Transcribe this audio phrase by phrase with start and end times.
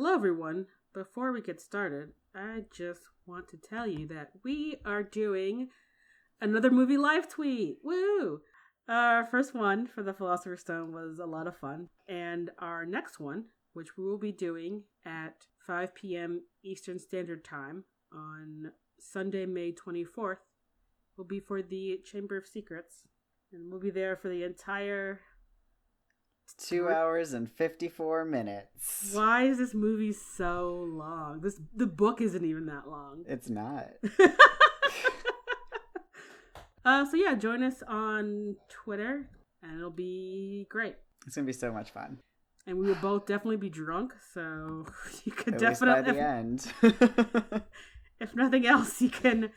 [0.00, 0.66] Hello, everyone.
[0.94, 5.70] Before we get started, I just want to tell you that we are doing
[6.40, 7.78] another movie live tweet.
[7.82, 8.42] Woo!
[8.88, 11.88] Our first one for the Philosopher's Stone was a lot of fun.
[12.06, 16.42] And our next one, which we will be doing at 5 p.m.
[16.62, 18.70] Eastern Standard Time on
[19.00, 20.36] Sunday, May 24th,
[21.16, 23.02] will be for the Chamber of Secrets.
[23.52, 25.22] And we'll be there for the entire.
[26.56, 29.10] Two hours and 54 minutes.
[29.12, 31.40] Why is this movie so long?
[31.40, 33.24] This the book isn't even that long.
[33.28, 33.88] It's not.
[36.84, 39.28] uh, so yeah, join us on Twitter,
[39.62, 40.96] and it'll be great.
[41.26, 42.18] It's gonna be so much fun.
[42.66, 44.86] And we will both definitely be drunk, so
[45.24, 47.62] you could At definitely, least by the end.
[48.20, 49.50] if nothing else, you can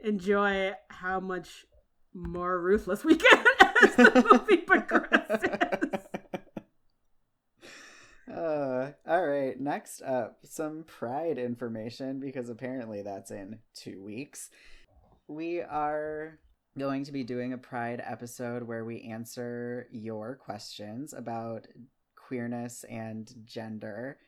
[0.00, 1.66] enjoy how much
[2.14, 3.46] more ruthless we get
[3.82, 5.87] as the movie progresses.
[8.38, 9.58] Uh, all right.
[9.58, 14.50] Next up, some Pride information because apparently that's in two weeks.
[15.26, 16.38] We are
[16.78, 21.66] going to be doing a Pride episode where we answer your questions about
[22.14, 24.18] queerness and gender.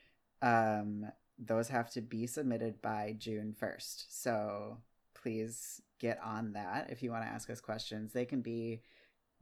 [0.42, 1.06] Um,
[1.38, 4.06] those have to be submitted by June 1st.
[4.08, 4.78] So
[5.14, 8.12] please get on that if you want to ask us questions.
[8.12, 8.82] They can be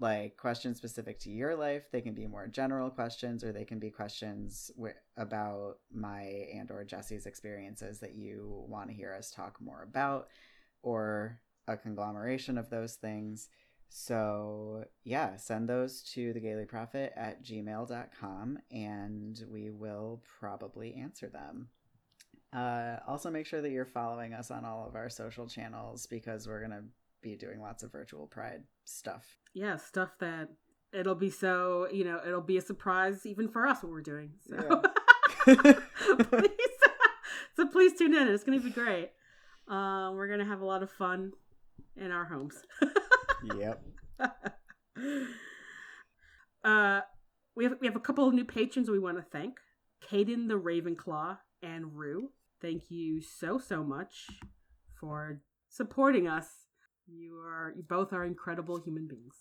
[0.00, 3.78] like questions specific to your life they can be more general questions or they can
[3.78, 6.22] be questions w- about my
[6.54, 10.28] and or jesse's experiences that you want to hear us talk more about
[10.82, 13.48] or a conglomeration of those things.
[13.90, 21.28] So yeah send those to the gayly prophet at gmail.com and we will probably answer
[21.28, 21.68] them.
[22.52, 26.46] Uh, also make sure that you're following us on all of our social channels because
[26.46, 26.84] we're going to
[27.20, 30.48] be doing lots of virtual pride stuff yeah, stuff that
[30.92, 34.30] it'll be so you know it'll be a surprise even for us what we're doing.
[34.48, 34.82] So
[35.46, 35.52] Yeah.
[36.24, 36.50] please,
[37.56, 38.28] so please tune in.
[38.28, 39.10] It's gonna be great.
[39.66, 41.32] Uh, we're gonna have a lot of fun
[41.96, 42.54] in our homes.
[43.58, 43.82] yep.
[46.64, 47.00] uh,
[47.56, 49.58] we have we have a couple of new patrons we want to thank:
[50.08, 52.30] Caden the Ravenclaw and Rue.
[52.60, 54.26] Thank you so so much
[54.94, 56.67] for supporting us.
[57.10, 59.34] You are you both are incredible human beings.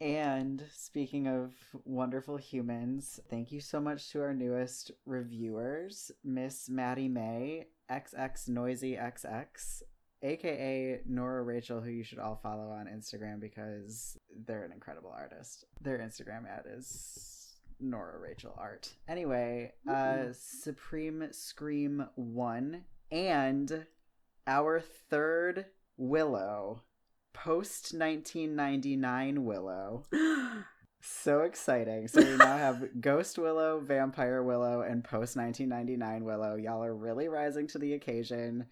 [0.00, 1.54] And speaking of
[1.84, 8.96] wonderful humans, thank you so much to our newest reviewers, Miss Maddie May, XX Noisy
[8.96, 9.82] XX,
[10.22, 15.64] aka Nora Rachel, who you should all follow on Instagram because they're an incredible artist.
[15.80, 18.92] Their Instagram ad is Nora Rachel Art.
[19.08, 23.86] Anyway, uh, Supreme Scream 1 and
[24.46, 26.82] our third Willow,
[27.32, 30.04] post 1999 Willow.
[31.06, 32.08] So exciting.
[32.08, 36.56] So we now have Ghost Willow, Vampire Willow, and post 1999 Willow.
[36.56, 38.64] Y'all are really rising to the occasion.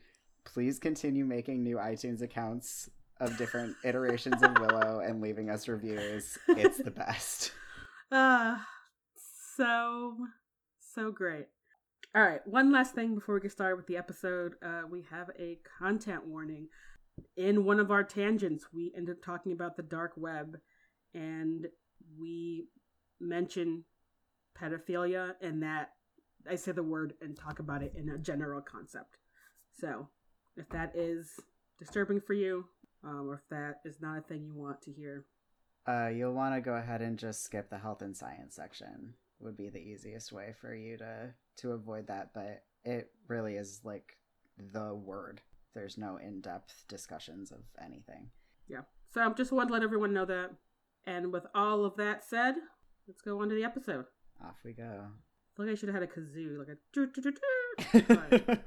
[0.45, 2.89] Please continue making new iTunes accounts
[3.21, 6.39] of different iterations of Willow and leaving us reviews.
[6.49, 7.53] It's the best.
[8.15, 8.69] Ah,
[9.57, 10.15] so
[10.95, 11.47] so great.
[12.15, 14.57] All right, one last thing before we get started with the episode.
[14.63, 16.69] Uh, we have a content warning.
[17.37, 20.59] In one of our tangents, we end up talking about the dark web,
[21.15, 21.67] and
[22.19, 22.67] we
[23.21, 23.85] mention
[24.59, 25.93] pedophilia, and that
[26.49, 29.19] I say the word and talk about it in a general concept.
[29.73, 30.09] So,
[30.57, 31.41] if that is
[31.79, 32.67] disturbing for you,
[33.05, 35.25] um, or if that is not a thing you want to hear,
[35.87, 39.15] Uh, you'll want to go ahead and just skip the health and science section.
[39.41, 43.81] Would be the easiest way for you to to avoid that, but it really is
[43.85, 44.17] like
[44.57, 45.43] the word.
[45.75, 48.31] There's no in-depth discussions of anything.
[48.69, 48.83] yeah.
[49.13, 50.51] So I just wanted to let everyone know that.
[51.07, 52.55] And with all of that said,
[53.07, 54.05] let's go on to the episode.
[54.43, 54.83] Off we go.
[54.83, 56.77] I feel like I should have had a kazoo, like a.
[56.95, 58.63] doo doo doo doo.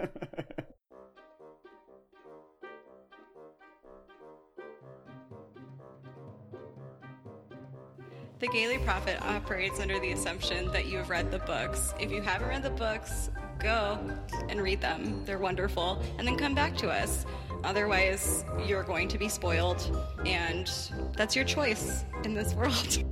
[8.39, 11.93] The Gayly Prophet operates under the assumption that you have read the books.
[11.99, 13.29] If you haven't read the books,
[13.59, 13.99] go
[14.49, 15.23] and read them.
[15.25, 16.01] They're wonderful.
[16.17, 17.25] And then come back to us.
[17.63, 19.81] Otherwise, you're going to be spoiled.
[20.25, 20.71] And
[21.15, 23.03] that's your choice in this world.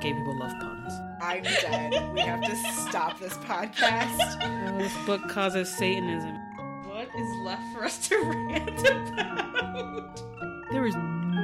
[0.00, 0.92] Gay people love puns.
[1.22, 2.12] I'm dead.
[2.12, 4.38] we have to stop this podcast.
[4.42, 6.34] Oh, this book causes Satanism.
[6.86, 8.16] What is left for us to
[8.48, 10.22] rant about?
[10.70, 10.94] There is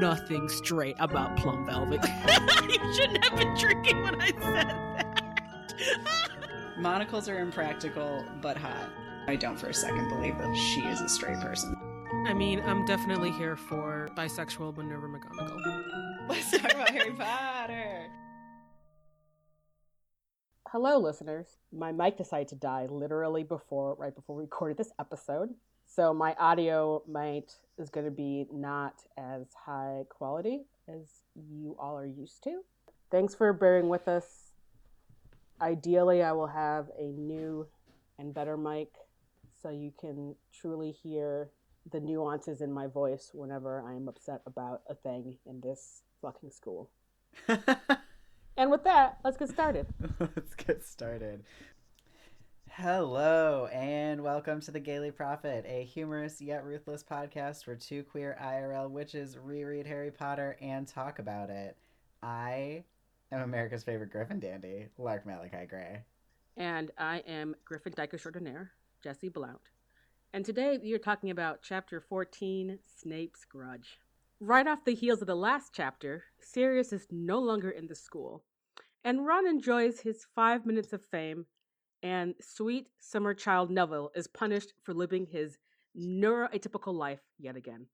[0.02, 2.00] nothing straight about Plum Velvet.
[2.68, 6.28] you shouldn't have been drinking when I said that.
[6.76, 8.90] Monocles are impractical but hot.
[9.28, 11.76] I don't for a second believe that she is a straight person.
[12.26, 16.28] I mean, I'm definitely here for bisexual Minerva McGonagall.
[16.28, 18.08] Let's talk about Harry Harry Potter.
[20.68, 21.46] Hello, listeners.
[21.72, 25.50] My mic decided to die literally before, right before we recorded this episode.
[25.94, 31.98] So my audio might is going to be not as high quality as you all
[31.98, 32.62] are used to.
[33.10, 34.52] Thanks for bearing with us.
[35.60, 37.66] Ideally, I will have a new
[38.18, 38.88] and better mic
[39.60, 41.50] so you can truly hear
[41.90, 46.52] the nuances in my voice whenever I am upset about a thing in this fucking
[46.52, 46.88] school.
[48.56, 49.86] and with that, let's get started.
[50.20, 51.44] Let's get started.
[52.76, 58.34] Hello, and welcome to the Gayly Prophet, a humorous yet ruthless podcast where two queer
[58.42, 61.76] IRL witches reread Harry Potter and talk about it.
[62.22, 62.84] I
[63.30, 66.00] am America's favorite Griffin dandy, Lark Malachi Gray.
[66.56, 68.70] And I am Griffin Dyke Extraordinaire,
[69.04, 69.68] Jesse Blount.
[70.32, 73.98] And today we are talking about Chapter 14 Snape's Grudge.
[74.40, 78.44] Right off the heels of the last chapter, Sirius is no longer in the school,
[79.04, 81.44] and Ron enjoys his five minutes of fame,
[82.02, 85.58] and sweet summer child Neville is punished for living his
[85.98, 87.86] neuroatypical life yet again.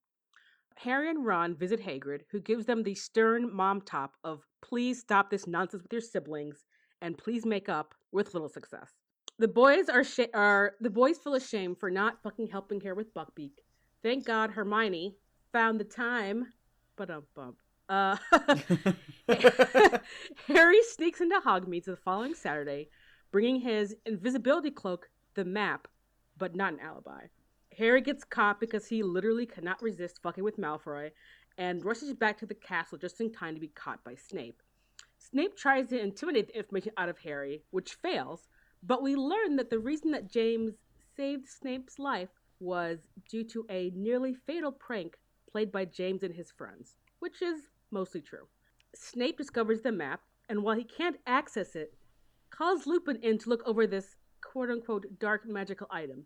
[0.76, 5.28] Harry and Ron visit Hagrid, who gives them the stern mom top of please stop
[5.30, 6.64] this nonsense with your siblings
[7.00, 8.92] and please make up with little success.
[9.40, 13.14] The boys are sh- are the boys feel ashamed for not fucking helping her with
[13.14, 13.52] Buckbeak.
[14.02, 15.16] Thank God Hermione
[15.52, 16.46] found the time.
[16.96, 17.56] But um bump.
[17.88, 18.16] Uh,
[20.46, 22.88] Harry sneaks into Hogsmeade the following Saturday,
[23.30, 25.88] bringing his invisibility cloak, the map,
[26.36, 27.26] but not an alibi.
[27.76, 31.10] Harry gets caught because he literally cannot resist fucking with Malfoy,
[31.58, 34.62] and rushes back to the castle just in time to be caught by Snape.
[35.18, 38.48] Snape tries to intimidate the information out of Harry, which fails,
[38.82, 40.74] but we learn that the reason that James
[41.16, 42.30] saved Snape's life
[42.60, 42.98] was
[43.28, 45.16] due to a nearly fatal prank
[45.50, 48.46] played by James and his friends, which is mostly true.
[48.94, 51.94] Snape discovers the map, and while he can't access it,
[52.58, 56.24] calls Lupin in to look over this quote unquote dark magical item.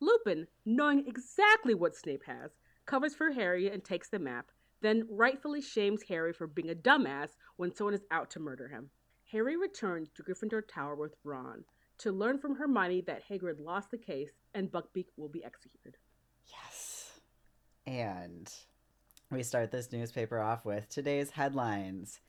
[0.00, 2.50] Lupin, knowing exactly what Snape has,
[2.84, 4.50] covers for Harry and takes the map,
[4.82, 8.90] then rightfully shames Harry for being a dumbass when someone is out to murder him.
[9.32, 11.64] Harry returns to Gryffindor Tower with Ron
[11.98, 15.96] to learn from Hermione that Hagrid lost the case and Buckbeak will be executed.
[16.46, 17.20] Yes.
[17.86, 18.52] And
[19.30, 22.20] we start this newspaper off with today's headlines.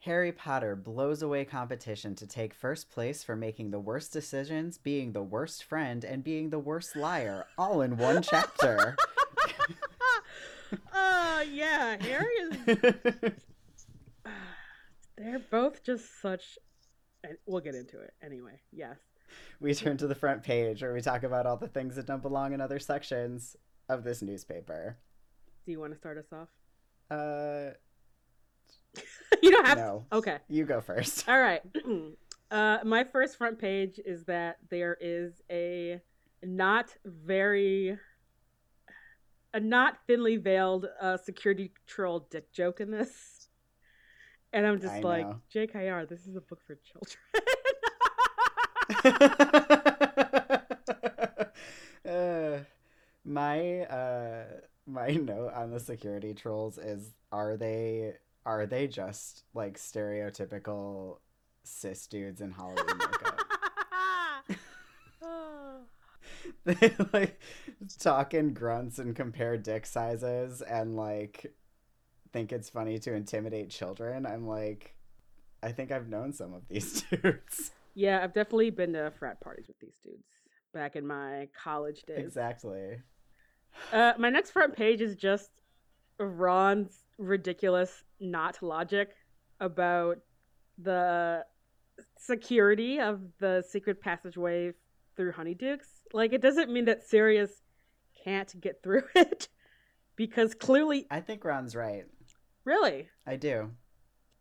[0.00, 5.12] Harry Potter blows away competition to take first place for making the worst decisions, being
[5.12, 8.96] the worst friend, and being the worst liar, all in one chapter.
[10.92, 12.58] uh yeah, Harry is
[15.16, 16.58] they're both just such
[17.46, 18.60] we'll get into it anyway.
[18.72, 18.96] Yes.
[19.60, 22.22] we turn to the front page where we talk about all the things that don't
[22.22, 23.56] belong in other sections
[23.88, 24.96] of this newspaper.
[25.66, 26.48] Do you want to start us off?
[27.10, 27.74] Uh,
[29.48, 30.06] you don't have no.
[30.10, 30.16] to.
[30.18, 30.38] Okay.
[30.48, 31.28] You go first.
[31.28, 31.62] All right.
[32.50, 36.00] uh, my first front page is that there is a
[36.42, 37.98] not very,
[39.52, 43.48] a not thinly veiled uh, security troll dick joke in this.
[44.52, 45.40] And I'm just I like, know.
[45.54, 47.18] JKR, this is a book for children.
[52.08, 52.60] uh,
[53.24, 54.44] my uh
[54.88, 58.14] my note on the security trolls is are they
[58.48, 61.18] are they just like stereotypical
[61.64, 63.40] cis dudes in Halloween makeup?
[66.64, 67.40] They like
[67.98, 71.52] talk in grunts and compare dick sizes and like
[72.32, 74.26] think it's funny to intimidate children.
[74.26, 74.94] I'm like
[75.62, 77.72] I think I've known some of these dudes.
[77.94, 80.26] yeah, I've definitely been to frat parties with these dudes
[80.74, 82.18] back in my college days.
[82.18, 82.98] exactly.
[83.92, 85.57] Uh, my next front page is just
[86.18, 89.10] Ron's ridiculous not logic
[89.60, 90.18] about
[90.78, 91.44] the
[92.16, 94.72] security of the secret passageway
[95.16, 95.86] through Honeydukes.
[96.12, 97.50] Like, it doesn't mean that Sirius
[98.24, 99.48] can't get through it
[100.16, 102.04] because clearly, I think Ron's right.
[102.64, 103.70] really, I do.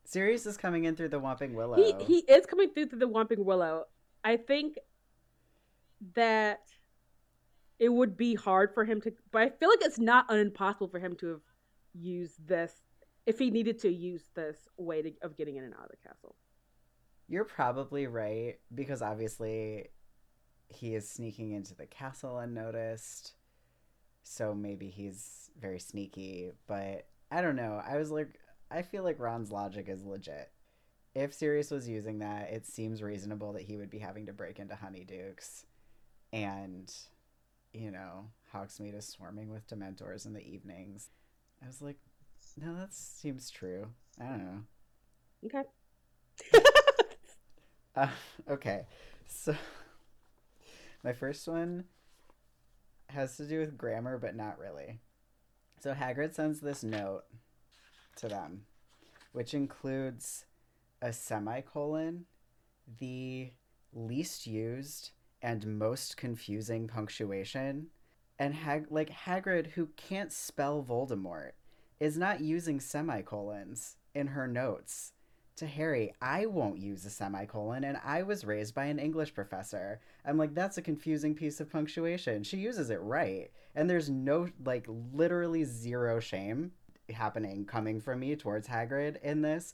[0.05, 1.75] Sirius is coming in through the Whomping Willow.
[1.75, 3.85] he he is coming through through the Whomping Willow.
[4.23, 4.77] I think
[6.15, 6.61] that
[7.79, 10.99] it would be hard for him to, but I feel like it's not impossible for
[10.99, 11.41] him to have
[11.99, 12.73] used this
[13.25, 16.07] if he needed to use this way to, of getting in and out of the
[16.07, 16.35] castle.
[17.27, 19.89] You're probably right because obviously
[20.69, 23.33] he is sneaking into the castle unnoticed.
[24.23, 27.81] So maybe he's very sneaky, but I don't know.
[27.85, 28.39] I was like
[28.69, 30.51] I feel like Ron's logic is legit.
[31.15, 34.59] If Sirius was using that, it seems reasonable that he would be having to break
[34.59, 35.65] into Honeydukes
[36.31, 36.93] and
[37.73, 41.09] you know, Hogsmeade is swarming with Dementors in the evenings.
[41.63, 41.97] I was like,
[42.55, 43.87] No, that seems true.
[44.19, 44.61] I don't know.
[45.45, 45.63] Okay.
[47.95, 48.09] Uh,
[48.47, 48.85] okay,
[49.27, 49.55] so
[51.03, 51.85] my first one
[53.09, 54.99] has to do with grammar, but not really.
[55.79, 57.23] So Hagrid sends this note
[58.17, 58.65] to them,
[59.31, 60.45] which includes
[61.01, 62.25] a semicolon,
[62.99, 63.49] the
[63.93, 65.09] least used
[65.41, 67.87] and most confusing punctuation,
[68.39, 71.51] and Hag- like Hagrid, who can't spell Voldemort,
[71.99, 75.13] is not using semicolons in her notes
[75.57, 79.99] to Harry, I won't use a semicolon, and I was raised by an English professor.
[80.23, 82.43] I'm like, that's a confusing piece of punctuation.
[82.43, 83.49] She uses it right.
[83.75, 86.71] And there's no, like, literally zero shame
[87.09, 89.73] happening coming from me towards Hagrid in this.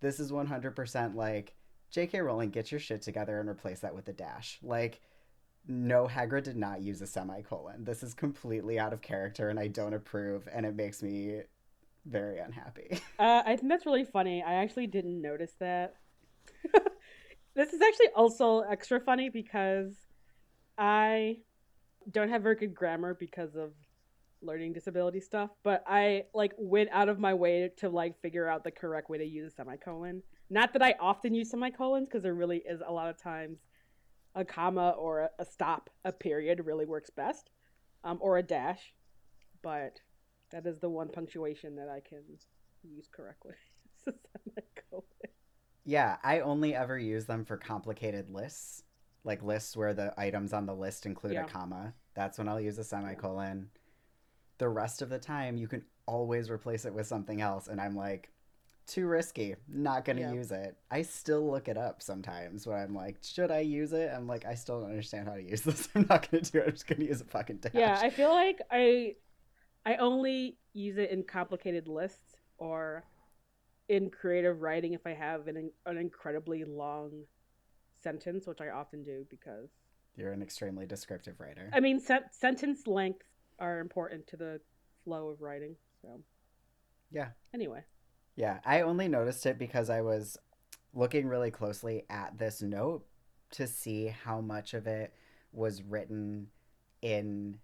[0.00, 1.54] This is 100% like,
[1.90, 2.20] J.K.
[2.20, 4.58] Rowling, get your shit together and replace that with a dash.
[4.62, 5.00] Like,
[5.66, 7.84] no, Hagrid did not use a semicolon.
[7.84, 11.40] This is completely out of character, and I don't approve, and it makes me
[12.06, 13.00] very unhappy.
[13.18, 14.42] Uh, I think that's really funny.
[14.42, 15.94] I actually didn't notice that.
[17.54, 19.94] this is actually also extra funny because
[20.76, 21.38] I
[22.10, 23.70] don't have very good grammar because of
[24.42, 28.64] learning disability stuff, but I like went out of my way to like figure out
[28.64, 30.22] the correct way to use a semicolon.
[30.50, 33.58] Not that I often use semicolons because there really is a lot of times
[34.34, 37.50] a comma or a, a stop, a period really works best,
[38.02, 38.92] um, or a dash,
[39.62, 40.00] but
[40.50, 42.22] that is the one punctuation that I can
[42.82, 43.54] use correctly.
[44.06, 45.04] It's a semicolon.
[45.84, 48.82] Yeah, I only ever use them for complicated lists,
[49.22, 51.44] like lists where the items on the list include Yeah.
[51.44, 51.94] a comma.
[52.14, 53.70] That's when I'll use a semicolon.
[54.58, 57.96] The rest of the time, you can always replace it with something else, and I'm
[57.96, 58.30] like,
[58.86, 60.32] too risky, not gonna Yeah.
[60.32, 60.76] use it.
[60.90, 64.10] I still look it up sometimes when I'm like, should I use it?
[64.14, 65.88] I'm like, I still don't understand how to use this.
[65.94, 66.64] I'm not gonna do it.
[66.66, 67.72] I'm just gonna use a fucking dash.
[67.74, 69.16] Yeah, I feel like I
[69.86, 73.04] I only use it in complicated lists or
[73.88, 77.24] in creative writing if I have an an incredibly long
[78.02, 79.68] sentence, which I often do because
[80.16, 81.70] You're an extremely descriptive writer.
[81.72, 83.26] I mean sen- sentence lengths
[83.58, 84.60] are important to the
[85.04, 85.76] flow of writing.
[86.02, 86.20] So
[87.10, 87.28] Yeah.
[87.52, 87.84] Anyway,
[88.36, 90.36] Yeah, I only noticed it because I was
[90.92, 93.04] looking really closely at this note
[93.52, 95.14] to see how much of it
[95.52, 96.48] was written
[97.02, 97.58] in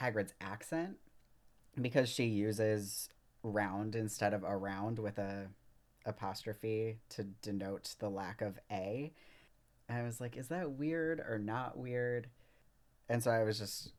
[0.00, 0.96] Hagrid's accent
[1.80, 3.10] because she uses
[3.42, 5.48] round instead of around with a
[6.06, 9.12] apostrophe to denote the lack of a.
[9.88, 12.28] And I was like, is that weird or not weird?
[13.08, 13.92] And so I was just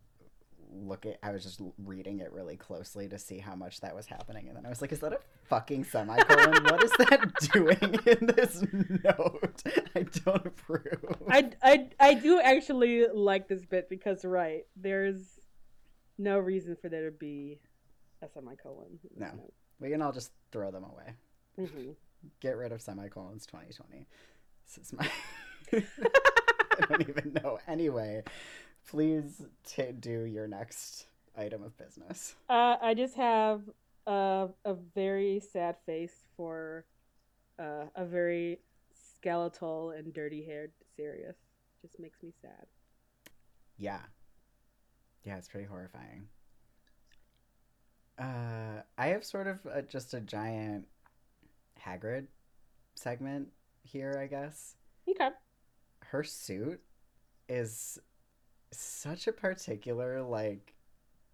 [0.69, 4.47] looking I was just reading it really closely to see how much that was happening
[4.49, 8.27] and then I was like is that a fucking semicolon what is that doing in
[8.35, 8.63] this
[9.03, 9.63] note
[9.95, 15.39] I don't approve I, I I do actually like this bit because right there's
[16.17, 17.59] no reason for there to be
[18.21, 18.99] a semicolon.
[19.15, 19.27] No.
[19.27, 19.53] note.
[19.79, 21.13] we can all just throw them away
[21.59, 21.95] Mhm.
[22.41, 24.05] get rid of semicolons 2020
[24.65, 25.09] this is my
[25.73, 28.23] I don't even know anyway
[28.89, 33.61] please t- do your next item of business Uh, I just have
[34.07, 36.85] a, a very sad face for
[37.59, 38.59] uh, a very
[38.93, 41.35] skeletal and dirty haired Sirius.
[41.81, 42.65] Just makes me sad.
[43.77, 44.01] Yeah.
[45.23, 46.27] Yeah, it's pretty horrifying.
[48.17, 50.87] Uh, I have sort of a, just a giant
[51.79, 52.27] Hagrid
[52.95, 53.49] segment
[53.83, 54.75] here, I guess.
[55.07, 55.29] Okay.
[55.99, 56.81] Her suit
[57.47, 57.99] is
[58.71, 60.73] such a particular, like,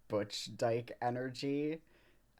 [0.08, 1.80] Butch Dyke energy.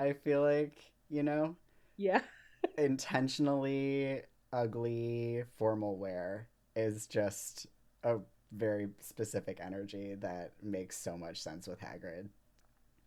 [0.01, 1.57] I feel like, you know,
[1.97, 2.21] Yeah.
[2.79, 4.23] intentionally
[4.53, 7.67] ugly formal wear is just
[8.03, 8.19] a
[8.53, 12.29] very specific energy that makes so much sense with Hagrid.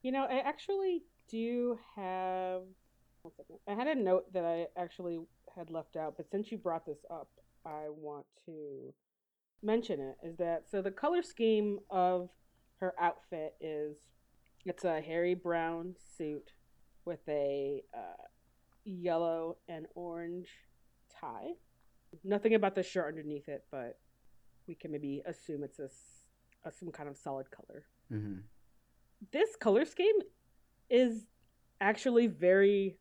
[0.02, 2.62] You know, I actually do have.
[3.22, 3.58] one second.
[3.68, 5.20] I had a note that I actually
[5.56, 7.30] had left out, but since you brought this up,
[7.66, 8.94] I want to
[9.64, 10.16] mention it.
[10.24, 10.82] Is that so?
[10.82, 12.30] The color scheme of
[12.80, 13.98] her outfit is
[14.66, 16.52] it's a hairy brown suit
[17.08, 18.24] with a uh,
[18.86, 20.50] yellow and orange
[21.20, 21.54] tie.
[22.24, 23.98] Nothing about the shirt underneath it, but
[24.68, 25.90] we can maybe assume it's a,
[26.68, 28.38] a some kind of solid color hmm
[29.32, 30.16] this color scheme
[30.90, 31.26] is
[31.82, 32.98] actually very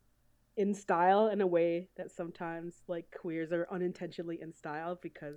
[0.56, 5.36] in style in a way that sometimes like queers are unintentionally in style because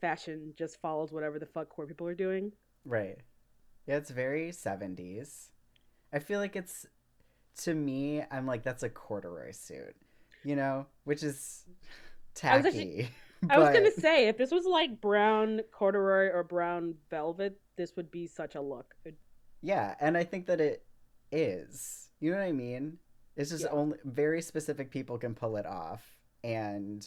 [0.00, 2.52] fashion just follows whatever the fuck queer people are doing.
[2.84, 3.18] Right.
[3.86, 5.50] Yeah, it's very 70s.
[6.12, 6.86] I feel like it's,
[7.58, 9.94] to me, I'm like, that's a corduroy suit,
[10.44, 11.64] you know, which is
[12.42, 12.68] I was tacky.
[12.68, 13.10] actually-
[13.50, 18.10] I was gonna say if this was like brown corduroy or brown velvet, this would
[18.10, 18.94] be such a look.
[19.62, 20.84] Yeah, and I think that it
[21.32, 22.08] is.
[22.20, 22.98] You know what I mean?
[23.36, 23.70] It's just Yeah.
[23.70, 26.02] only very specific people can pull it off,
[26.44, 27.06] and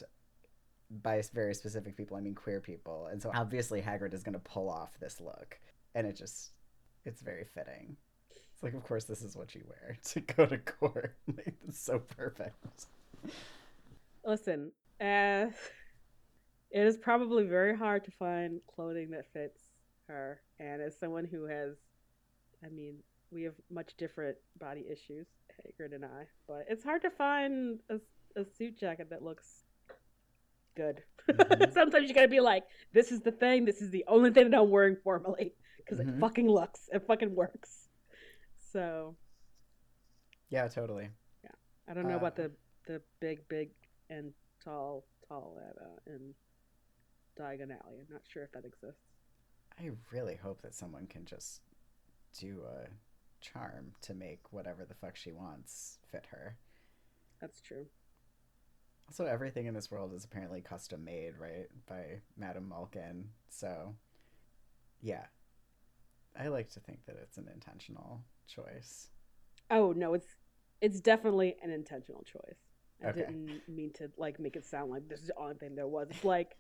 [0.89, 3.07] by very specific people, I mean queer people.
[3.07, 5.59] And so obviously Hagrid is going to pull off this look,
[5.93, 6.51] and it just
[7.05, 7.97] it's very fitting.
[8.63, 11.13] It's like, of course, this is what you wear to go to court.
[11.27, 12.55] like, it's so perfect.
[14.24, 15.48] Listen, uh,
[16.72, 19.60] it is probably very hard to find clothing that fits
[20.08, 20.39] her.
[20.62, 21.75] And as someone who has,
[22.65, 23.00] I mean,
[23.32, 25.27] we have much different body issues,
[25.60, 27.96] Hagrid and I, but it's hard to find a,
[28.39, 29.65] a suit jacket that looks
[30.77, 31.03] good.
[31.29, 31.74] Mhm.
[31.74, 34.58] Sometimes you gotta be like, this is the thing, this is the only thing that
[34.62, 35.53] I'm wearing formally.
[35.77, 36.15] Because Mhm.
[36.17, 37.82] it fucking looks, it fucking works.
[38.73, 39.15] So,
[40.49, 41.09] Yeah, totally.
[41.43, 41.51] Yeah,
[41.87, 42.51] I don't know about Uh, the
[42.85, 43.71] the big, big
[44.09, 46.35] and tall, tall at uh, in
[47.39, 47.99] Diagon Alley.
[48.01, 49.01] I'm not sure if that exists.
[49.79, 51.61] I really hope that someone can just
[52.37, 52.89] do a
[53.41, 56.57] charm to make whatever the fuck she wants fit her.
[57.39, 57.85] That's true.
[59.07, 63.29] Also, everything in this world is apparently custom made, right, by Madame Malkin.
[63.49, 63.95] So,
[65.01, 65.25] yeah,
[66.37, 69.09] I like to think that it's an intentional choice.
[69.69, 70.27] Oh no, it's
[70.81, 72.57] it's definitely an intentional choice.
[73.03, 73.21] I Okay.
[73.21, 76.09] didn't mean to like make it sound like this is the only thing there was.
[76.09, 76.57] It's like,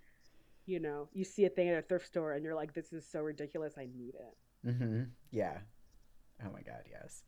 [0.65, 3.07] you know, you see a thing at a thrift store and you're like, this is
[3.09, 4.67] so ridiculous, I need it.
[4.67, 5.03] Mm-hmm.
[5.31, 5.59] Yeah.
[6.45, 7.23] Oh my god, yes.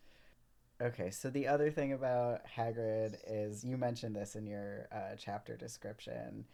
[0.81, 5.55] Okay, so the other thing about Hagrid is you mentioned this in your uh, chapter
[5.55, 6.45] description,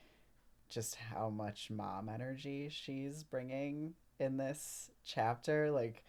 [0.70, 5.72] just how much mom energy she's bringing in this chapter.
[5.72, 6.04] Like,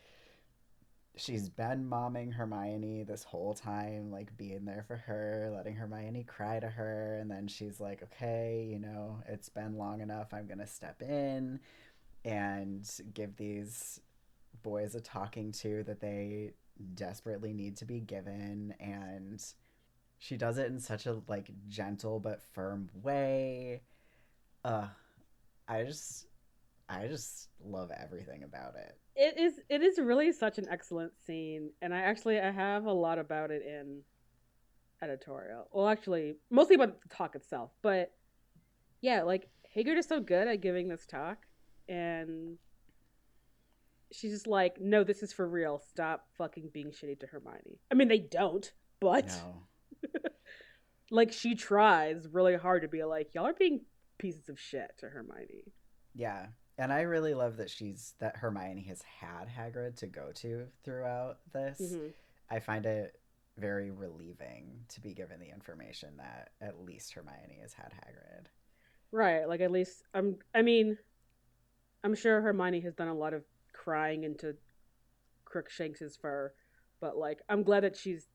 [1.17, 6.61] she's been momming Hermione this whole time, like being there for her, letting Hermione cry
[6.61, 10.67] to her, and then she's like, okay, you know, it's been long enough, I'm gonna
[10.67, 11.61] step in
[12.25, 14.01] and give these
[14.63, 16.53] boys a talking to that they
[16.95, 18.75] desperately need to be given.
[18.81, 19.45] And
[20.19, 23.83] she does it in such a like gentle but firm way.
[24.65, 24.87] Uh
[25.69, 26.27] i just
[26.93, 31.71] i just love everything about it It is it is really such an excellent scene,
[31.83, 34.03] and I actually I have a lot about it in
[35.03, 35.69] editorial.
[35.73, 38.13] Well, actually, mostly about the talk itself, but
[39.01, 41.39] yeah, like Hagrid is so good at giving this talk,
[41.89, 42.57] and
[44.13, 45.79] she's just like, "No, this is for real.
[45.79, 49.67] Stop fucking being shitty to Hermione." I mean, they don't, but no
[51.11, 53.85] like she tries really hard to be like, "Y'all are being
[54.19, 55.73] pieces of shit to Hermione."
[56.15, 56.47] yeah
[56.79, 61.39] and i really love that she's that hermione has had hagrid to go to throughout
[61.53, 62.13] this Mhm.
[62.51, 63.19] i find it
[63.59, 68.47] very relieving to be given the information that at least hermione has had hagrid
[69.11, 70.97] Right, like at least I'm I mean
[72.05, 74.57] I'm sure Hermione has done a lot of crying into
[75.45, 76.53] Crookshanks's fur,
[77.01, 78.27] but like I'm glad that she's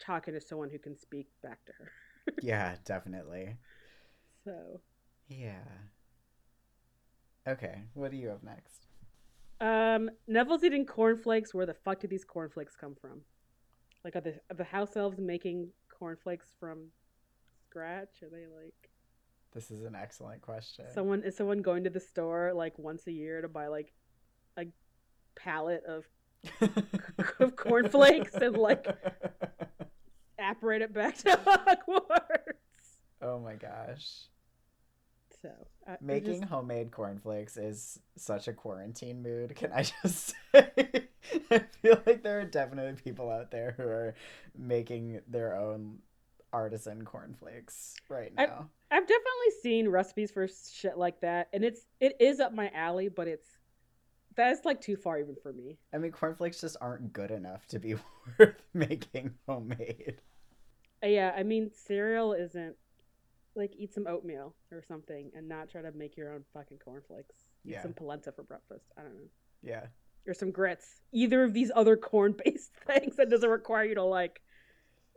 [0.00, 1.92] talking to someone who can speak back to her.
[2.40, 3.56] yeah definitely
[4.44, 4.80] So,
[5.28, 5.64] Yeah.
[7.46, 8.86] Okay, what do you have next?
[9.60, 11.54] um Neville's eating cornflakes.
[11.54, 13.20] Where the fuck did these cornflakes come from?
[14.04, 16.88] Like are the are the house elves making cornflakes from
[17.68, 18.22] scratch?
[18.22, 18.90] Are they like
[19.54, 20.86] This is an excellent question.
[20.92, 23.92] someone is someone going to the store like once a year to buy like
[24.58, 24.64] a
[25.36, 26.04] pallet of
[27.40, 28.86] of cornflakes and like
[30.38, 32.98] apparate it back to Hogwarts.
[33.22, 34.24] Oh my gosh.
[35.44, 35.50] So
[35.86, 39.54] I, Making just- homemade cornflakes is such a quarantine mood.
[39.54, 40.70] Can I just say?
[41.50, 44.14] I feel like there are definitely people out there who are
[44.56, 45.98] making their own
[46.50, 48.70] artisan cornflakes right now.
[48.90, 53.10] I've definitely seen recipes for shit like that, and it's it is up my alley,
[53.10, 53.48] but it's
[54.36, 55.76] that's like too far even for me.
[55.92, 57.96] I mean, cornflakes just aren't good enough to be
[58.38, 60.16] worth making homemade.
[61.02, 62.76] Uh, yeah, I mean cereal isn't
[63.56, 67.34] like eat some oatmeal or something, and not try to make your own fucking cornflakes.
[67.64, 67.82] Eat Yeah.
[67.82, 68.86] some polenta for breakfast.
[68.96, 69.28] I don't know.
[69.62, 69.86] Yeah.
[70.26, 71.00] or some grits.
[71.12, 74.40] Either of these other corn based things that doesn't require you to like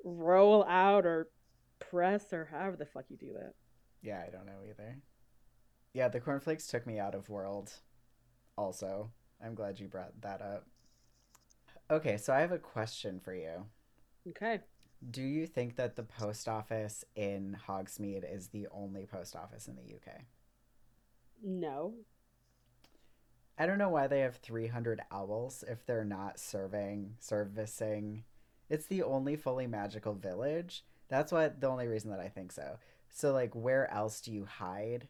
[0.04, 1.30] roll out or
[1.80, 3.54] press or however the fuck you do that.
[4.02, 5.00] Yeah, I don't know either.
[5.94, 7.72] Yeah, the cornflakes took me out of world.
[8.58, 9.12] Also,
[9.44, 10.66] I'm glad you brought that up.
[11.90, 13.66] Okay, so I have a question for you.
[14.30, 14.60] Okay.
[15.10, 19.76] Do you think that the post office in Hogsmeade is the only post office in
[19.76, 20.22] the UK?
[21.44, 21.94] No.
[23.60, 28.24] I don't know why they have 300 owls if they're not serving, servicing.
[28.70, 30.84] It's the only fully magical village.
[31.10, 32.78] That's what the only reason that I think so.
[33.10, 35.08] So, like, where else do you hide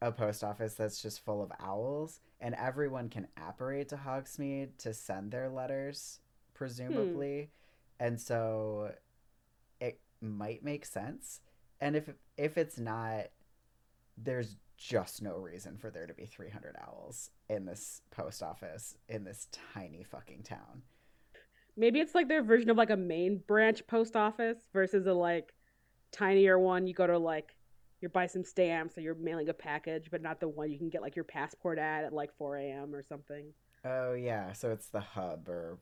[0.00, 2.20] a post office that's just full of owls?
[2.40, 6.58] And everyone can apparate to Hogsmeade to send their letters, hmm.
[6.58, 7.50] presumably.
[8.00, 8.92] And so
[9.80, 11.40] it might make sense.
[11.80, 13.26] And if if it's not,
[14.16, 19.24] there's just no reason for there to be 300 owls in this post office in
[19.24, 20.82] this tiny fucking town.
[21.76, 25.52] Maybe it's like their version of like a main branch post office versus a like
[26.12, 26.86] tinier one.
[26.86, 27.56] You go to like
[28.00, 30.90] you buy some stamps or you're mailing a package, but not the one you can
[30.90, 32.94] get like your passport at at like 4 a.m.
[32.94, 33.46] or something.
[33.84, 35.78] Oh yeah, so it's the hub or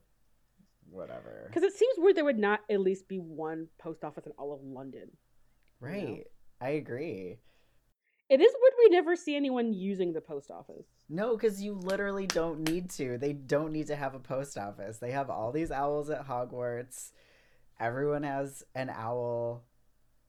[0.89, 1.45] whatever.
[1.47, 4.53] Because it seems weird there would not at least be one post office in all
[4.53, 5.09] of London.
[5.79, 6.25] Right.
[6.61, 7.39] I agree.
[8.29, 10.85] It is weird we never see anyone using the post office.
[11.09, 13.17] No, because you literally don't need to.
[13.17, 14.97] They don't need to have a post office.
[14.97, 17.11] They have all these owls at Hogwarts.
[17.79, 19.65] Everyone has an owl.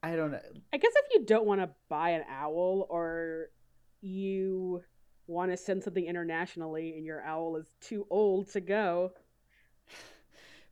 [0.03, 0.41] I don't know.
[0.73, 3.47] I guess if you don't want to buy an owl or
[4.01, 4.83] you
[5.27, 9.13] want to send something internationally and your owl is too old to go.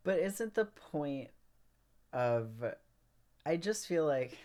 [0.05, 1.29] But isn't the point
[2.12, 2.49] of.
[3.45, 4.38] I just feel like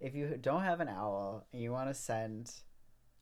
[0.00, 2.52] if you don't have an owl and you want to send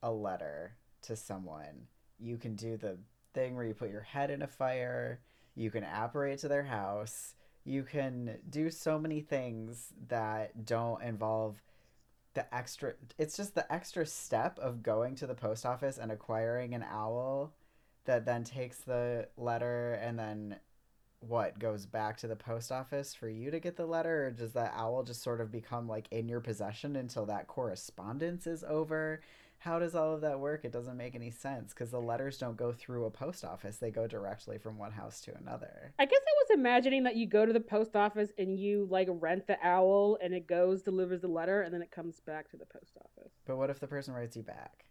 [0.01, 1.87] a letter to someone,
[2.19, 2.97] you can do the
[3.33, 5.19] thing where you put your head in a fire,
[5.55, 11.61] you can apparate to their house, you can do so many things that don't involve
[12.35, 16.75] the extra it's just the extra step of going to the post office and acquiring
[16.75, 17.53] an owl
[18.05, 20.55] that then takes the letter and then
[21.21, 24.53] what goes back to the post office for you to get the letter or does
[24.53, 29.21] that owl just sort of become like in your possession until that correspondence is over?
[29.59, 30.63] How does all of that work?
[30.63, 33.75] It doesn't make any sense because the letters don't go through a post office.
[33.75, 35.93] They go directly from one house to another.
[35.99, 39.09] I guess I was imagining that you go to the post office and you like
[39.11, 42.57] rent the owl and it goes, delivers the letter, and then it comes back to
[42.57, 43.33] the post office.
[43.45, 44.85] but what if the person writes you back?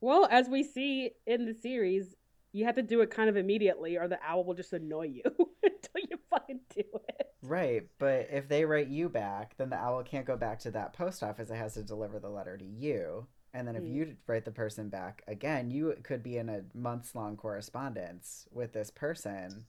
[0.00, 2.14] Well, as we see in the series,
[2.58, 5.22] you have to do it kind of immediately or the owl will just annoy you
[5.62, 7.26] until you fucking do it.
[7.42, 10.92] right but if they write you back then the owl can't go back to that
[10.92, 13.94] post office it has to deliver the letter to you and then if Hmm.
[13.94, 18.72] you write the person back again you could be in a months long correspondence with
[18.72, 19.66] this person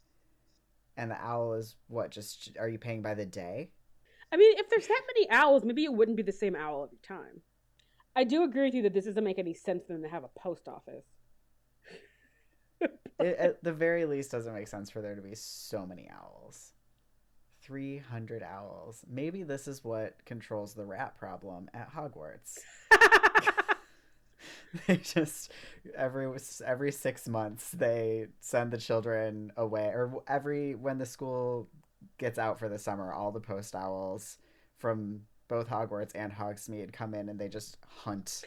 [0.97, 3.69] and the owl is what just are you paying by the day
[4.32, 6.99] I mean, if there's that many owls, maybe it wouldn't be the same owl every
[7.02, 7.41] time.
[8.15, 10.23] I do agree with you that this doesn't make any sense for them to have
[10.23, 11.06] a post office.
[13.20, 16.74] It at the very least doesn't make sense for there to be so many owls.
[17.62, 19.04] 300 owls.
[19.08, 22.60] Maybe this is what controls the rat problem at hogwarts.
[24.88, 25.52] They just
[25.96, 26.32] every
[26.66, 31.68] every six months they send the children away or every when the school
[32.18, 34.38] gets out for the summer all the post owls
[34.78, 38.44] from both hogwarts and hogsmeade come in and they just hunt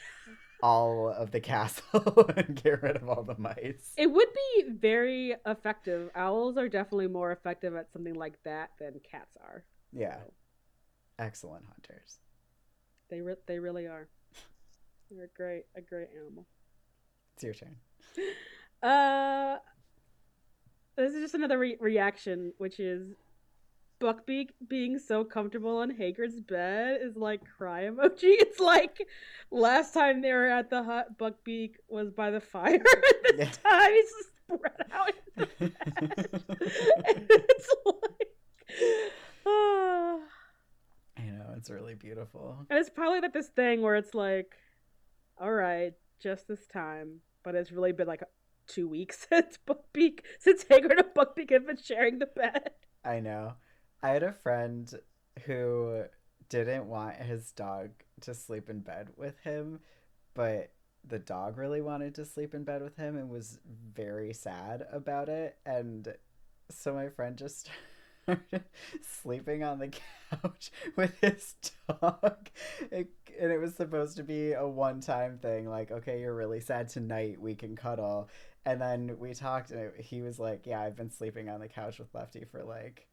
[0.62, 5.34] all of the castle and get rid of all the mice It would be very
[5.44, 6.10] effective.
[6.14, 9.64] Owls are definitely more effective at something like that than cats are.
[9.92, 10.32] yeah So,
[11.18, 12.18] excellent hunters
[13.10, 14.08] they re- they really are.
[15.10, 16.46] They're a great a great animal.
[17.34, 17.76] it's your turn
[18.82, 19.58] Uh,
[20.96, 23.06] this is just another re- reaction, which is
[24.02, 28.34] Buckbeak being so comfortable on Hagrid's bed is like cry emoji.
[28.42, 29.06] It's like
[29.52, 32.82] last time they were at the hut, Buckbeak was by the fire.
[33.36, 33.70] this Yeah.
[33.70, 34.12] time he's
[34.56, 35.72] spread out in the bed.
[37.06, 38.28] and it's like,
[39.46, 40.18] ah.
[41.18, 42.66] I know it's really beautiful.
[42.68, 44.56] And it's probably like this thing where it's like,
[45.40, 48.24] all right, just this time, but it's really been like
[48.66, 52.70] two weeks since Buckbeak, since Hagrid and Buckbeak have been sharing the bed.
[53.04, 53.54] I know.
[54.02, 54.92] I had a friend
[55.44, 56.04] who
[56.48, 57.90] didn't want his dog
[58.22, 59.80] to sleep in bed with him,
[60.34, 60.72] but
[61.06, 63.58] the dog really wanted to sleep in bed with him and was
[63.94, 65.56] very sad about it.
[65.66, 66.14] And
[66.70, 67.70] so my friend just
[68.24, 68.64] started
[69.22, 69.90] sleeping on the
[70.30, 71.54] couch with his
[71.88, 72.48] dog.
[72.90, 73.08] It,
[73.40, 76.88] and it was supposed to be a one time thing like, okay, you're really sad
[76.88, 78.28] tonight, we can cuddle.
[78.64, 81.68] And then we talked, and it, he was like, Yeah, I've been sleeping on the
[81.68, 83.08] couch with Lefty for like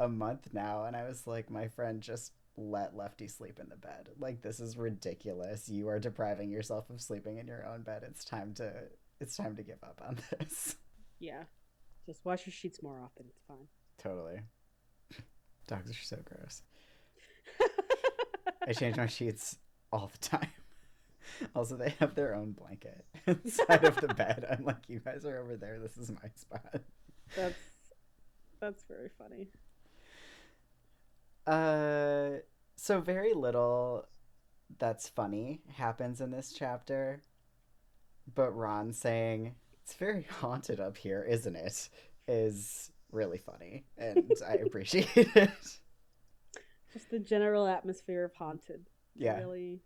[0.00, 0.84] a month now.
[0.86, 4.08] And I was like, My friend just let Lefty sleep in the bed.
[4.18, 5.68] Like, this is ridiculous.
[5.68, 8.02] You are depriving yourself of sleeping in your own bed.
[8.04, 8.72] It's time to.
[9.20, 10.76] It's time to give up on this.
[11.18, 11.44] Yeah.
[12.06, 13.26] Just wash your sheets more often.
[13.28, 13.68] It's fine.
[14.02, 14.40] Totally.
[15.68, 16.62] Dogs are so gross.
[18.66, 19.58] I change my sheets
[19.92, 20.48] all the time.
[21.54, 24.44] Also, they have their own blanket inside of the bed.
[24.50, 25.78] I'm like, you guys are over there.
[25.78, 26.80] This is my spot.
[27.36, 27.54] That's
[28.60, 29.48] that's very funny.
[31.46, 32.40] Uh,
[32.76, 34.06] so very little
[34.78, 37.22] that's funny happens in this chapter,
[38.34, 41.88] but Ron saying it's very haunted up here, isn't it?
[42.28, 45.50] Is really funny, and I appreciate it.
[46.92, 48.86] Just the general atmosphere of haunted.
[49.16, 49.38] Yeah.
[49.38, 49.80] Really,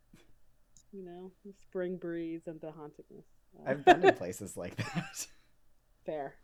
[0.93, 3.27] you know, the spring breeze and the hauntedness.
[3.67, 5.27] I've been to places like that.
[6.07, 6.35] Fair.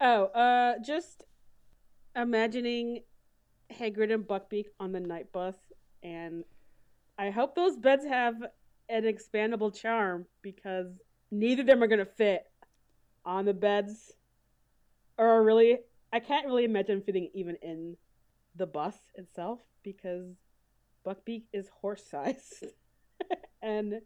[0.00, 1.24] Oh, uh, just
[2.16, 3.02] imagining
[3.72, 5.56] Hagrid and Buckbeak on the night bus,
[6.02, 6.44] and
[7.18, 8.34] I hope those beds have
[8.88, 10.88] an expandable charm because
[11.30, 12.44] neither of them are gonna fit
[13.24, 14.12] on the beds,
[15.16, 15.78] or really,
[16.12, 17.96] I can't really imagine fitting even in
[18.56, 20.34] the bus itself because
[21.06, 22.64] Buckbeak is horse sized,
[23.62, 24.00] and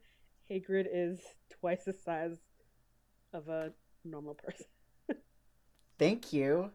[0.50, 1.20] Hagrid is
[1.60, 2.38] twice the size
[3.32, 3.72] of a
[4.04, 4.66] normal person.
[5.98, 6.70] Thank you.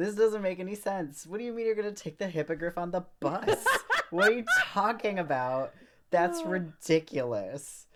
[0.00, 1.26] This doesn't make any sense.
[1.26, 3.62] What do you mean you're gonna take the hippogriff on the bus?
[4.08, 5.74] what are you talking about?
[6.10, 7.86] That's ridiculous.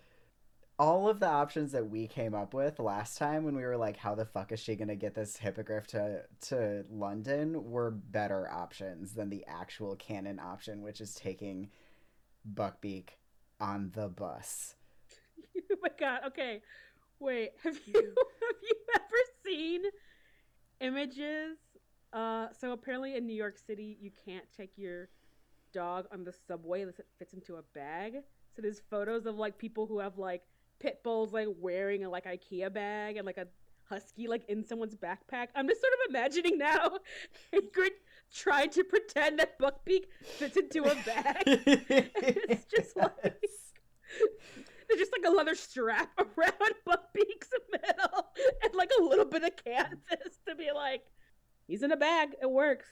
[0.77, 3.97] All of the options that we came up with last time when we were like,
[3.97, 9.13] how the fuck is she gonna get this hippogriff to to London were better options
[9.13, 11.71] than the actual canon option, which is taking
[12.53, 13.17] Buckbeak
[13.59, 14.75] on the bus.
[15.57, 16.19] oh my god.
[16.27, 16.61] Okay.
[17.19, 19.81] Wait, have you have you ever seen
[20.79, 21.57] images?
[22.15, 25.09] Uh so apparently in New York City you can't take your
[25.73, 28.13] dog on the subway unless it fits into a bag.
[28.55, 30.43] So there's photos of like people who have like
[30.79, 33.47] pit bulls like wearing a like IKEA bag and like a
[33.89, 35.47] husky like in someone's backpack.
[35.55, 36.91] I'm just sort of imagining now
[37.53, 37.91] Hagrid
[38.33, 41.43] trying to pretend that Buckbeak fits into a bag.
[41.45, 43.41] it's just like
[44.87, 48.27] there's just like a leather strap around Buckbeak's middle
[48.63, 51.01] and like a little bit of canvas to be like,
[51.67, 52.35] he's in a bag.
[52.41, 52.87] It works.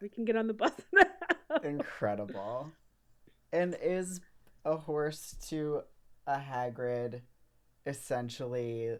[0.00, 1.56] We can get on the bus now.
[1.62, 2.70] Incredible.
[3.52, 4.20] And is
[4.64, 5.82] a horse to
[6.26, 7.22] a Hagrid
[7.86, 8.96] essentially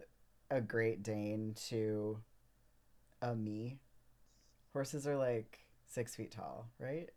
[0.49, 2.19] a Great Dane to
[3.21, 3.79] a me?
[4.73, 7.09] Horses are like six feet tall, right?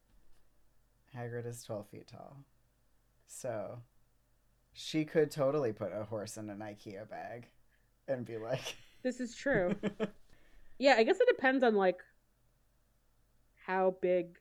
[1.17, 2.37] Hagrid is 12 feet tall.
[3.27, 3.79] So
[4.73, 7.49] she could totally put a horse in an IKEA bag
[8.09, 9.75] and be like, This is true.
[10.83, 12.01] Yeah, I guess it depends on like
[13.67, 14.37] how big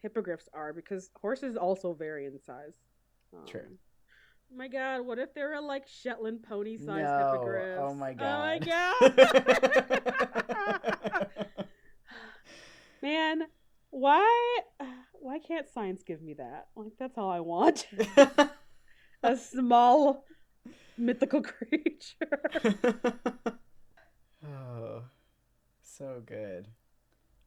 [0.00, 2.74] hippogriffs are because horses also vary in size.
[3.34, 3.66] Um, True.
[3.66, 7.32] Oh my god, what if they're a like Shetland pony sized No.
[7.32, 7.80] hippogriffs?
[7.82, 8.24] Oh my god.
[8.24, 8.94] Oh my God.
[11.26, 11.28] god.
[13.02, 13.42] Man,
[13.90, 14.60] why
[15.14, 16.68] why can't science give me that?
[16.76, 17.84] Like that's all I want.
[19.24, 20.24] a small
[20.96, 22.38] mythical creature.
[24.46, 25.02] oh,
[25.98, 26.68] so good.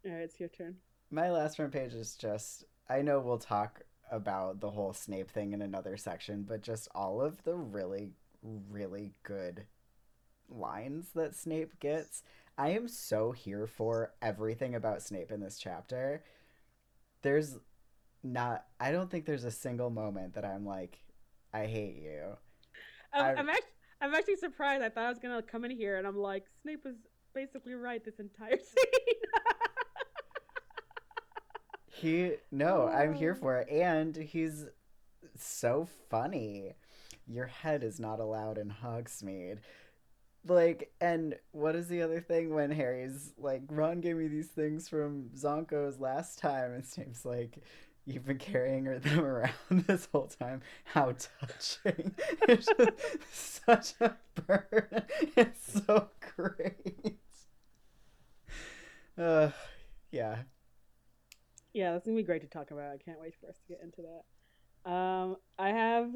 [0.06, 0.76] All right, it's your turn.
[1.10, 5.54] My last front page is just I know we'll talk about the whole Snape thing
[5.54, 8.12] in another section, but just all of the really,
[8.44, 9.66] really good
[10.50, 12.24] lines that Snape gets.
[12.58, 16.24] I am so here for everything about Snape in this chapter.
[17.22, 17.58] There's
[18.24, 21.00] not, I don't think there's a single moment that I'm like,
[21.54, 22.38] I hate you.
[23.14, 23.68] I'm, I- I'm actually
[24.04, 24.84] I'm actually surprised.
[24.84, 26.96] I thought I was gonna come in here and I'm like, Snape was
[27.34, 29.22] basically right this entire scene.
[31.88, 33.40] He no, I'm here Oh.
[33.42, 34.66] for it, and he's
[35.38, 36.74] so funny.
[37.28, 39.60] Your head is not allowed in Hogsmeade.
[40.48, 44.90] Like, and what is the other thing when Harry's like, Ron gave me these things
[44.90, 47.60] from Zonko's last time, and Snape's like,
[48.06, 49.54] You've been carrying her- them around
[49.88, 50.62] this whole time.
[50.86, 52.16] How touching!
[52.48, 55.04] It's just such a burn.
[55.38, 57.20] It's so great.
[59.18, 59.52] Uh,
[60.12, 60.38] yeah,
[61.74, 62.92] yeah, that's gonna be great to talk about.
[62.92, 64.92] I can't wait for us to get into that.
[64.92, 66.10] Um, I have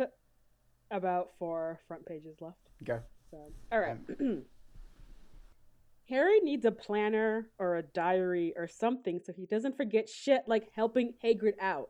[0.91, 2.57] about four front pages left.
[2.83, 2.99] go.
[3.31, 3.97] So, all right.
[6.07, 10.69] Harry needs a planner or a diary or something so he doesn't forget shit like
[10.75, 11.89] helping Hagrid out.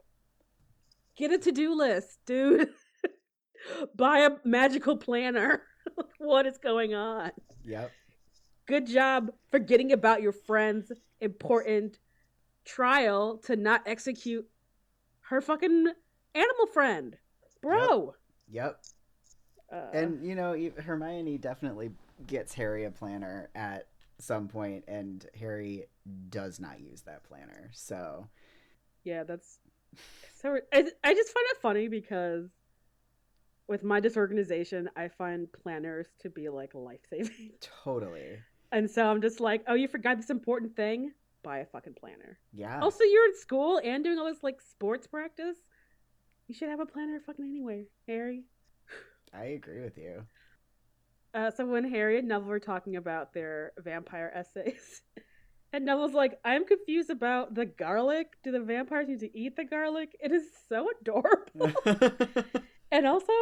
[1.17, 2.69] Get a to do list, dude.
[3.95, 5.63] Buy a magical planner.
[6.17, 7.31] what is going on?
[7.65, 7.91] Yep.
[8.67, 11.99] Good job forgetting about your friend's important
[12.63, 14.45] trial to not execute
[15.29, 15.87] her fucking
[16.33, 17.17] animal friend.
[17.61, 18.15] Bro.
[18.49, 18.79] Yep.
[19.71, 21.91] Uh, And you know, Hermione definitely
[22.27, 23.87] gets Harry a planner at
[24.19, 25.85] some point, and Harry
[26.29, 27.71] does not use that planner.
[27.73, 28.27] So
[29.03, 29.59] Yeah, that's
[30.41, 30.57] so.
[30.73, 32.49] I, I just find it funny because
[33.67, 37.51] with my disorganization, I find planners to be like life saving,
[37.83, 38.37] totally,
[38.71, 41.13] and so I'm just like, oh, you forgot this important thing?
[41.43, 42.39] Buy a fucking planner.
[42.53, 42.81] yeah.
[42.81, 45.57] Also, you're in school and doing all this like sports practice.
[46.47, 48.43] You should have a planner fucking anyway, Harry.
[49.33, 50.23] I agree with you.
[51.35, 55.01] Uh, so when Harry and Neville were talking about their vampire essays,
[55.73, 58.27] And Neville's like, I'm confused about the garlic.
[58.45, 60.15] Do the vampires need to eat the garlic?
[60.23, 61.73] It is so adorable.
[62.93, 63.33] and also,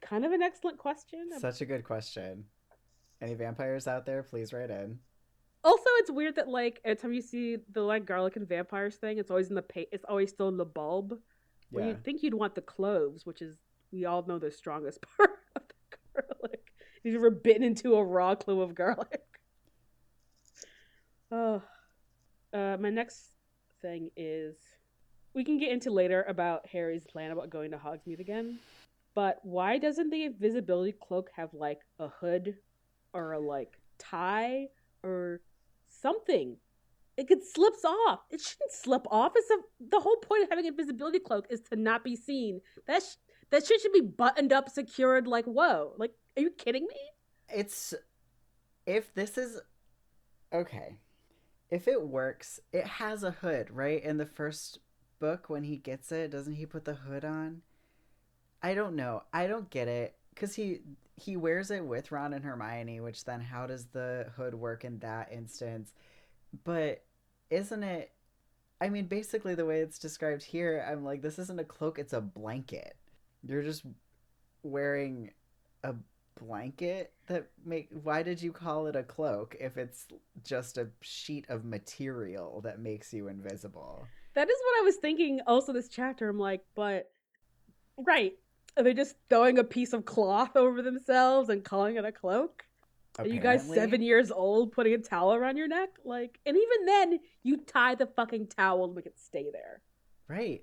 [0.00, 1.28] kind of an excellent question.
[1.38, 2.44] Such a good question.
[3.20, 4.98] Any vampires out there, please write in.
[5.62, 9.18] Also, it's weird that like every time you see the like garlic and vampires thing,
[9.18, 11.18] it's always in the pa- it's always still in the bulb.
[11.70, 11.90] Well, Yeah.
[11.90, 13.56] you'd think you'd want the cloves, which is
[13.92, 16.71] we all know the strongest part of the garlic.
[17.02, 19.22] If you've ever bitten into a raw clove of garlic.
[21.34, 21.62] Oh,
[22.52, 23.30] uh, my next
[23.80, 24.54] thing is
[25.32, 28.58] we can get into later about Harry's plan about going to Hogsmeade again.
[29.14, 32.56] But why doesn't the invisibility cloak have like a hood
[33.14, 34.68] or a like tie
[35.02, 35.40] or
[35.88, 36.58] something?
[37.16, 38.20] It could slips off.
[38.30, 39.32] It shouldn't slip off.
[39.34, 39.56] It's a,
[39.90, 42.60] the whole point of having invisibility cloak is to not be seen.
[42.86, 43.16] That sh-
[43.50, 45.26] that shit should be buttoned up, secured.
[45.26, 46.96] Like whoa, like are you kidding me?
[47.54, 47.94] It's
[48.86, 49.60] if this is
[50.52, 50.98] okay.
[51.70, 54.02] If it works, it has a hood, right?
[54.02, 54.78] In the first
[55.18, 57.62] book when he gets it, doesn't he put the hood on?
[58.62, 59.24] I don't know.
[59.32, 60.80] I don't get it cuz he
[61.16, 64.98] he wears it with Ron and Hermione, which then how does the hood work in
[65.00, 65.94] that instance?
[66.64, 67.04] But
[67.50, 68.12] isn't it
[68.80, 72.12] I mean, basically the way it's described here, I'm like this isn't a cloak, it's
[72.12, 72.96] a blanket.
[73.46, 73.84] You're just
[74.62, 75.32] wearing
[75.84, 75.94] a
[76.46, 80.06] blanket that make why did you call it a cloak if it's
[80.44, 85.40] just a sheet of material that makes you invisible That is what I was thinking.
[85.46, 87.10] Also, this chapter, I'm like, but
[87.98, 88.32] right,
[88.76, 92.64] are they just throwing a piece of cloth over themselves and calling it a cloak?
[93.18, 95.90] Are you guys seven years old putting a towel around your neck?
[96.02, 99.82] Like, and even then, you tie the fucking towel and make it stay there.
[100.28, 100.62] right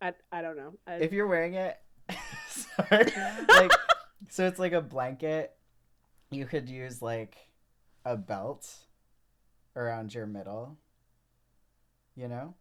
[0.00, 0.72] I, I don't know.
[0.88, 1.78] I, if you're wearing it
[2.48, 3.04] sorry
[3.48, 3.70] like
[4.28, 5.56] so it's like a blanket
[6.30, 7.36] you could use like
[8.04, 8.68] a belt
[9.76, 10.78] around your middle
[12.14, 12.54] you know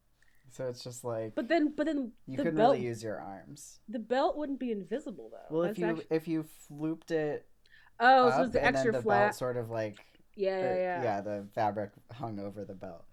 [0.51, 3.19] so it's just like but then, but then you the couldn't belt, really use your
[3.19, 5.55] arms the belt wouldn't be invisible though.
[5.55, 7.47] well if That's you actu- if you looped it
[7.99, 9.19] oh, up so it's the and extra then the flat.
[9.27, 9.97] belt sort of like
[10.35, 13.05] yeah, yeah, yeah, yeah the fabric hung over the belt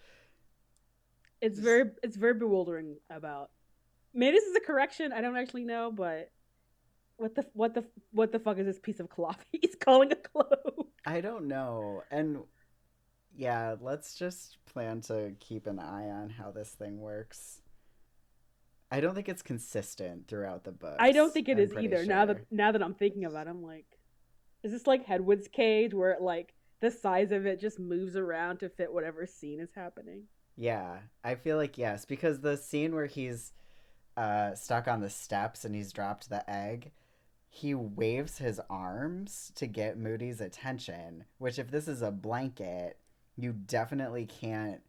[1.40, 3.50] It's very, it's very bewildering about.
[4.14, 5.12] Maybe this is a correction.
[5.12, 6.30] I don't actually know, but
[7.18, 9.44] what the, what the, what the fuck is this piece of cloth?
[9.52, 10.88] He's calling a cloak.
[11.04, 12.02] I don't know.
[12.11, 12.38] And
[13.37, 17.61] yeah, let's just plan to keep an eye on how this thing works.
[18.90, 20.96] I don't think it's consistent throughout the book.
[20.98, 22.07] I don't think it is either.
[22.07, 23.98] Now that now that I'm thinking about it, I'm like,
[24.62, 28.59] is this like Hedwig's cage where it like the size of it just moves around
[28.61, 30.22] to fit whatever scene is happening?
[30.57, 33.52] Yeah, I feel like yes, because the scene where he's
[34.16, 36.92] uh, stuck on the steps and he's dropped the egg,
[37.48, 41.24] he waves his arms to get Moody's attention.
[41.38, 42.98] Which, if this is a blanket,
[43.37, 44.80] you definitely can't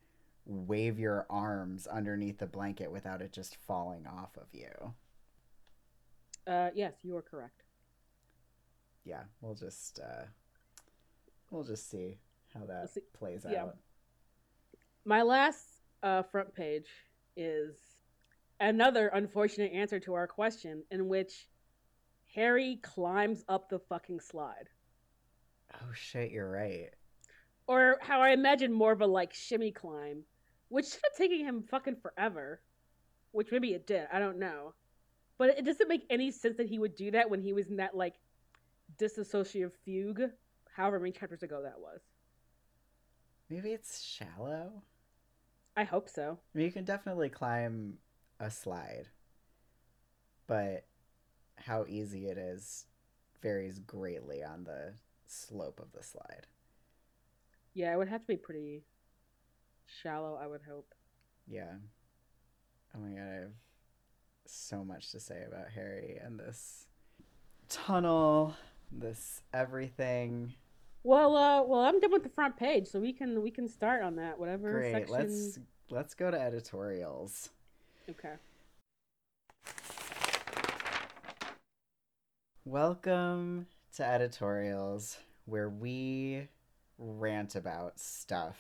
[0.45, 4.93] wave your arms underneath the blanket without it just falling off of you.
[6.47, 7.63] Uh, yes, you are correct.
[9.05, 10.23] Yeah, we'll just uh,
[11.51, 12.17] we'll just see
[12.53, 13.63] how that see- plays yeah.
[13.63, 13.77] out.
[15.05, 15.65] My last
[16.03, 16.87] uh, front page
[17.35, 17.75] is
[18.59, 21.47] another unfortunate answer to our question, in which
[22.35, 24.69] Harry climbs up the fucking slide.
[25.73, 26.89] Oh shit, you're right.
[27.67, 30.23] or how I imagine more of a like shimmy climb,
[30.69, 32.61] which should have taken him fucking forever.
[33.31, 34.07] Which maybe it did.
[34.11, 34.73] I don't know,
[35.37, 37.77] but it doesn't make any sense that he would do that when he was in
[37.77, 38.15] that like
[38.97, 40.21] disassociative fugue,
[40.75, 42.01] however many chapters ago that was.
[43.49, 44.83] Maybe it's shallow.
[45.77, 46.39] I hope so.
[46.53, 47.97] I mean, you can definitely climb
[48.39, 49.07] a slide,
[50.47, 50.85] but
[51.65, 52.85] how easy it is
[53.41, 54.93] varies greatly on the
[55.25, 56.47] slope of the slide.
[57.73, 58.83] Yeah, it would have to be pretty
[60.01, 60.37] shallow.
[60.41, 60.93] I would hope.
[61.47, 61.75] Yeah.
[62.95, 63.51] Oh my god, I have
[64.45, 66.87] so much to say about Harry and this
[67.69, 68.55] tunnel,
[68.91, 70.53] this everything.
[71.03, 74.01] Well, uh, well, I'm done with the front page, so we can we can start
[74.03, 74.39] on that.
[74.39, 74.91] Whatever Great.
[74.91, 75.13] section.
[75.13, 77.49] Let's let's go to editorials.
[78.09, 78.33] Okay.
[82.71, 83.65] Welcome
[83.95, 86.49] to editorials where we
[86.99, 88.59] rant about stuff.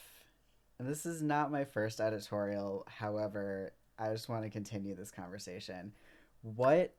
[0.79, 5.93] And this is not my first editorial, however, I just want to continue this conversation.
[6.41, 6.95] What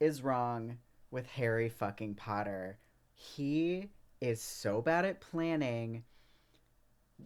[0.00, 0.78] is wrong
[1.12, 2.80] with Harry fucking Potter?
[3.14, 3.90] He
[4.20, 6.02] is so bad at planning.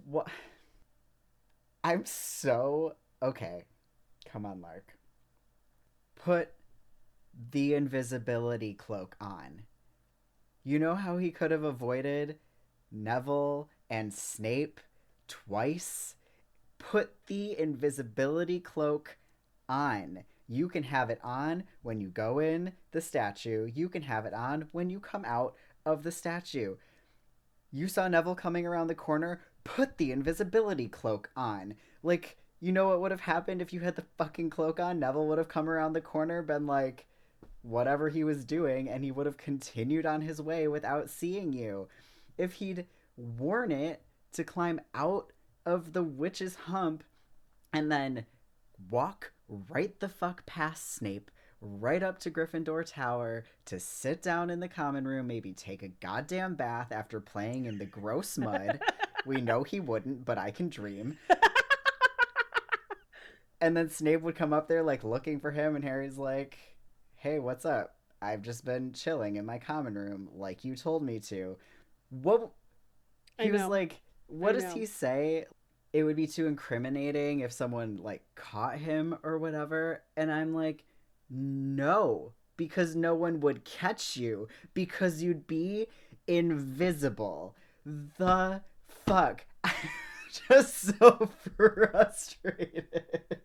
[0.04, 0.28] What
[1.82, 3.64] I'm so okay.
[4.30, 4.92] Come on, Lark.
[6.16, 6.50] Put
[7.50, 9.62] the invisibility cloak on.
[10.64, 12.38] You know how he could have avoided
[12.90, 14.80] Neville and Snape
[15.26, 16.14] twice.
[16.78, 19.16] Put the invisibility cloak
[19.68, 20.24] on.
[20.48, 23.70] You can have it on when you go in the statue.
[23.72, 25.54] You can have it on when you come out
[25.86, 26.76] of the statue.
[27.70, 29.40] You saw Neville coming around the corner.
[29.64, 31.74] Put the invisibility cloak on.
[32.02, 34.98] Like, you know what would have happened if you had the fucking cloak on?
[34.98, 37.06] Neville would have come around the corner, been like,
[37.62, 41.88] whatever he was doing, and he would have continued on his way without seeing you.
[42.36, 42.86] If he'd
[43.16, 44.02] worn it
[44.32, 45.32] to climb out
[45.64, 47.04] of the witch's hump
[47.72, 48.26] and then
[48.90, 54.60] walk right the fuck past Snape, right up to Gryffindor Tower to sit down in
[54.60, 58.80] the common room, maybe take a goddamn bath after playing in the gross mud.
[59.26, 61.18] we know he wouldn't, but I can dream.
[63.60, 66.71] and then Snape would come up there like looking for him and Harry's like,
[67.22, 67.94] "Hey, what's up?
[68.20, 71.56] I've just been chilling in my common room like you told me to."
[72.10, 72.50] What
[73.38, 75.44] I he was like, what does he say?
[75.92, 80.02] It would be too incriminating if someone like caught him or whatever.
[80.16, 80.82] And I'm like,
[81.30, 85.86] no, because no one would catch you because you'd be
[86.26, 87.54] invisible.
[88.18, 88.62] The
[89.06, 89.44] fuck.
[89.62, 89.72] I'm
[90.48, 93.42] just so frustrated.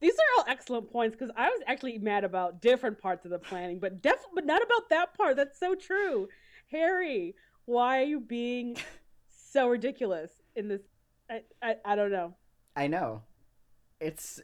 [0.00, 3.38] These are all excellent points because I was actually mad about different parts of the
[3.38, 5.36] planning, but def- but not about that part.
[5.36, 6.28] That's so true.
[6.70, 7.34] Harry,
[7.64, 8.76] why are you being
[9.30, 10.82] so ridiculous in this?
[11.30, 12.34] I, I, I don't know.
[12.76, 13.22] I know.
[14.00, 14.40] It's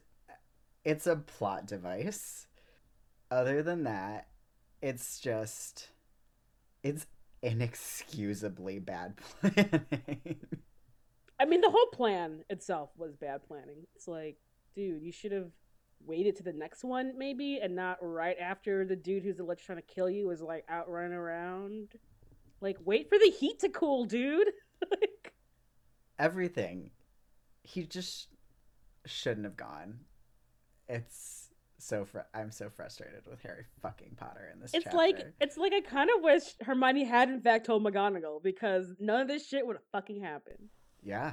[0.85, 2.47] it's a plot device.
[3.31, 4.27] Other than that,
[4.83, 5.89] it's just
[6.83, 7.07] it's
[7.43, 10.41] inexcusably bad planning.
[11.39, 13.87] I mean, the whole plan itself was bad planning.
[13.97, 14.37] It's like,
[14.75, 15.51] dude, you should have
[16.05, 19.79] waited to the next one, maybe, and not right after the dude who's alleged trying
[19.79, 21.95] to kill you is like out running around.
[22.61, 24.49] Like, wait for the heat to cool, dude.
[24.91, 25.33] like,
[26.19, 26.91] Everything.
[27.63, 28.29] He just
[29.07, 30.01] shouldn't have gone.
[30.89, 31.49] It's
[31.79, 34.97] so fr- I'm so frustrated with Harry fucking Potter in this it's chapter.
[34.97, 39.21] like it's like I kind of wish Hermione had in fact told McGonagall because none
[39.21, 40.69] of this shit would have fucking happened.
[41.03, 41.33] yeah,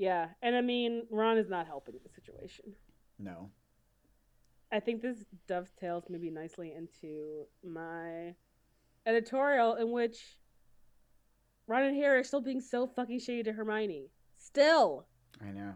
[0.00, 2.72] Yeah, and I mean, Ron is not helping the situation.
[3.18, 3.50] no.
[4.72, 8.34] I think this dovetails maybe nicely into my
[9.04, 10.38] editorial in which
[11.66, 14.10] Ron and Harry are still being so fucking shady to Hermione.
[14.38, 15.06] Still.
[15.44, 15.74] I know.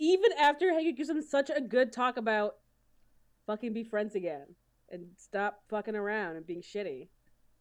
[0.00, 2.56] Even after Harry gives them such a good talk about
[3.46, 4.46] fucking be friends again
[4.90, 7.08] and stop fucking around and being shitty.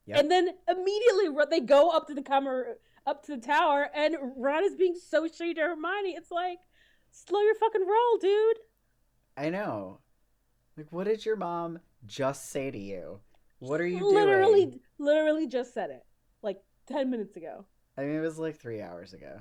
[0.07, 0.19] Yep.
[0.19, 2.73] And then immediately they go up to the camera,
[3.07, 6.15] up to the tower, and Ron is being so shady to Hermione.
[6.15, 6.59] It's like,
[7.11, 8.57] slow your fucking roll, dude.
[9.35, 9.99] I know.
[10.75, 13.19] Like what did your mom just say to you?
[13.59, 14.25] What are you literally, doing?
[14.25, 16.05] literally literally just said it
[16.43, 17.65] like ten minutes ago.
[17.97, 19.39] I mean it was like 3 hours ago.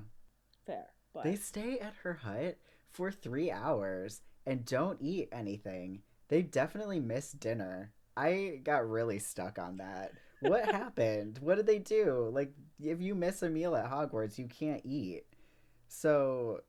[0.66, 2.56] Fair, but They stay at her hut
[2.90, 6.00] for three hours and don't eat anything.
[6.28, 7.92] They definitely missed dinner.
[8.16, 10.12] I got really stuck on that.
[10.40, 11.38] What happened?
[11.40, 12.30] What did they do?
[12.32, 15.24] Like, if you miss a meal at Hogwarts, you can't eat.
[15.88, 16.60] So,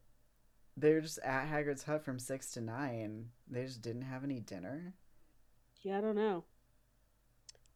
[0.78, 3.26] they're just at Hagrid's hut from 6 to 9.
[3.50, 4.94] They just didn't have any dinner?
[5.84, 6.44] yeah, I don't know.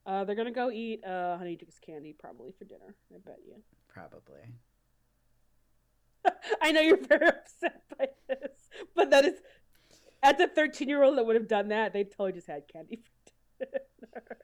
[0.06, 2.96] Uh, they're gonna go eat uh, Honeydukes candy probably for dinner.
[3.14, 3.62] I bet you.
[3.88, 4.56] Probably.
[6.62, 8.58] I know you're very upset by this,
[8.96, 9.36] but that is
[10.24, 11.94] as a 13 year old that would have done that.
[11.94, 12.98] They totally just had candy
[13.60, 14.38] for dinner.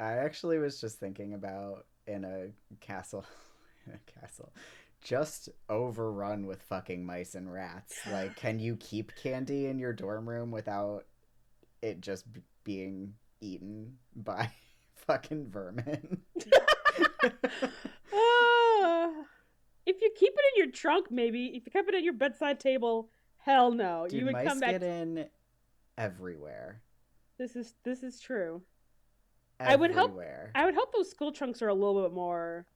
[0.00, 2.48] I actually was just thinking about in a
[2.84, 3.24] castle,
[3.86, 4.52] in a castle,
[5.02, 7.98] just overrun with fucking mice and rats.
[8.10, 11.04] Like, can you keep candy in your dorm room without
[11.82, 14.50] it just b- being eaten by
[15.06, 16.20] fucking vermin?
[18.12, 19.10] Ah.
[19.86, 21.46] if you keep it in your trunk, maybe.
[21.48, 24.06] If you keep it at your bedside table, hell no.
[24.08, 24.72] Dude, you would mice come back.
[24.72, 25.26] get in
[25.98, 26.80] everywhere.
[27.38, 28.62] This is this is true.
[29.60, 30.50] I would hope- Everywhere.
[30.54, 32.66] I would hope those school trunks are a little bit more.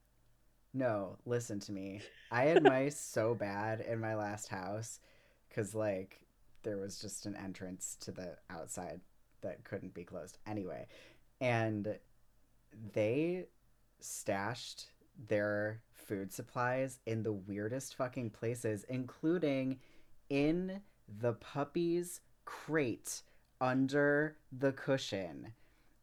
[0.73, 2.03] No, listen to me.
[2.31, 5.01] I had mice so bad in my last house
[5.49, 6.21] because, like,
[6.63, 9.01] there was just an entrance to the outside
[9.43, 10.39] that couldn't be closed.
[10.47, 10.87] Anyway,
[11.41, 11.99] and
[12.93, 13.47] they
[14.01, 14.87] stashed
[15.29, 19.79] their food supplies in the weirdest fucking places, including
[20.29, 20.81] in
[21.21, 23.23] the puppy's crate
[23.61, 25.53] under the cushion.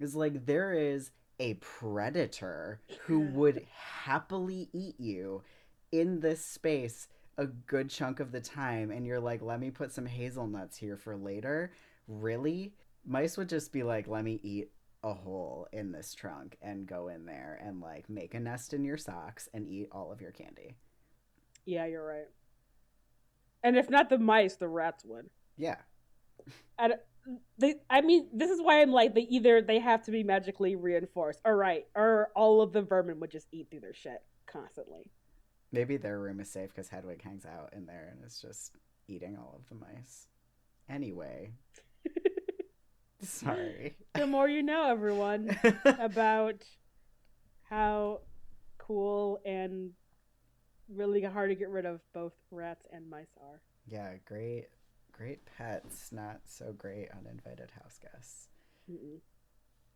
[0.03, 5.41] It's like there is a predator who would happily eat you
[5.91, 9.91] in this space a good chunk of the time and you're like let me put
[9.91, 11.71] some hazelnuts here for later
[12.07, 12.73] really
[13.05, 14.69] mice would just be like let me eat
[15.03, 18.83] a hole in this trunk and go in there and like make a nest in
[18.83, 20.75] your socks and eat all of your candy.
[21.65, 22.27] Yeah, you're right.
[23.63, 25.29] And if not the mice, the rats would.
[25.57, 25.77] Yeah.
[26.77, 26.95] And
[27.57, 30.75] they, I mean, this is why I'm like, they either they have to be magically
[30.75, 35.11] reinforced, or right, or all of the vermin would just eat through their shit constantly.
[35.71, 38.75] Maybe their room is safe because Hedwig hangs out in there and is just
[39.07, 40.27] eating all of the mice.
[40.89, 41.51] Anyway.
[43.21, 43.95] Sorry.
[44.15, 45.55] The more you know, everyone,
[45.85, 46.63] about
[47.69, 48.21] how
[48.77, 49.91] cool and
[50.93, 53.61] really hard to get rid of both rats and mice are.
[53.87, 54.65] yeah, great
[55.11, 58.47] great pets, not so great uninvited house guests.
[58.89, 59.19] Mm-mm.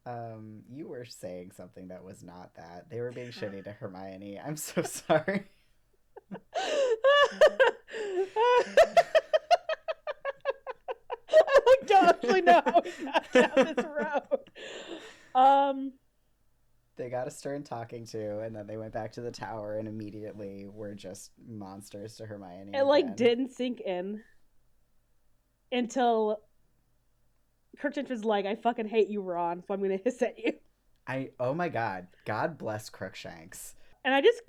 [0.08, 2.90] Um, you were saying something that was not that.
[2.90, 4.40] They were being shitty to Hermione.
[4.40, 5.46] I'm so sorry.
[11.30, 14.40] I don't actually know how we got down this road.
[15.34, 15.94] Um,
[16.98, 19.88] They got a stern talking to, and then they went back to the tower and
[19.88, 22.72] immediately were just monsters to Hermione.
[22.78, 24.22] it like didn't sink in
[25.72, 26.42] until
[27.80, 30.54] Crookshanks was like, "I fucking hate you, Ron, so I'm gonna hiss at you."
[31.08, 32.08] I oh my god.
[32.26, 33.76] God bless Crookshanks.
[34.04, 34.42] And I just,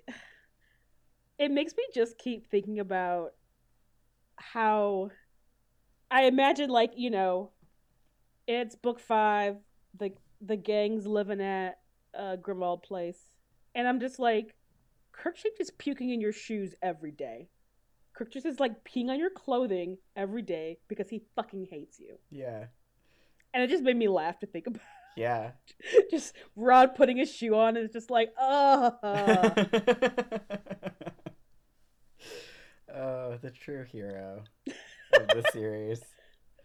[1.39, 3.33] it makes me just keep thinking about
[4.37, 5.11] how
[6.11, 7.51] I imagine, like, you know,
[8.47, 9.57] it's book five,
[9.99, 11.79] the the gang's living at
[12.17, 13.31] uh, Grimmauld Place.
[13.75, 14.55] And I'm just like,
[15.13, 17.49] Crookshanks is puking in your shoes every day.
[18.17, 22.17] Crookshanks is like peeing on your clothing every day because he fucking hates you.
[22.31, 22.65] Yeah.
[23.53, 24.81] And it just made me laugh to think about
[25.17, 25.51] Yeah.
[26.11, 28.97] just Ron putting his shoe on and it's just like, oh.
[32.95, 34.43] oh, the true hero
[35.15, 36.01] of the series.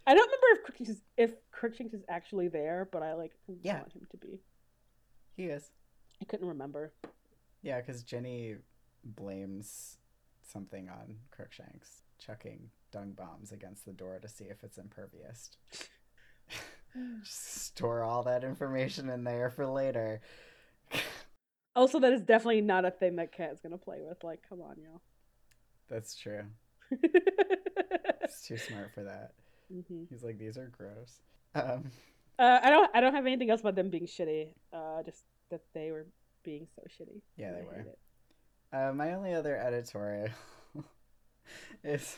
[0.08, 3.80] I don't remember if Crookshanks is, if Crookshanks is actually there, but I like Yeah.
[3.80, 4.40] want him to be.
[5.36, 5.70] He is.
[6.22, 6.94] I couldn't remember.
[7.62, 8.56] Yeah, because Ginny
[9.04, 9.98] blames
[10.44, 15.52] something on Crookshanks, chucking dung bombs against the door to see if it's impervious.
[17.24, 20.22] Just store all that information in there for later.
[21.74, 24.22] Also, that is definitely not a thing that Cat is gonna play with.
[24.26, 25.00] Like, come on, y'all.
[25.90, 26.44] That's true.
[26.90, 29.32] He's too smart for that.
[29.72, 31.22] hmm He's like, these are gross.
[31.56, 31.90] Um,
[32.38, 32.92] uh, I don't.
[32.94, 34.50] I don't have anything else about them being shitty.
[34.74, 36.08] Uh, just that they were
[36.44, 37.22] being so shitty.
[37.38, 37.86] Yeah, they I were.
[38.74, 40.30] Uh, my only other editorial
[41.84, 42.18] is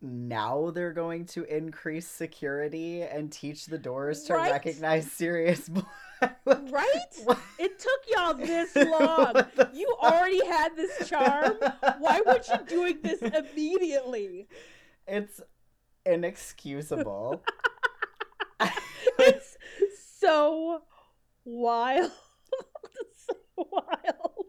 [0.00, 4.50] now they're going to increase security and teach the doors to Right?
[4.52, 5.68] recognize Sirius
[6.20, 6.40] black.
[6.44, 6.88] Right?
[7.24, 7.38] What?
[7.58, 9.34] It took y'all this long.
[9.72, 10.12] You fuck?
[10.12, 11.54] already had this charm.
[12.00, 14.48] Why weren't you doing this immediately?
[15.06, 15.40] It's
[16.04, 17.44] inexcusable.
[19.18, 19.56] It's
[20.18, 20.82] so
[21.44, 22.10] wild.
[23.00, 24.41] It's so wild.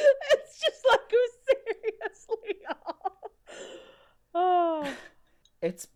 [0.32, 1.00] It's just like,
[1.46, 2.66] seriously.
[4.34, 4.88] Oh.
[5.60, 5.88] it's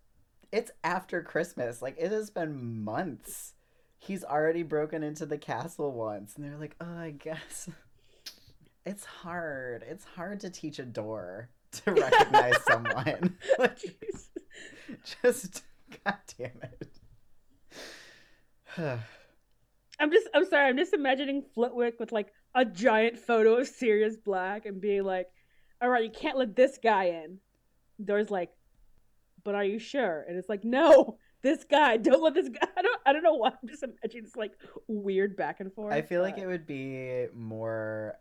[0.52, 1.82] it's after Christmas.
[1.82, 3.54] Like it has been months.
[3.98, 7.68] He's already broken into the castle once, and they're like, "Oh, I guess
[8.86, 9.84] it's hard.
[9.88, 13.36] It's hard to teach a door to recognize someone.
[13.58, 13.78] Like,
[15.22, 15.62] just
[16.04, 16.60] god damn
[18.76, 18.98] it."
[20.04, 24.18] I'm just, I'm sorry, I'm just imagining Flitwick with like a giant photo of Sirius
[24.18, 25.28] Black and being like,
[25.80, 27.38] all right, you can't let this guy in.
[28.04, 28.50] Door's like,
[29.44, 30.26] but are you sure?
[30.28, 32.68] And it's like, no, this guy, don't let this guy.
[32.76, 33.48] I don't, I don't know why.
[33.48, 34.52] I'm just imagining this like
[34.88, 35.94] weird back and forth.
[35.94, 38.18] I feel like it would be more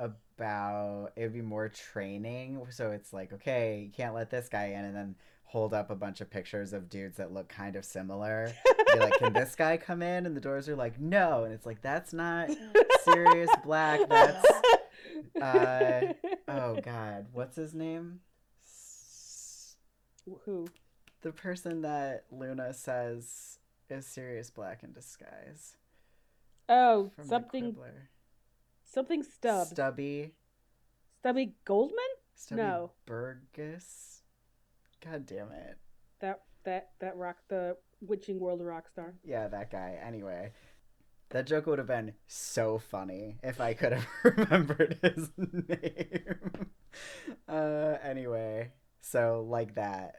[0.00, 2.66] about it would be more training.
[2.70, 5.14] So it's like, okay, you can't let this guy in, and then
[5.52, 8.50] hold up a bunch of pictures of dudes that look kind of similar.
[8.94, 10.24] Be like, can this guy come in?
[10.24, 11.44] And the doors are like, no.
[11.44, 12.48] And it's like, that's not
[13.04, 14.00] Sirius Black.
[14.08, 14.46] That's
[15.40, 16.12] uh,
[16.48, 18.20] oh god, what's his name?
[20.46, 20.68] Who?
[21.20, 23.58] The person that Luna says
[23.90, 25.76] is Sirius Black in disguise.
[26.68, 27.76] Oh, From something,
[28.84, 29.70] something Stubbs.
[29.70, 30.32] Stubby.
[31.20, 31.98] Stubby Goldman?
[32.34, 32.92] Stubby No.
[33.04, 34.11] Burgess.
[35.04, 35.78] God damn it.
[36.20, 39.14] That that that rock the witching world rock star.
[39.24, 39.98] Yeah, that guy.
[40.04, 40.52] Anyway,
[41.30, 46.68] that joke would have been so funny if I could have remembered his name.
[47.48, 50.16] uh, anyway, so like that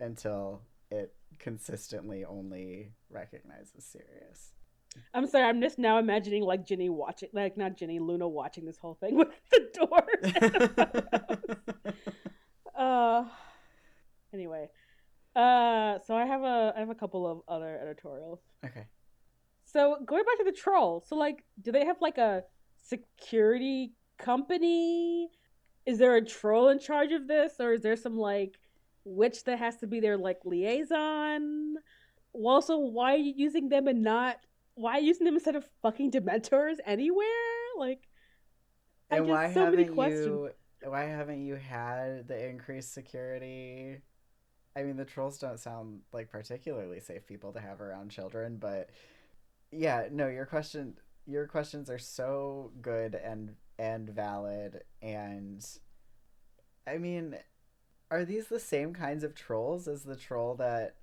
[0.00, 4.52] until it consistently only recognizes Sirius.
[5.14, 8.78] I'm sorry, I'm just now imagining like Ginny watching, like not Ginny, Luna watching this
[8.78, 9.68] whole thing with the
[12.74, 13.24] the uh,
[14.32, 14.68] anyway,
[15.34, 18.40] uh, so I have a I have a couple of other editorials.
[18.64, 18.86] okay.
[19.64, 22.44] So going back to the troll, so like, do they have like a
[22.82, 25.28] security company?
[25.86, 28.58] Is there a troll in charge of this, or is there some like
[29.04, 31.76] witch that has to be their like liaison?
[32.32, 34.36] Well, also, why are you using them and not
[34.74, 37.26] why are you using them instead of fucking Dementors anywhere?
[37.78, 38.08] Like,
[39.10, 40.26] I and just why so haven't questions.
[40.26, 40.50] you
[40.84, 43.98] why haven't you had the increased security
[44.76, 48.90] i mean the trolls don't sound like particularly safe people to have around children but
[49.70, 50.94] yeah no your question
[51.26, 55.66] your questions are so good and and valid and
[56.86, 57.36] i mean
[58.10, 60.96] are these the same kinds of trolls as the troll that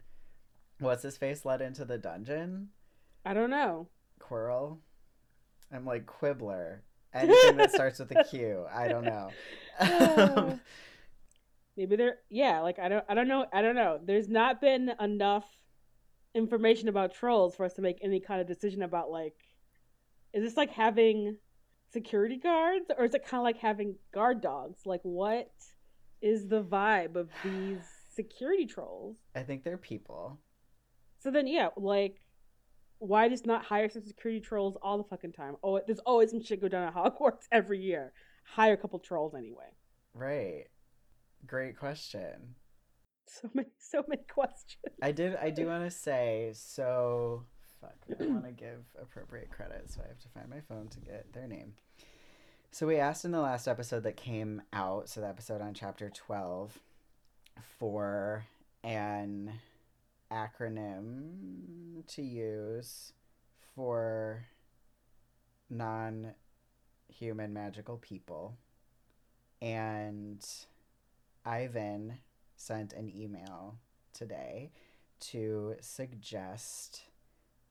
[0.80, 2.70] what's his face led into the dungeon
[3.26, 3.88] I don't know.
[4.20, 4.78] Quirrell.
[5.72, 6.82] I'm like Quibbler.
[7.14, 8.66] Anything that starts with a Q.
[8.72, 9.30] I don't know.
[9.80, 10.60] Um,
[11.80, 14.02] Maybe they're yeah, like I don't I don't know I don't know.
[14.04, 15.46] There's not been enough
[16.36, 19.38] information about trolls for us to make any kind of decision about like
[20.34, 21.38] is this like having
[21.94, 24.82] security guards or is it kind of like having guard dogs?
[24.86, 25.50] Like what
[26.22, 29.16] is the vibe of these security trolls?
[29.34, 30.38] I think they're people.
[31.20, 32.20] So then yeah, like
[32.98, 35.56] why just not hire some security trolls all the fucking time?
[35.64, 38.12] Oh, there's always some shit go down at Hogwarts every year.
[38.44, 39.72] Hire a couple trolls anyway.
[40.14, 40.66] Right.
[41.48, 42.56] Great question.
[43.26, 44.96] So many, so many questions.
[45.02, 47.44] I did I do want to say so
[47.82, 47.96] fuck.
[48.20, 51.32] I want to give appropriate credit, so I have to find my phone to get
[51.34, 51.74] their name.
[52.72, 56.10] So we asked in the last episode that came out, so the episode on chapter
[56.10, 56.78] 12
[57.80, 58.46] for
[58.84, 59.54] an
[60.32, 63.14] acronym to use
[63.76, 64.46] for
[65.70, 66.34] non
[67.08, 68.58] human magical people.
[69.62, 70.46] And
[71.46, 72.20] Ivan
[72.56, 73.78] sent an email
[74.14, 74.72] today
[75.20, 77.04] to suggest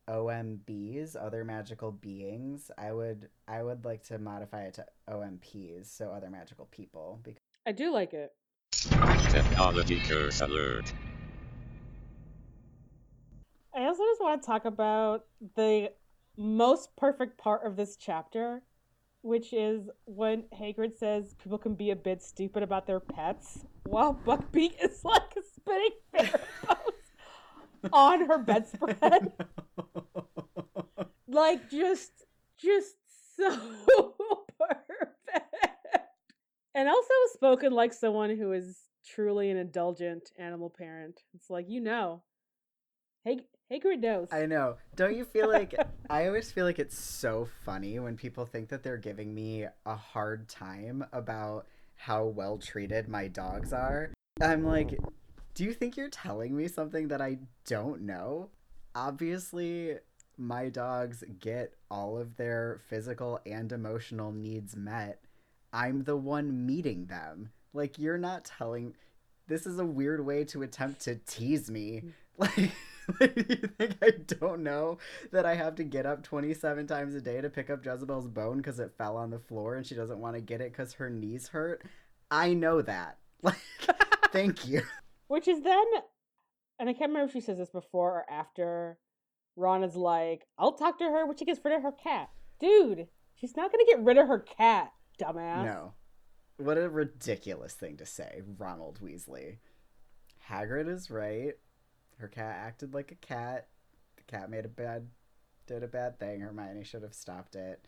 [0.08, 2.70] OMBs, other magical beings.
[2.78, 7.42] I would I would like to modify it to OMPs, so other magical people, because
[7.66, 8.32] I do like it.
[8.70, 10.92] Technology curse alert.
[13.74, 15.92] I also just want to talk about the
[16.36, 18.62] most perfect part of this chapter,
[19.22, 24.14] which is when Hagrid says people can be a bit stupid about their pets, while
[24.14, 26.32] Buckbeak is like a spinning
[26.66, 26.94] photos
[27.92, 29.32] on her bedspread.
[31.28, 32.24] like just,
[32.58, 32.96] just
[33.36, 34.14] so
[34.58, 35.54] perfect,
[36.74, 41.20] and also spoken like someone who is truly an indulgent animal parent.
[41.34, 42.22] It's like you know,
[43.24, 44.28] Hag- Hagrid knows.
[44.32, 44.76] I know.
[44.96, 45.74] Don't you feel like
[46.10, 49.94] I always feel like it's so funny when people think that they're giving me a
[49.94, 51.66] hard time about
[51.96, 54.10] how well treated my dogs are.
[54.40, 54.98] I'm like,
[55.54, 58.48] do you think you're telling me something that I don't know?
[58.94, 59.96] Obviously,
[60.38, 65.20] my dogs get all of their physical and emotional needs met.
[65.72, 67.50] I'm the one meeting them.
[67.74, 68.94] Like you're not telling
[69.46, 72.02] this is a weird way to attempt to tease me.
[72.04, 72.12] Mm.
[72.38, 72.70] Like, like
[73.20, 74.98] you think I don't know
[75.32, 78.58] that I have to get up 27 times a day to pick up Jezebel's bone
[78.58, 81.08] because it fell on the floor and she doesn't want to get it because her
[81.08, 81.84] knees hurt?
[82.30, 83.18] I know that.
[83.40, 83.54] Like,
[84.32, 84.82] thank you.
[85.28, 85.84] Which is then,
[86.80, 88.98] and I can't remember if she says this before or after.
[89.54, 93.06] Ron is like, "I'll talk to her when she gets rid of her cat." Dude,
[93.36, 95.66] she's not gonna get rid of her cat, dumbass.
[95.66, 95.92] No.
[96.56, 99.58] What a ridiculous thing to say, Ronald Weasley.
[100.50, 101.54] Hagrid is right.
[102.18, 103.68] Her cat acted like a cat.
[104.16, 105.08] The cat made a bad
[105.66, 106.40] did a bad thing.
[106.40, 107.84] Hermione should have stopped it.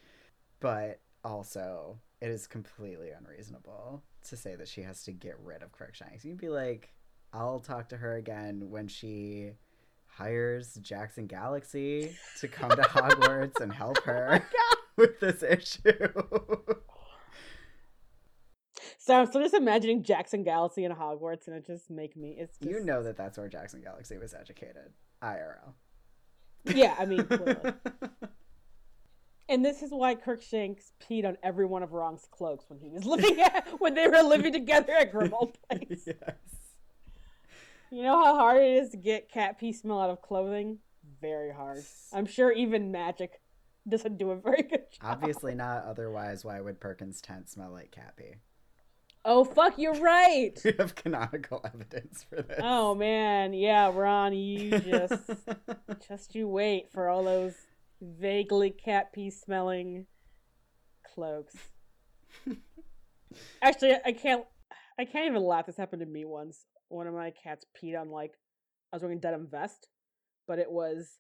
[0.61, 5.72] But also, it is completely unreasonable to say that she has to get rid of
[5.72, 6.24] Crookshanks.
[6.24, 6.93] You'd be like,
[7.33, 9.53] I'll talk to her again when she
[10.07, 14.45] hires Jackson Galaxy to come to Hogwarts and help oh her
[14.97, 16.09] with this issue.
[19.03, 22.37] So I'm still just imagining Jackson Galaxy in Hogwarts, and it just make me.
[22.39, 24.93] It's just, You know that that's where Jackson Galaxy was educated.
[25.23, 25.73] IRL.
[26.67, 27.27] Yeah, I mean,
[29.49, 33.07] and this is why Crookshanks peed on every one of Ron's cloaks when he was
[33.07, 36.03] living at, when they were living together at Grimmauld Place.
[36.07, 36.37] yes.
[37.91, 40.77] You know how hard it is to get cat pee smell out of clothing?
[41.23, 41.85] Very hard.
[42.13, 43.41] I'm sure even magic
[43.89, 45.21] doesn't do a very good job.
[45.23, 45.85] Obviously not.
[45.85, 48.35] Otherwise, why would Perkins' tent smell like cat pee?
[49.25, 50.59] Oh fuck, you're right.
[50.64, 52.61] We have canonical evidence for this.
[52.62, 55.31] Oh man, yeah, Ron, you just
[56.09, 57.55] just you wait for all those
[58.01, 60.07] vaguely cat pee smelling
[61.14, 61.55] cloaks.
[63.62, 64.45] Actually, I can't
[64.99, 65.66] I can't even laugh.
[65.66, 66.64] This happened to me once.
[66.89, 68.35] One of my cats peed on like
[68.93, 69.89] I was wearing a denim vest,
[70.49, 71.18] but it was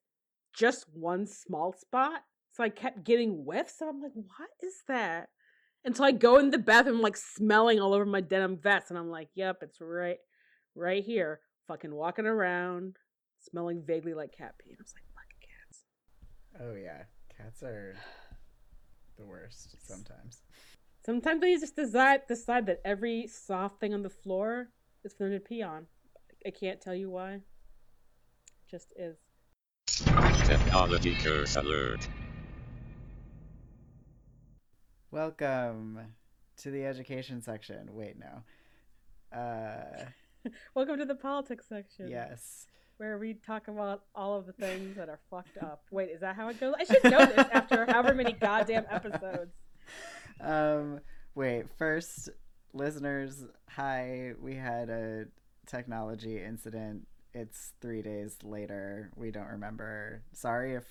[0.54, 2.22] just one small spot.
[2.52, 3.80] So I kept getting whiffs.
[3.80, 5.28] and I'm like, what is that?
[5.84, 8.98] And so I go in the bathroom, like smelling all over my denim vest, and
[8.98, 10.18] I'm like, yep, it's right,
[10.74, 11.40] right here.
[11.68, 12.96] Fucking walking around,
[13.38, 14.70] smelling vaguely like cat pee.
[14.70, 15.84] And I was like, fucking cats.
[16.60, 17.04] Oh yeah,
[17.36, 17.96] cats are
[19.16, 20.42] the worst sometimes.
[21.04, 24.68] Sometimes they just decide decide that every soft thing on the floor
[25.04, 25.86] is for them to pee on.
[26.46, 27.34] I can't tell you why.
[27.34, 27.42] It
[28.70, 29.16] just is.
[30.44, 32.06] Technology curse alert.
[35.12, 35.98] Welcome
[36.58, 37.90] to the education section.
[37.94, 39.36] Wait, no.
[39.36, 40.04] Uh,
[40.74, 42.08] Welcome to the politics section.
[42.08, 42.66] yes.
[42.98, 45.82] Where we talk about all of the things that are fucked up.
[45.90, 46.74] Wait, is that how it goes?
[46.78, 49.52] I should know this after however many goddamn episodes.
[50.40, 51.00] Um,
[51.34, 51.64] wait.
[51.76, 52.28] First,
[52.72, 54.34] listeners, hi.
[54.40, 55.24] We had a
[55.66, 57.08] technology incident.
[57.34, 59.10] It's three days later.
[59.16, 60.22] We don't remember.
[60.34, 60.84] Sorry if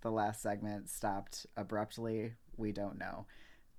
[0.00, 2.32] the last segment stopped abruptly.
[2.56, 3.26] We don't know.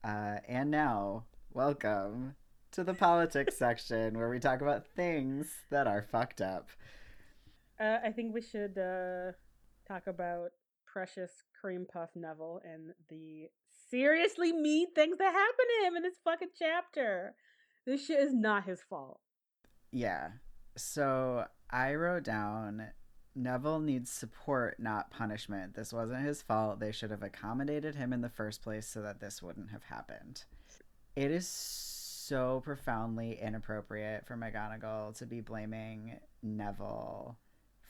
[0.03, 1.23] Uh, and now,
[1.53, 2.35] welcome
[2.71, 6.69] to the politics section where we talk about things that are fucked up.
[7.79, 9.31] Uh, I think we should uh,
[9.87, 10.49] talk about
[10.85, 13.47] precious cream puff Neville and the
[13.89, 17.35] seriously mean things that happen to him in this fucking chapter.
[17.85, 19.21] This shit is not his fault.
[19.91, 20.29] Yeah.
[20.75, 22.87] So I wrote down
[23.35, 25.73] Neville needs support, not punishment.
[25.73, 26.79] This wasn't his fault.
[26.79, 30.43] They should have accommodated him in the first place so that this wouldn't have happened.
[31.15, 37.37] It is so profoundly inappropriate for McGonagall to be blaming Neville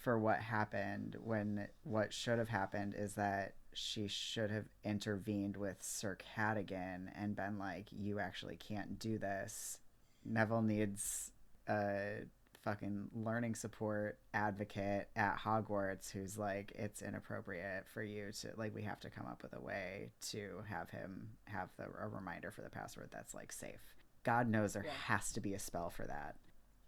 [0.03, 5.77] for what happened when what should have happened is that she should have intervened with
[5.81, 9.79] Sir Cadogan and been like, "You actually can't do this."
[10.25, 11.31] Neville needs
[11.67, 12.25] a
[12.64, 18.74] fucking learning support advocate at Hogwarts who's like, "It's inappropriate for you to like.
[18.74, 22.51] We have to come up with a way to have him have the, a reminder
[22.51, 23.82] for the password that's like safe."
[24.24, 24.91] God knows there Yeah.
[24.93, 26.36] has to be a spell for that.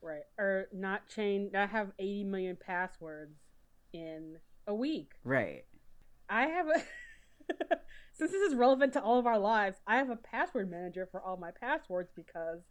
[0.01, 0.23] Right.
[0.37, 3.35] Or not chain not have 80 million passwords
[3.91, 5.13] in a week.
[5.23, 5.65] Right.
[6.29, 6.81] I have a
[8.13, 11.21] since this is relevant to all of our lives, I have a password manager for
[11.21, 12.61] all my passwords because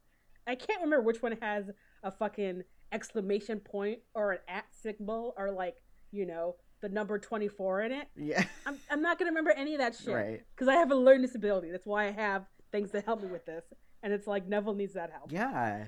[0.47, 1.67] I can't remember which one has
[2.03, 5.76] a fucking exclamation point or an at symbol or like,
[6.12, 8.09] you know, the number 24 in it.
[8.16, 8.45] Yeah.
[8.66, 10.14] I'm, I'm not to remember any of that shit.
[10.14, 10.41] Right.
[10.55, 11.70] Because I have a learning disability.
[11.70, 13.64] That's why I have things that help me with this.
[14.03, 15.32] And it's like Neville needs that help.
[15.32, 15.87] Yeah.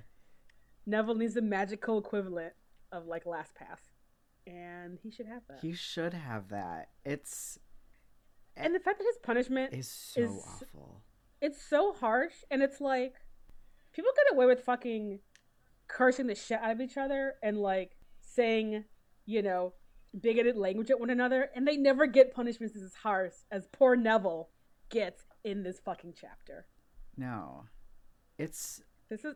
[0.86, 2.52] Neville needs the magical equivalent
[2.92, 3.80] of like LastPass
[4.46, 5.58] And he should have that.
[5.60, 6.88] He should have that.
[7.04, 7.58] It's
[8.56, 11.02] and the fact that his punishment is so Is- awful.
[11.42, 13.14] it's so harsh and it's like
[13.92, 15.18] people get away with fucking
[15.88, 18.84] cursing the shit out of each other and like saying
[19.24, 19.72] you know
[20.20, 24.48] bigoted language at one another and they never get punishments as harsh as poor neville
[24.88, 26.66] gets in this fucking chapter
[27.16, 27.64] No.
[28.38, 29.34] It's this is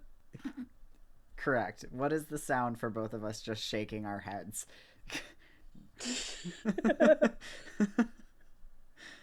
[1.37, 1.87] correct.
[1.91, 4.67] What is the sound for both of us just shaking our heads?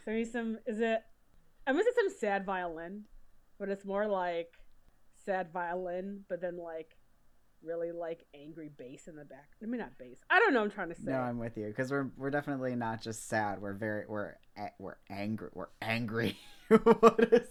[0.05, 1.01] so some is it
[1.65, 3.03] i'm gonna say some sad violin
[3.57, 4.59] but it's more like
[5.25, 6.96] sad violin but then like
[7.63, 10.65] really like angry bass in the back i mean not bass i don't know what
[10.65, 13.61] i'm trying to say no, I'm with you because we're we're definitely not just sad.
[13.61, 14.35] We're very we're
[14.79, 15.49] we're angry.
[15.53, 16.37] We're angry.
[16.67, 17.49] what is?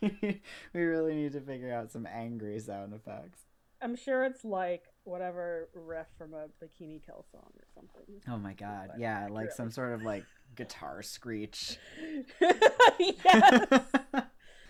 [0.00, 0.40] we
[0.72, 3.40] really need to figure out some angry sound effects.
[3.82, 8.22] I'm sure it's like whatever riff from a Bikini Kill song or something.
[8.28, 8.90] Oh my god!
[8.92, 10.24] But Yeah, like some sort of like
[10.54, 11.78] guitar screech.
[12.40, 13.80] yes.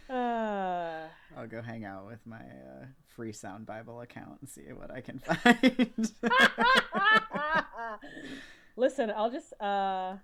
[0.09, 1.07] Uh,
[1.37, 5.01] I'll go hang out with my uh, free sound Bible account and see what I
[5.01, 6.12] can find.
[8.76, 10.14] listen, I'll just uh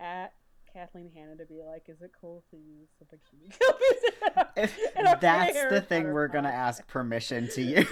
[0.00, 0.32] at
[0.72, 4.14] Kathleen Hanna to be like, is it cool to use the Bikini Kill music?
[4.56, 4.76] if
[5.20, 7.86] that's the thing we're gonna ask permission to use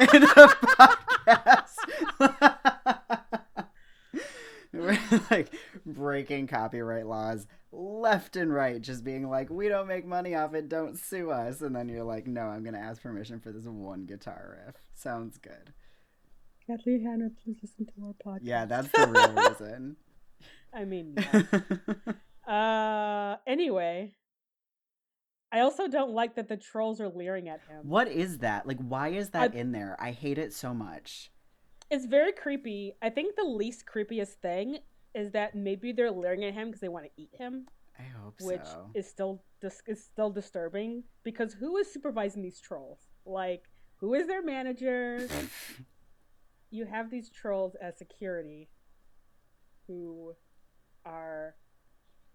[0.00, 1.76] in a podcast.
[4.72, 4.98] we're
[5.30, 5.52] like
[5.84, 7.46] breaking copyright laws
[7.76, 11.60] left and right, just being like, we don't make money off it, don't sue us.
[11.60, 14.76] And then you're like, no, I'm gonna ask permission for this one guitar riff.
[14.94, 15.72] Sounds good.
[16.66, 18.40] Kathleen Hanna, please listen to our podcast.
[18.42, 19.96] Yeah, that's the real reason.
[20.72, 21.14] I mean,
[22.46, 22.52] no.
[22.52, 24.12] uh, anyway,
[25.52, 27.82] I also don't like that the trolls are leering at him.
[27.88, 28.66] what is that?
[28.66, 29.96] Like, why is that I- in there?
[30.00, 31.30] I hate it so much.
[31.88, 32.94] It's very creepy.
[33.00, 34.78] I think the least creepiest thing
[35.16, 37.66] is that maybe they're leering at him because they want to eat him,
[37.98, 38.88] I hope which so.
[38.92, 41.04] Which is still dis- is still disturbing.
[41.24, 43.08] Because who is supervising these trolls?
[43.24, 43.62] Like,
[43.96, 45.26] who is their manager?
[46.70, 48.68] you have these trolls as security,
[49.86, 50.34] who
[51.04, 51.54] are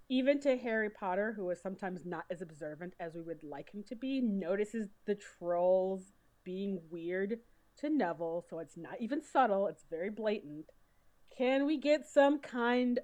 [0.09, 3.83] even to Harry Potter, who is sometimes not as observant as we would like him
[3.87, 6.11] to be, notices the trolls
[6.43, 7.39] being weird
[7.77, 10.65] to Neville, so it's not even subtle, it's very blatant.
[11.41, 12.99] Can we get some kind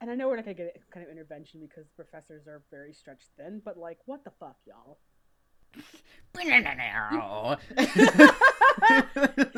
[0.00, 2.92] and I know we're not gonna get any kind of intervention because professors are very
[2.92, 4.98] stretched thin, but like, what the fuck, y'all?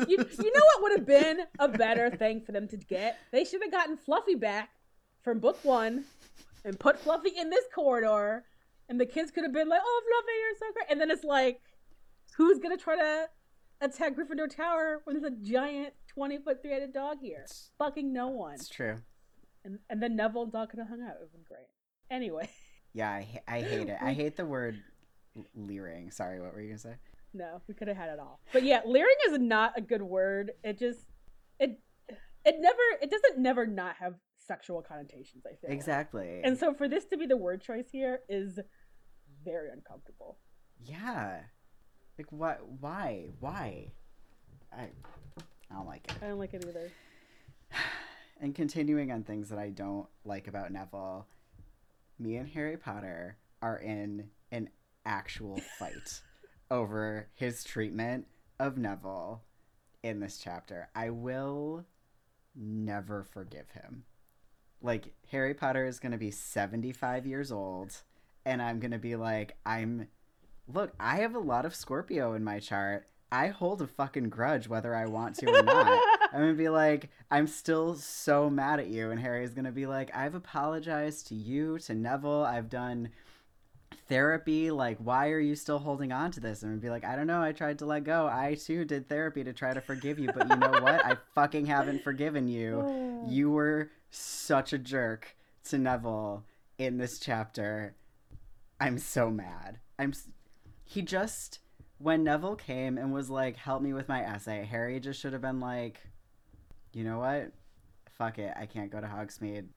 [0.07, 3.19] you, you know what would have been a better thing for them to get?
[3.31, 4.71] They should have gotten Fluffy back
[5.21, 6.05] from book one
[6.65, 8.43] and put Fluffy in this corridor,
[8.89, 11.23] and the kids could have been like, "Oh, Fluffy, you're so great!" And then it's
[11.23, 11.61] like,
[12.37, 13.29] who's gonna try to
[13.81, 17.39] attack Gryffindor Tower when there's a giant twenty foot three headed dog here?
[17.43, 18.55] It's- Fucking no one.
[18.55, 18.97] It's true.
[19.65, 21.11] And and then Neville and Dog could have hung out.
[21.15, 21.67] It would have been great.
[22.11, 22.49] Anyway,
[22.93, 23.97] Yeah, I, I hate it.
[24.01, 24.79] I hate the word
[25.55, 26.11] leering.
[26.11, 26.95] Sorry, what were you gonna say?
[27.33, 28.39] no, we could have had it all.
[28.51, 30.51] But yeah, leering is not a good word.
[30.63, 30.99] It just
[31.59, 31.79] it
[32.45, 35.43] it never it doesn't never not have sexual connotations.
[35.45, 35.75] I feel like.
[35.77, 36.41] Exactly.
[36.43, 38.59] And so for this to be the word choice here is
[39.43, 40.37] very uncomfortable.
[40.83, 41.39] yeah,
[42.19, 42.59] like what?
[42.79, 43.29] Why?
[43.39, 43.93] Why?
[44.71, 44.89] I
[45.73, 46.17] I don't like it.
[46.21, 46.91] I don't like it either.
[48.41, 51.27] And continuing on things that I don't like about Neville,
[52.19, 54.69] me and Harry Potter are in an
[55.05, 56.21] actual fight
[56.69, 58.27] over his treatment
[58.59, 59.43] of Neville
[60.01, 60.89] in this chapter.
[60.93, 61.85] I will
[62.53, 64.03] never forgive him.
[64.81, 68.01] Like, Harry Potter is going to be 75 years old,
[68.45, 70.09] and I'm going to be like, I'm.
[70.67, 73.07] Look, I have a lot of Scorpio in my chart.
[73.33, 75.99] I hold a fucking grudge whether I want to or not.
[76.31, 79.09] I'm gonna be like, I'm still so mad at you.
[79.09, 82.43] And Harry's gonna be like, I've apologized to you, to Neville.
[82.43, 83.09] I've done
[84.07, 84.71] therapy.
[84.71, 86.61] Like, why are you still holding on to this?
[86.61, 87.41] And I'm gonna be like, I don't know.
[87.41, 88.27] I tried to let go.
[88.27, 90.29] I too did therapy to try to forgive you.
[90.33, 91.05] But you know what?
[91.05, 93.09] I fucking haven't forgiven you.
[93.27, 95.33] You were such a jerk
[95.69, 96.43] to Neville
[96.77, 97.95] in this chapter.
[98.81, 99.79] I'm so mad.
[99.97, 100.09] I'm.
[100.09, 100.27] s-
[100.83, 101.59] He just.
[102.03, 105.41] When Neville came and was like, help me with my essay, Harry just should have
[105.41, 106.01] been like,
[106.91, 107.53] you know what?
[108.17, 108.53] Fuck it.
[108.59, 109.67] I can't go to Hogsmeade.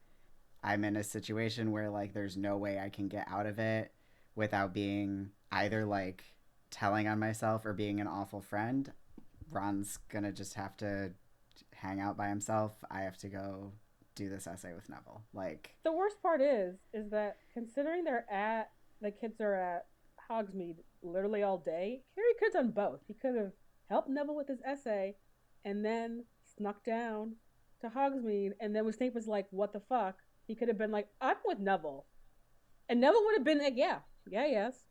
[0.61, 3.93] I'm in a situation where like there's no way I can get out of it
[4.35, 6.21] without being either like
[6.69, 8.91] telling on myself or being an awful friend.
[9.49, 11.11] Ron's gonna just have to
[11.75, 12.73] hang out by himself.
[12.91, 13.71] I have to go
[14.15, 15.21] do this essay with Neville.
[15.33, 19.85] Like, The worst part is, is that considering they're at the kids are at
[20.29, 23.01] Hogsmeade literally all day, Harry could have done both.
[23.07, 23.51] He could have
[23.89, 25.15] helped Neville with his essay,
[25.63, 26.25] and then
[26.55, 27.35] snuck down
[27.81, 28.51] to Hogsmeade.
[28.59, 30.17] And then when Snape was like, "What the fuck,"
[30.47, 32.05] he could have been like, "I'm with Neville,"
[32.89, 34.83] and Neville would have been like, "Yeah, yeah, yes."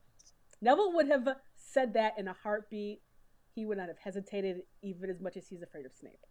[0.61, 3.03] Neville would have said that in a heartbeat.
[3.55, 6.25] He would not have hesitated even as much as he's afraid of Snape.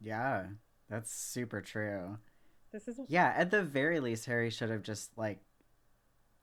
[0.00, 0.46] yeah,
[0.88, 2.18] that's super true.
[2.72, 5.40] This is Yeah, at the very least, Harry should have just like,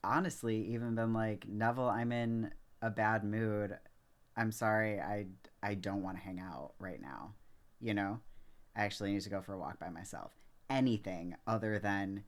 [0.07, 2.51] honestly, even been like, Neville, I'm in
[2.81, 3.77] a bad mood.
[4.35, 5.27] I'm sorry, I
[5.61, 7.33] I don't want to hang out right now.
[7.81, 8.19] You know,
[8.75, 10.31] I actually need to go for a walk by myself.
[10.69, 12.23] Anything other than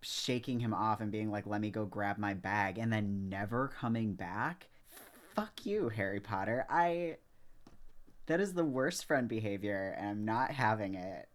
[0.00, 3.68] shaking him off and being like, "Let me go grab my bag," and then never
[3.68, 4.68] coming back.
[5.34, 6.66] Fuck you, Harry Potter.
[6.68, 7.16] I.
[8.26, 11.28] That is the worst friend behavior, and I'm not having it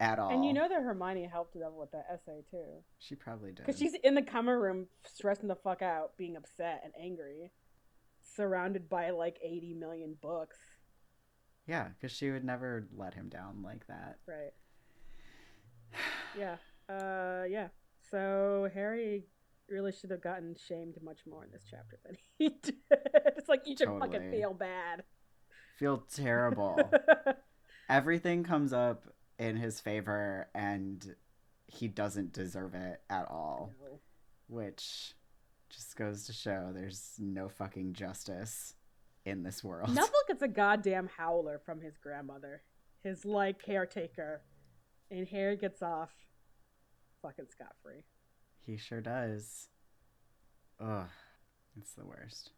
[0.00, 0.30] at all.
[0.30, 2.82] And you know that Hermione helped Neville with that essay too.
[2.98, 3.64] She probably did.
[3.66, 7.50] Because she's in the common room stressing the fuck out, being upset and angry,
[8.22, 10.58] surrounded by like 80 million books.
[11.66, 14.18] Yeah, because she would never let him down like that.
[14.26, 14.52] Right.
[16.38, 16.56] Yeah.
[16.90, 17.68] Uh, yeah.
[18.10, 19.24] So Harry
[19.68, 22.74] really should have gotten shamed much more in this chapter than he did.
[23.36, 25.02] it's like you should fucking feel bad.
[25.78, 26.78] Feel terrible.
[27.88, 29.04] Everything comes up
[29.38, 31.14] in his favor, and
[31.66, 33.72] he doesn't deserve it at all.
[33.80, 33.98] No.
[34.48, 35.14] Which
[35.68, 38.74] just goes to show there's no fucking justice
[39.24, 39.88] in this world.
[39.94, 42.62] Neville gets a goddamn howler from his grandmother,
[43.02, 44.42] his like caretaker,
[45.10, 46.10] and Harry gets off
[47.22, 48.04] fucking scot free.
[48.60, 49.68] He sure does.
[50.80, 51.08] Ugh,
[51.78, 52.50] it's the worst.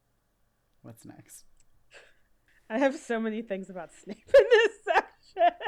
[0.83, 1.45] What's next?
[2.71, 5.68] I have so many things about Snape in this section.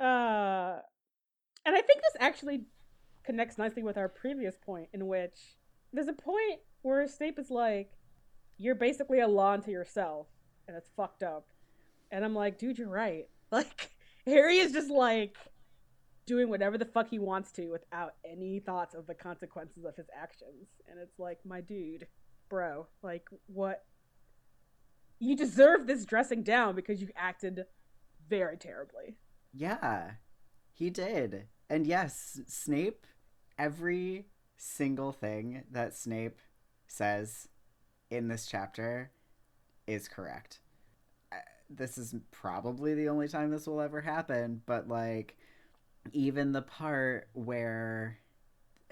[0.00, 0.78] Uh,
[1.64, 2.64] and I think this actually
[3.24, 5.56] connects nicely with our previous point, in which
[5.92, 7.90] there's a point where Snape is like,
[8.58, 10.28] "You're basically a law unto yourself,"
[10.68, 11.48] and it's fucked up.
[12.10, 13.92] And I'm like, "Dude, you're right." Like
[14.26, 15.36] Harry is just like
[16.26, 20.06] doing whatever the fuck he wants to without any thoughts of the consequences of his
[20.12, 22.08] actions, and it's like, my dude,
[22.50, 23.84] bro, like what?
[25.20, 27.66] You deserve this dressing down because you acted
[28.28, 29.16] very terribly.
[29.52, 30.12] Yeah,
[30.72, 31.46] he did.
[31.68, 33.06] And yes, Snape,
[33.58, 36.38] every single thing that Snape
[36.86, 37.48] says
[38.10, 39.10] in this chapter
[39.86, 40.60] is correct.
[41.32, 41.36] Uh,
[41.68, 45.36] This is probably the only time this will ever happen, but like,
[46.12, 48.18] even the part where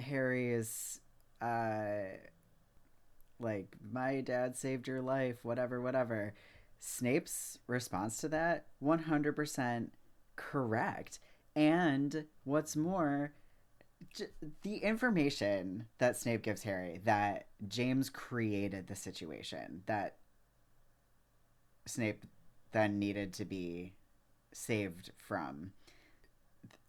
[0.01, 1.01] Harry is,
[1.41, 2.17] uh,
[3.41, 6.35] like, my dad saved your life, whatever, whatever.
[6.87, 9.89] Snape's response to that 100%
[10.37, 11.19] correct.
[11.57, 13.33] And what's more,
[14.15, 14.27] j-
[14.63, 20.17] the information that Snape gives Harry that James created the situation that
[21.87, 22.27] Snape
[22.73, 23.95] then needed to be
[24.53, 25.73] saved from.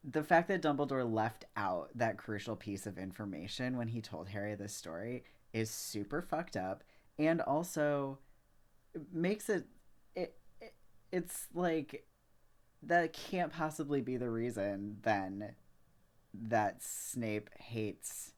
[0.03, 4.55] The fact that Dumbledore left out that crucial piece of information when he told Harry
[4.55, 5.23] this story
[5.53, 6.83] is super fucked up
[7.17, 8.19] and also
[9.13, 9.65] makes it
[10.15, 10.73] it, it
[11.11, 12.05] it's like
[12.83, 15.55] that can't possibly be the reason then
[16.33, 18.31] that Snape hates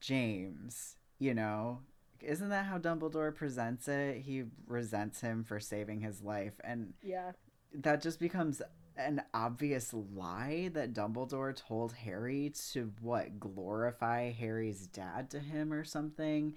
[0.00, 1.80] James, you know?
[2.20, 4.18] Isn't that how Dumbledore presents it?
[4.22, 7.32] He resents him for saving his life and Yeah.
[7.74, 8.62] that just becomes
[8.96, 15.84] an obvious lie that Dumbledore told Harry to what glorify Harry's dad to him or
[15.84, 16.56] something.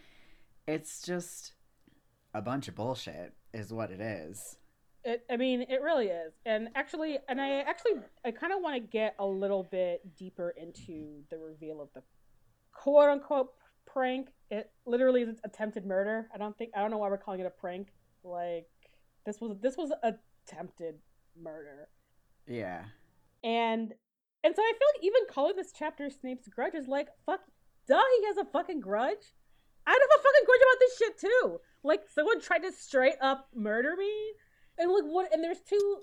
[0.68, 1.54] It's just
[2.34, 4.58] a bunch of bullshit is what it is.
[5.04, 6.34] It, I mean, it really is.
[6.46, 7.94] And actually, and I actually,
[8.26, 12.04] I kind of want to get a little bit deeper into the reveal of the
[12.74, 13.54] quote unquote
[13.86, 14.30] prank.
[14.52, 16.30] It literally is attempted murder.
[16.34, 17.94] I don't think, I don't know why we're calling it a prank.
[18.24, 18.68] Like,
[19.26, 20.96] this was, this was attempted
[21.42, 21.88] murder.
[22.46, 22.84] Yeah.
[23.44, 23.94] And,
[24.44, 27.40] and so I feel like even calling this chapter Snape's grudge is like, fuck,
[27.88, 29.34] duh, he has a fucking grudge.
[29.88, 31.60] I have a fucking grudge about this shit too.
[31.84, 34.12] Like, someone tried to straight up murder me
[34.80, 35.34] and like what?
[35.34, 35.98] And there's two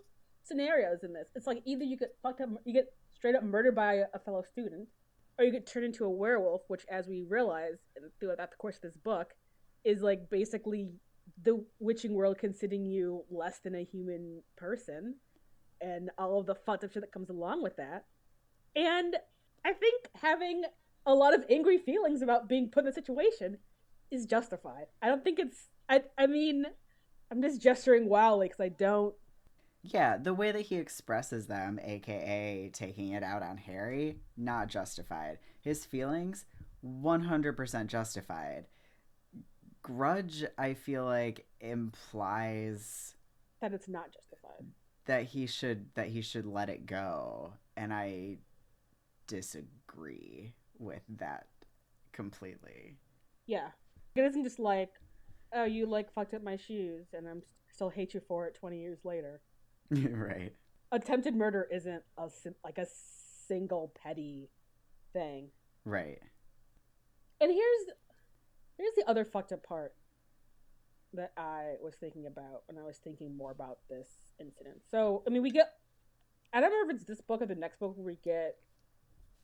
[0.45, 1.29] scenarios in this.
[1.35, 4.43] It's like either you get fucked up, you get straight up murdered by a, fellow
[4.53, 4.89] student,
[5.39, 7.79] or you get turned into a werewolf, which, as we realize
[8.21, 9.35] throughout the course of this book,
[9.85, 10.91] is like basically
[11.43, 15.15] the witching world considering you less than a human person,
[15.81, 18.05] and all of the fucked up shit that comes along with that.
[18.75, 19.17] And
[19.65, 20.65] I think having
[21.07, 23.59] a lot of angry feelings about being put in a situation
[24.11, 24.87] is justified.
[25.03, 25.69] I don't think it's.
[25.89, 26.03] I.
[26.19, 26.67] I mean,
[27.31, 29.15] I'm just gesturing wildly because I don't.
[29.83, 35.39] Yeah, the way that he expresses them, aka taking it out on Harry, not justified.
[35.61, 36.45] His feelings,
[36.85, 38.67] 100% justified.
[39.83, 43.15] Grudge, I feel like implies
[43.61, 44.67] That it's not justified.
[45.05, 48.39] that he should that he should let it go, and I
[49.29, 51.47] disagree with that
[52.13, 52.97] completely.
[53.47, 53.69] Yeah,
[54.19, 54.91] it isn't just like,
[55.53, 58.79] oh, you like fucked up my shoes, and I'm still hate you for it 20
[58.79, 59.41] years later.
[59.91, 60.53] right.
[60.93, 62.29] Attempted murder isn't a
[62.65, 62.87] like a
[63.47, 64.49] single petty
[65.13, 65.49] thing.
[65.85, 66.21] Right.
[67.41, 67.97] And here's
[68.79, 69.95] here's the other fucked up part
[71.13, 74.09] that I was thinking about when I was thinking more about this
[74.41, 74.83] incident.
[74.91, 75.73] So I mean, we get
[76.53, 78.57] I don't remember if it's this book or the next book where we get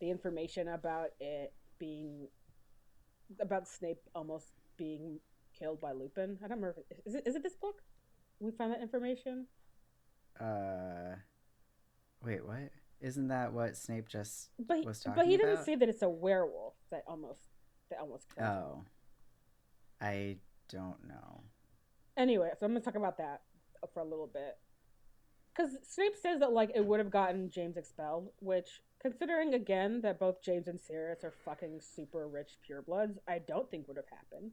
[0.01, 2.29] the information about it being
[3.41, 5.21] about Snape almost being
[5.59, 6.39] killed by Lupin.
[6.45, 6.83] I don't remember.
[7.05, 7.83] Is it is it this book?
[8.41, 9.47] We found that information.
[10.41, 11.17] Uh
[12.25, 12.71] Wait, what?
[13.01, 15.65] Isn't that what Snape just But he, was talking but he doesn't about?
[15.65, 17.41] say that it's a werewolf that almost
[17.91, 18.55] that almost killed him.
[18.55, 18.85] Oh.
[20.01, 20.37] I
[20.69, 21.43] don't know.
[22.17, 23.43] Anyway, so I'm gonna talk about that
[23.93, 24.59] for a little bit.
[25.55, 30.19] Because Snape says that like it would have gotten James expelled, which, considering again that
[30.19, 34.53] both James and Sirius are fucking super rich purebloods, I don't think would have happened.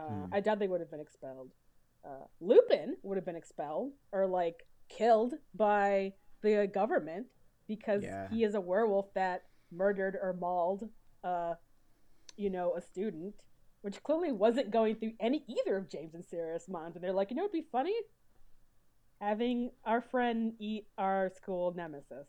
[0.00, 0.34] Uh, Hmm.
[0.34, 1.50] I doubt they would have been expelled.
[2.04, 7.26] Uh, Lupin would have been expelled or like killed by the government
[7.68, 8.28] because Yeah.
[8.30, 10.88] he is a werewolf that murdered or mauled,
[11.22, 11.54] uh,
[12.36, 13.34] you know, a student
[13.82, 16.96] which clearly wasn't going through any either of James and Sirius' minds.
[16.96, 17.94] And they're like, you know, it'd be funny
[19.20, 22.26] having our friend eat our school nemesis.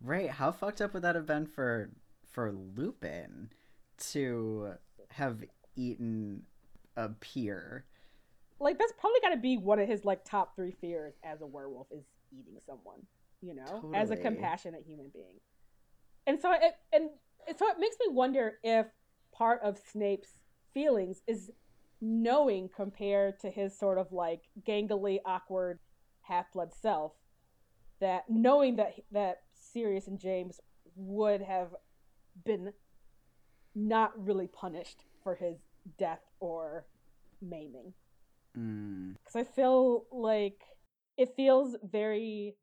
[0.00, 1.90] Right, how fucked up would that have been for
[2.26, 3.50] for Lupin
[4.12, 4.74] to
[5.10, 5.44] have
[5.76, 6.42] eaten
[6.96, 7.84] a peer?
[8.60, 11.46] Like that's probably got to be one of his like top three fears as a
[11.46, 13.00] werewolf is eating someone.
[13.42, 15.38] You know, as a compassionate human being.
[16.26, 17.10] And so it and
[17.56, 18.86] so it makes me wonder if
[19.32, 20.38] part of Snape's
[20.72, 21.50] feelings is
[22.00, 25.78] knowing compared to his sort of like gangly, awkward
[26.22, 27.12] half-blood self
[28.00, 30.60] that knowing that that Sirius and James
[30.96, 31.68] would have
[32.44, 32.72] been
[33.74, 35.58] not really punished for his
[35.98, 36.86] death or
[37.42, 37.92] maiming
[38.58, 40.62] Mm, because I feel like
[41.16, 42.54] it feels very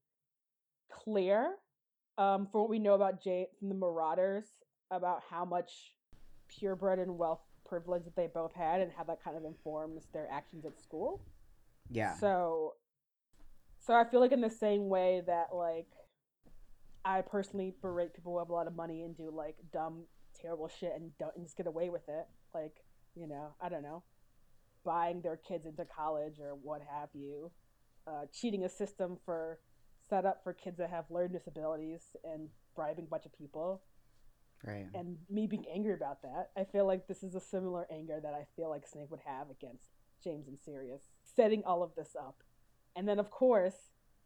[0.90, 1.56] clear
[2.18, 4.46] um, for what we know about Jay from the Marauders
[4.90, 5.94] about how much
[6.48, 10.28] purebred and wealth privilege that they both had and how that kind of informs their
[10.32, 11.22] actions at school.
[11.90, 12.16] Yeah.
[12.16, 12.76] So,
[13.80, 15.88] so I feel like in the same way that like
[17.04, 20.04] I personally berate people who have a lot of money and do like dumb,
[20.40, 22.28] terrible shit and don't and just get away with it.
[22.54, 22.84] Like
[23.16, 24.04] you know, I don't know,
[24.84, 27.52] buying their kids into college or what have you,
[28.08, 29.60] uh, cheating a system for
[30.10, 33.82] set up for kids that have learning disabilities and bribing a bunch of people
[34.66, 34.88] right.
[34.94, 36.50] and me being angry about that.
[36.58, 39.48] I feel like this is a similar anger that I feel like Snape would have
[39.50, 39.86] against
[40.24, 42.44] James and Sirius, setting all of this up.
[42.96, 43.76] And then, of course,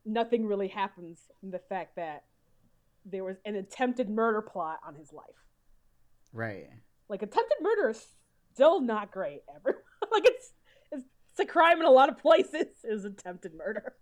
[0.05, 2.23] nothing really happens from the fact that
[3.05, 5.25] there was an attempted murder plot on his life.
[6.33, 6.67] right.
[7.07, 8.03] Like, attempted murder is
[8.55, 9.83] still not great ever.
[10.11, 10.53] like, it's,
[10.91, 12.67] it's it's a crime in a lot of places.
[12.83, 13.93] Is attempted murder.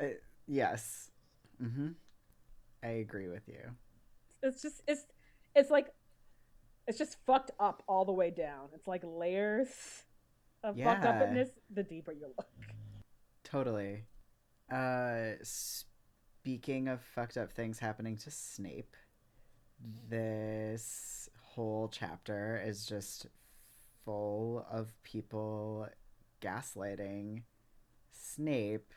[0.00, 0.06] Uh,
[0.46, 1.10] yes.
[1.62, 1.88] Mm-hmm.
[2.82, 3.60] I agree with you.
[4.42, 5.02] It's just it's
[5.54, 5.88] it's like
[6.86, 8.68] it's just fucked up all the way down.
[8.74, 9.68] It's like layers
[10.62, 11.50] of fucked upness.
[11.74, 12.46] The deeper you look.
[13.44, 14.04] Totally.
[14.72, 18.94] Uh, speaking of fucked up things happening to Snape,
[20.08, 23.26] this whole chapter is just
[24.04, 25.88] full of people
[26.40, 27.42] gaslighting
[28.12, 28.92] Snape,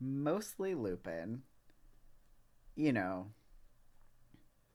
[0.00, 1.42] mostly Lupin.
[2.76, 3.26] You know,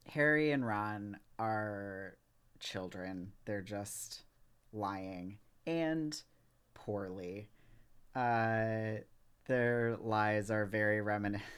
[0.08, 2.18] Harry and Ron are
[2.60, 3.32] children.
[3.46, 4.24] They're just
[4.72, 6.22] lying and
[6.74, 7.50] poorly.
[8.16, 9.02] Uh,
[9.48, 11.44] their lies are very reminiscent.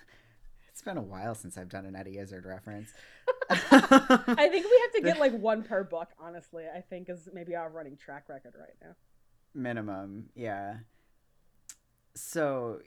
[0.69, 2.91] It's been a while since I've done an Eddie Izzard reference.
[3.49, 6.09] I think we have to get like one per book.
[6.19, 8.95] Honestly, I think is maybe our running track record right now.
[9.53, 10.77] minimum, yeah.
[12.15, 12.79] So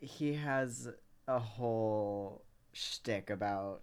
[0.00, 0.88] he has
[1.28, 3.82] a whole shtick about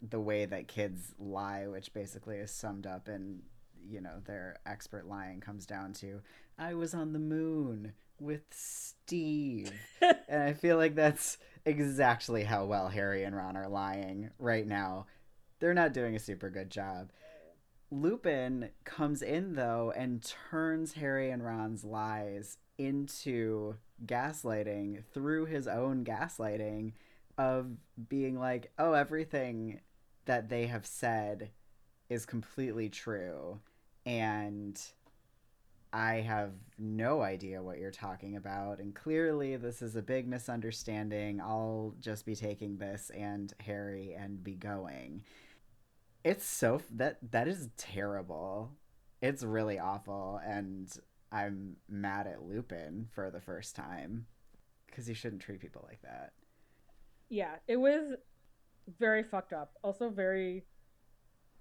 [0.00, 3.40] the way that kids lie, which basically is summed up in
[3.88, 6.20] you know their expert lying comes down to
[6.58, 9.72] I was on the moon with Steve.
[10.28, 15.06] and I feel like that's exactly how well Harry and Ron are lying right now.
[15.60, 17.10] They're not doing a super good job.
[17.90, 26.04] Lupin comes in though and turns Harry and Ron's lies into gaslighting through his own
[26.04, 26.92] gaslighting
[27.36, 27.76] of
[28.08, 29.80] being like, "Oh, everything
[30.26, 31.50] that they have said
[32.08, 33.60] is completely true
[34.04, 34.80] and
[35.92, 41.40] I have no idea what you're talking about, and clearly this is a big misunderstanding.
[41.40, 45.22] I'll just be taking this and Harry and be going.
[46.24, 48.72] It's so that that is terrible.
[49.20, 50.90] It's really awful, and
[51.30, 54.26] I'm mad at Lupin for the first time
[54.86, 56.32] because he shouldn't treat people like that.
[57.28, 58.14] Yeah, it was
[58.98, 59.72] very fucked up.
[59.82, 60.64] Also very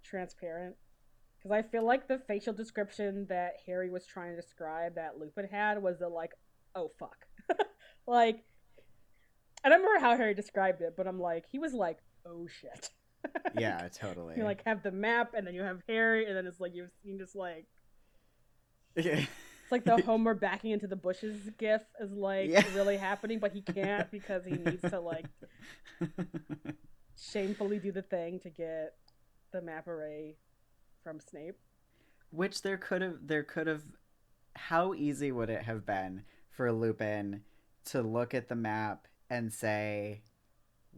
[0.03, 0.75] transparent.
[1.37, 5.47] Because I feel like the facial description that Harry was trying to describe that Lupin
[5.51, 6.31] had was the like,
[6.75, 7.27] oh fuck.
[8.07, 8.43] like,
[9.63, 12.89] I don't remember how Harry described it, but I'm like, he was like, oh shit.
[13.55, 14.35] Yeah, totally.
[14.37, 16.91] You like have the map, and then you have Harry, and then it's like you've
[17.03, 17.65] seen just like
[18.95, 19.17] Yeah.
[19.63, 22.63] it's like the Homer backing into the bushes gif is like Yeah.
[22.75, 25.25] really happening, but he can't because he needs to like
[27.15, 28.95] shamefully do the thing to get
[29.51, 30.35] the map array
[31.03, 31.57] from Snape.
[32.29, 33.83] Which there could have there could have
[34.55, 37.41] how easy would it have been for Lupin
[37.85, 40.21] to look at the map and say,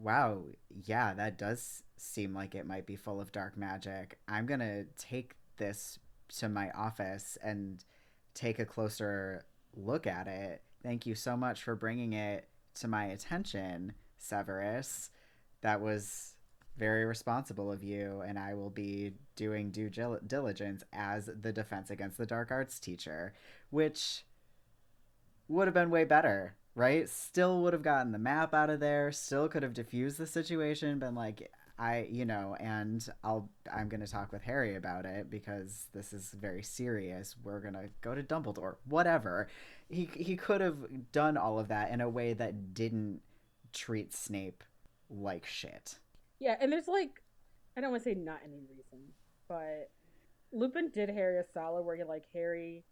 [0.02, 0.46] "Wow,
[0.86, 4.18] yeah, that does seem like it might be full of dark magic.
[4.28, 6.00] I'm going to take this
[6.38, 7.84] to my office and
[8.34, 9.44] take a closer
[9.76, 10.62] look at it.
[10.82, 15.12] Thank you so much for bringing it to my attention, Severus.
[15.62, 16.36] That was
[16.78, 22.18] very responsible of you, and I will be doing due diligence as the defense against
[22.18, 23.34] the dark arts teacher,
[23.70, 24.24] which
[25.50, 27.10] would have been way better, right?
[27.10, 31.00] Still would have gotten the map out of there, still could have diffused the situation,
[31.00, 35.30] been like, I, you know, and I'll, I'm going to talk with Harry about it
[35.30, 37.36] because this is very serious.
[37.42, 39.48] We're going to go to Dumbledore, whatever.
[39.90, 40.78] He, he could have
[41.12, 43.22] done all of that in a way that didn't
[43.72, 44.64] treat Snape
[45.10, 46.00] like shit.
[46.40, 47.22] Yeah, and there's like
[47.76, 49.14] I don't want to say not any reason,
[49.48, 49.90] but
[50.52, 52.84] Lupin did Harry a solid where he like Harry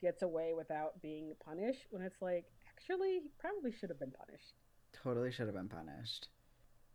[0.00, 2.44] gets away without being punished when it's like
[2.78, 4.54] actually he probably should have been punished.
[4.92, 6.28] Totally should have been punished.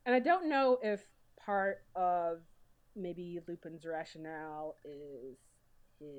[0.05, 1.01] And I don't know if
[1.43, 2.39] part of
[2.95, 5.37] maybe Lupin's rationale is
[5.99, 6.09] his,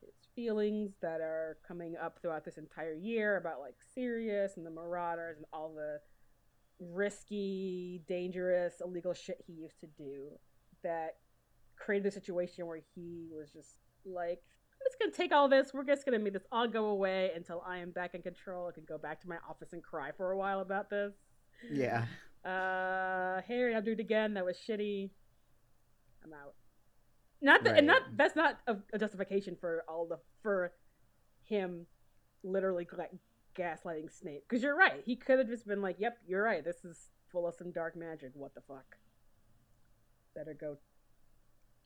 [0.00, 4.70] his feelings that are coming up throughout this entire year about like Sirius and the
[4.70, 5.98] Marauders and all the
[6.80, 10.30] risky, dangerous, illegal shit he used to do
[10.82, 11.16] that
[11.76, 14.42] created a situation where he was just like,
[14.84, 15.72] just gonna take all this.
[15.74, 18.68] We're just gonna make this all go away until I am back in control.
[18.68, 21.14] I can go back to my office and cry for a while about this.
[21.70, 22.04] Yeah.
[22.44, 24.34] Uh, Harry, I'll do it again.
[24.34, 25.10] That was shitty.
[26.24, 26.54] I'm out.
[27.40, 30.72] Not that, and not that's not a, a justification for all the for
[31.42, 31.86] him
[32.42, 33.10] literally like
[33.58, 34.44] gaslighting Snape.
[34.48, 36.64] Because you're right, he could have just been like, "Yep, you're right.
[36.64, 38.30] This is full of some dark magic.
[38.34, 38.96] What the fuck?
[40.34, 40.78] Better go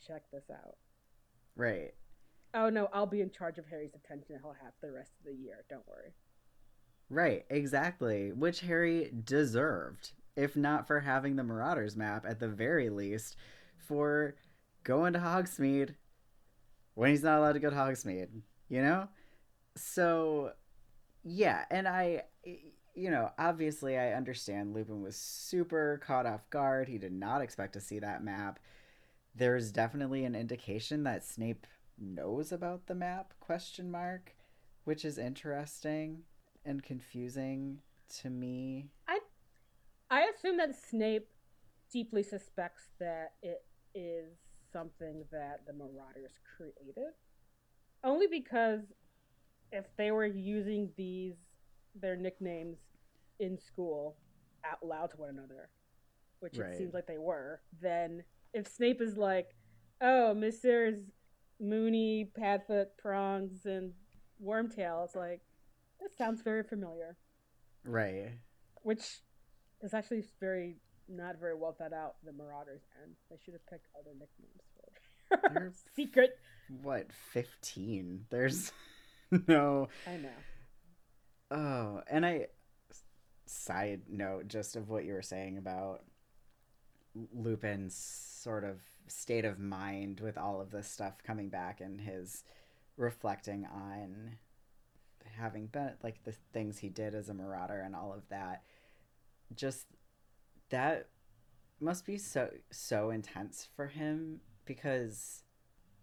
[0.07, 0.77] check this out."
[1.57, 1.95] Right.
[2.55, 4.39] Oh no, I'll be in charge of Harry's attention.
[4.43, 5.65] He'll have the rest of the year.
[5.69, 6.13] Don't worry.
[7.11, 8.33] Right, exactly.
[8.33, 13.37] Which Harry deserved, if not for having the Marauders map, at the very least,
[13.77, 14.35] for
[14.85, 15.95] going to Hogsmeade
[16.95, 18.29] when he's not allowed to go to Hogsmeade,
[18.69, 19.09] you know?
[19.77, 20.53] So,
[21.23, 22.25] yeah, and I,
[22.95, 26.89] you know, obviously I understand Lupin was super caught off guard.
[26.89, 28.59] He did not expect to see that map.
[29.35, 31.67] There's definitely an indication that Snape
[32.01, 34.35] knows about the map, question mark,
[34.85, 36.23] which is interesting
[36.65, 37.81] and confusing
[38.21, 38.91] to me.
[39.07, 39.19] I
[40.11, 41.29] i assume that Snape
[41.93, 43.65] deeply suspects that it
[43.95, 44.39] is
[44.73, 47.13] something that the Marauders created.
[48.05, 48.81] Only because
[49.73, 51.35] if they were using these
[51.95, 52.79] their nicknames
[53.41, 54.17] in school
[54.65, 55.71] out loud to one another,
[56.41, 56.71] which Right.
[56.71, 59.55] it seems like they were, then if Snape is like,
[60.01, 61.11] "Oh, Messrs.
[61.61, 63.93] Moony, Padfoot, Prongs, and
[64.43, 65.41] Wormtail," it's like
[66.01, 67.17] this sounds very familiar
[67.85, 68.31] Right.
[68.83, 69.21] which
[69.83, 70.77] is actually very
[71.09, 74.63] not very well thought out for the Marauders, and they should have picked other nicknames
[75.29, 76.39] for secret.
[76.83, 78.27] What, 15?
[78.31, 78.73] There's
[79.49, 79.89] no.
[80.07, 80.29] I know.
[81.51, 82.47] Oh, and I.
[83.47, 86.05] Side note just of what you were saying about
[87.33, 88.79] Lupin's sort of
[89.09, 92.45] state of mind with all of this stuff coming back and his
[92.97, 94.37] reflecting on
[95.37, 98.63] having been like the things he did as a marauder and all of that.
[99.55, 99.87] Just
[100.71, 101.09] that
[101.81, 105.43] must be so so intense for him because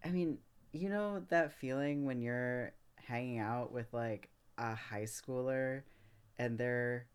[0.03, 0.37] i mean
[0.71, 5.83] you know that feeling when you're hanging out with like a high schooler
[6.37, 7.07] and they're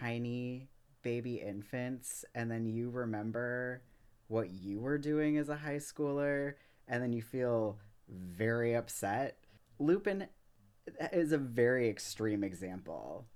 [0.00, 0.68] tiny
[1.02, 3.82] baby infants and then you remember
[4.28, 6.54] what you were doing as a high schooler
[6.88, 7.78] and then you feel
[8.08, 9.38] very upset.
[9.78, 10.26] Lupin
[11.12, 13.26] is a very extreme example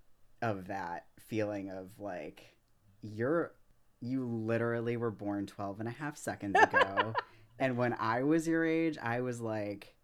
[0.43, 2.57] of that feeling of like
[3.03, 3.53] you're
[4.01, 7.13] you literally were born 12 and a half seconds ago
[7.59, 9.97] and when i was your age i was like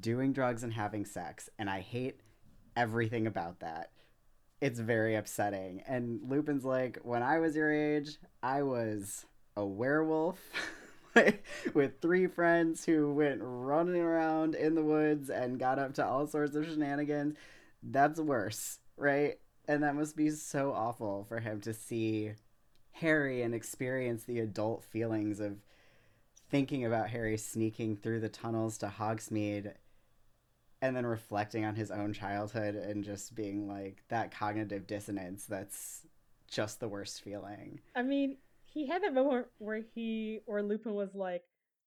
[0.00, 2.20] doing drugs and having sex and i hate
[2.76, 3.90] everything about that.
[4.60, 5.82] It's very upsetting.
[5.86, 9.24] And lupin's like when i was your age i was
[9.56, 10.38] a werewolf
[11.74, 16.26] with three friends who went running around in the woods and got up to all
[16.26, 17.36] sorts of shenanigans.
[17.82, 19.38] That's worse right?
[19.68, 22.32] And that must be so awful for him to see
[22.92, 25.58] harry and experience the adult feelings of
[26.48, 29.70] thinking about harry sneaking through the tunnels to hogsmeade
[30.80, 36.06] and then reflecting on his own childhood and just being like that cognitive dissonance that's
[36.48, 37.80] just the worst feeling.
[37.94, 38.36] I mean,
[38.76, 41.42] he had that moment where he or Lupin was like,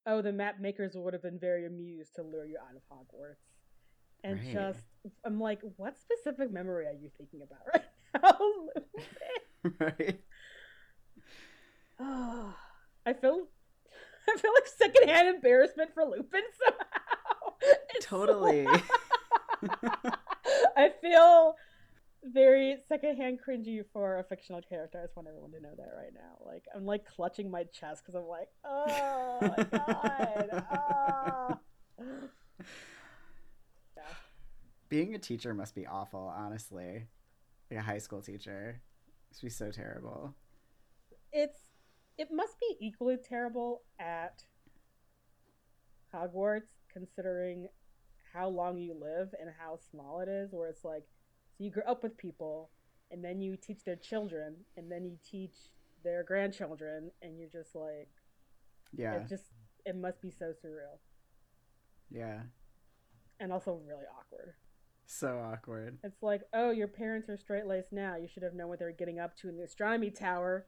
[0.08, 3.46] "Oh, the map makers would have been very amused to lure you out of Hogwarts,"
[4.24, 4.52] and Right.
[4.52, 4.86] just
[5.26, 7.86] I'm like, "What specific memory are you thinking about right
[8.24, 8.38] now,
[8.76, 8.94] Lupin?"
[9.80, 10.20] right
[12.00, 12.54] Oh,
[13.06, 13.48] I feel,
[14.28, 16.86] I feel like secondhand embarrassment for Lupin somehow.
[17.96, 18.68] It's totally
[20.78, 21.56] I feel
[22.24, 25.00] very secondhand cringy for a fictional character.
[25.00, 26.46] I just want everyone to know that right now.
[26.46, 30.64] Like I'm like clutching my chest because I'm like, oh my god.
[30.72, 31.58] ah."
[34.90, 37.06] being a teacher must be awful honestly
[37.70, 38.82] like a high school teacher
[39.30, 40.34] must be so terrible
[41.32, 41.60] It's
[42.18, 44.44] it must be equally terrible at
[46.14, 47.68] Hogwarts considering
[48.34, 50.52] how long you live and how small it is.
[50.52, 51.06] Where it's like,
[51.60, 52.72] so you grow up with people,
[53.12, 55.54] and then you teach their children, and then you teach
[56.04, 58.08] their grandchildren, and you're just like,
[58.98, 59.44] yeah it just
[59.86, 60.98] it must be so surreal
[62.10, 62.40] yeah
[63.40, 64.54] and also really awkward.
[65.06, 68.16] so awkward It's like, oh, your parents are straight laced now.
[68.16, 70.66] You should have known what they were getting up to in the astronomy tower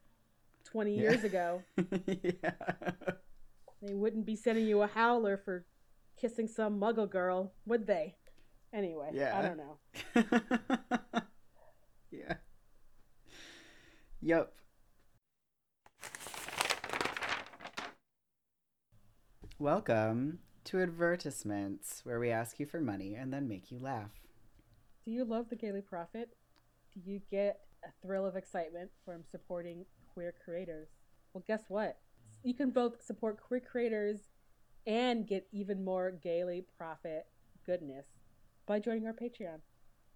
[0.64, 1.02] twenty Yeah.
[1.02, 1.64] years ago.
[2.06, 2.52] yeah
[3.82, 5.66] They wouldn't be sending you a howler for
[6.16, 8.18] kissing some muggle girl, would they?
[8.74, 9.80] Anyway, I don't know.
[12.12, 12.36] yeah
[14.24, 14.54] Yup.
[19.58, 24.12] Welcome to advertisements, where we ask you for money and then make you laugh.
[25.04, 26.30] Do you love the Gayly Prophet?
[26.94, 30.90] Do you get a thrill of excitement from supporting queer creators?
[31.34, 31.98] Well, guess what?
[32.44, 34.20] You can both support queer creators
[34.86, 37.26] and get even more Gayly Prophet
[37.66, 38.06] goodness
[38.66, 39.60] by joining our Patreon.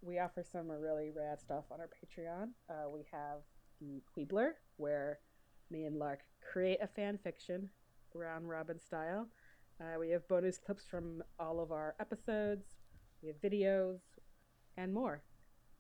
[0.02, 2.50] We offer some really rad stuff on our Patreon.
[2.70, 3.40] Uh, we have
[3.82, 5.20] the Queebler, where
[5.72, 6.20] me and Lark
[6.52, 7.70] create a fan fiction
[8.14, 9.28] round robin style.
[9.82, 12.66] Uh, we have bonus clips from all of our episodes.
[13.22, 14.00] We have videos
[14.78, 15.22] and more.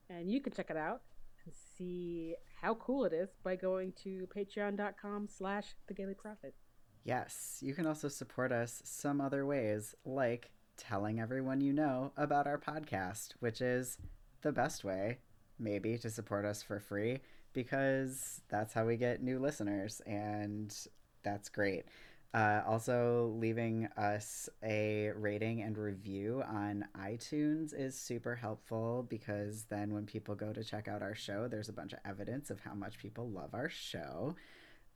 [0.09, 1.01] And you can check it out
[1.45, 6.55] and see how cool it is by going to patreon.com slash the Gayly Prophet.
[7.03, 12.47] Yes, you can also support us some other ways, like telling everyone you know about
[12.47, 13.97] our podcast, which is
[14.41, 15.19] the best way,
[15.59, 17.19] maybe, to support us for free
[17.53, 20.75] because that's how we get new listeners, and
[21.23, 21.85] that's great.
[22.33, 29.93] Uh, also, leaving us a rating and review on iTunes is super helpful because then
[29.93, 32.73] when people go to check out our show, there's a bunch of evidence of how
[32.73, 34.35] much people love our show.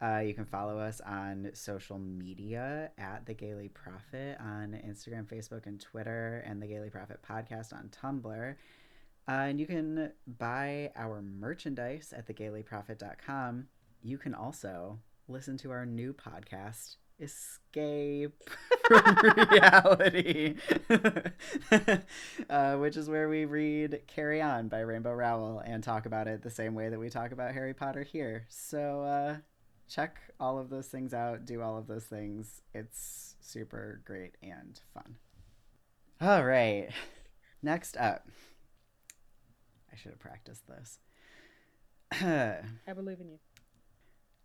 [0.01, 5.65] Uh, you can follow us on social media at The Gayly Prophet on Instagram, Facebook,
[5.65, 8.55] and Twitter, and The Gayly Prophet Podcast on Tumblr.
[9.27, 13.67] Uh, and you can buy our merchandise at thegaylyprophet.com.
[14.01, 18.41] You can also listen to our new podcast, Escape
[18.87, 19.17] from
[19.51, 20.55] Reality,
[22.49, 26.41] uh, which is where we read Carry On by Rainbow Rowell and talk about it
[26.41, 28.45] the same way that we talk about Harry Potter here.
[28.47, 29.35] So uh,
[29.89, 32.61] check all of those things out, do all of those things.
[32.73, 35.17] It's super great and fun.
[36.21, 36.89] All right.
[37.61, 38.27] Next up.
[39.91, 40.99] I should have practiced this.
[42.11, 43.39] I believe in you.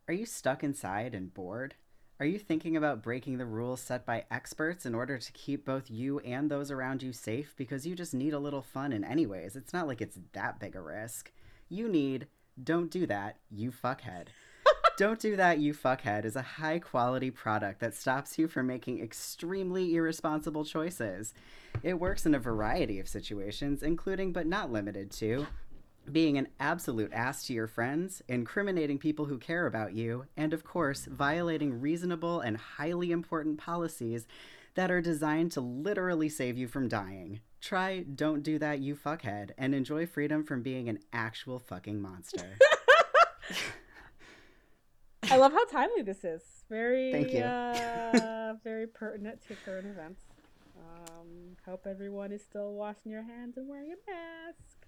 [0.08, 1.74] Are you stuck inside and bored?
[2.20, 5.90] Are you thinking about breaking the rules set by experts in order to keep both
[5.90, 9.56] you and those around you safe because you just need a little fun in anyways?
[9.56, 11.32] It's not like it's that big a risk.
[11.68, 12.28] You need
[12.62, 14.28] Don't Do That, You Fuckhead.
[14.96, 19.02] Don't Do That, You Fuckhead is a high quality product that stops you from making
[19.02, 21.34] extremely irresponsible choices.
[21.82, 25.48] It works in a variety of situations, including but not limited to
[26.12, 30.62] being an absolute ass to your friends, incriminating people who care about you, and of
[30.62, 34.28] course, violating reasonable and highly important policies
[34.74, 37.40] that are designed to literally save you from dying.
[37.60, 42.58] Try Don't Do That, You Fuckhead, and enjoy freedom from being an actual fucking monster.
[45.34, 46.42] I love how timely this is.
[46.70, 47.40] Very, Thank you.
[47.40, 50.22] uh, very pertinent to current events.
[50.78, 54.86] Um, hope everyone is still washing your hands and wearing a mask.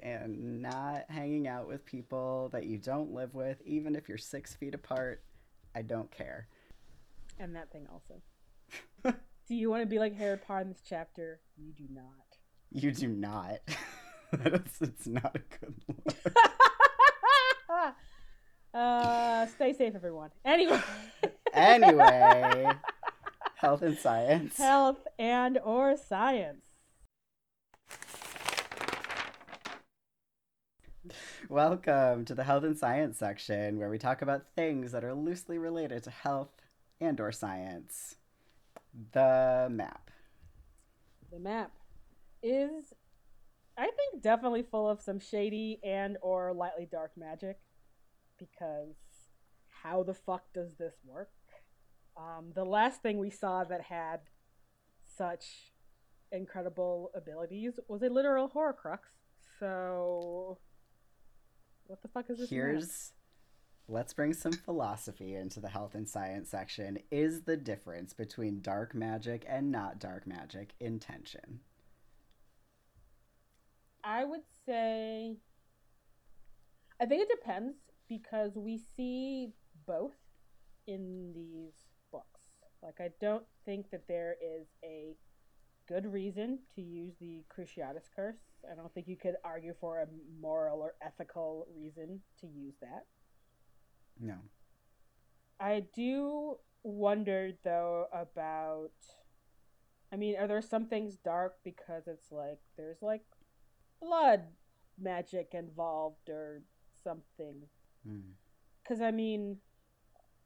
[0.00, 4.54] and not hanging out with people that you don't live with, even if you're six
[4.54, 5.22] feet apart.
[5.74, 6.46] I don't care.
[7.38, 8.20] And that thing also.
[9.48, 11.40] do you want to be like Harry Potter in this chapter?
[11.56, 12.04] You do not.
[12.70, 13.60] You do not.
[14.32, 16.34] That's, it's not a good look.
[18.74, 20.30] Uh, stay safe, everyone.
[20.44, 20.80] Anyway,
[21.52, 22.68] Anyway,
[23.56, 24.56] health and science.
[24.56, 26.64] health and or science.
[31.48, 35.58] Welcome to the health and science section where we talk about things that are loosely
[35.58, 36.48] related to health
[37.00, 38.16] and or science.
[39.12, 40.10] The map.
[41.30, 41.72] The map
[42.42, 42.94] is,
[43.76, 47.58] I think, definitely full of some shady and or lightly dark magic.
[48.38, 48.96] Because
[49.82, 51.30] how the fuck does this work?
[52.16, 54.20] Um, the last thing we saw that had
[55.16, 55.72] such
[56.32, 58.98] incredible abilities was a literal Horcrux.
[59.58, 60.58] So,
[61.86, 62.50] what the fuck is this?
[62.50, 63.12] Here's
[63.88, 66.98] let's bring some philosophy into the health and science section.
[67.10, 71.60] Is the difference between dark magic and not dark magic intention?
[74.02, 75.36] I would say
[77.00, 77.76] I think it depends
[78.08, 79.50] because we see
[79.86, 80.16] both
[80.86, 81.74] in these
[82.12, 82.42] books.
[82.82, 85.14] Like I don't think that there is a
[85.88, 88.38] good reason to use the Cruciatus curse.
[88.70, 90.06] I don't think you could argue for a
[90.40, 93.04] moral or ethical reason to use that.
[94.20, 94.36] No.
[95.60, 98.92] I do wonder though about
[100.12, 103.22] I mean, are there some things dark because it's like there's like
[104.00, 104.42] blood
[105.00, 106.62] magic involved or
[107.02, 107.62] something?
[108.06, 108.20] Hmm.
[108.82, 109.58] Because I mean,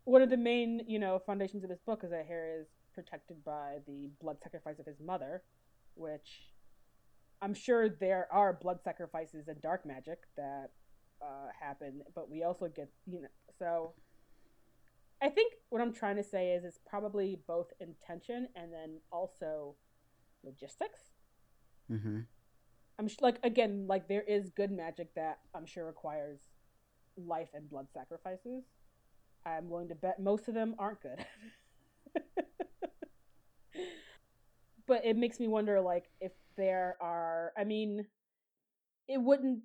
[0.04, 3.44] one of the main you know foundations of this book is that Harry is protected
[3.44, 5.42] by the blood sacrifice of his mother,
[5.94, 6.52] which
[7.40, 10.70] I'm sure there are blood sacrifices and dark magic that
[11.22, 13.28] uh, happen, but we also get you know
[13.58, 13.94] so.
[15.20, 19.74] I think what I'm trying to say is it's probably both intention and then also
[20.44, 21.00] logistics.
[21.90, 22.20] Mm-hmm.
[22.98, 26.38] I'm sh- like again, like there is good magic that I'm sure requires
[27.26, 28.64] life and blood sacrifices.
[29.44, 31.24] I'm willing to bet most of them aren't good.
[34.86, 38.06] but it makes me wonder like if there are I mean
[39.06, 39.60] it wouldn't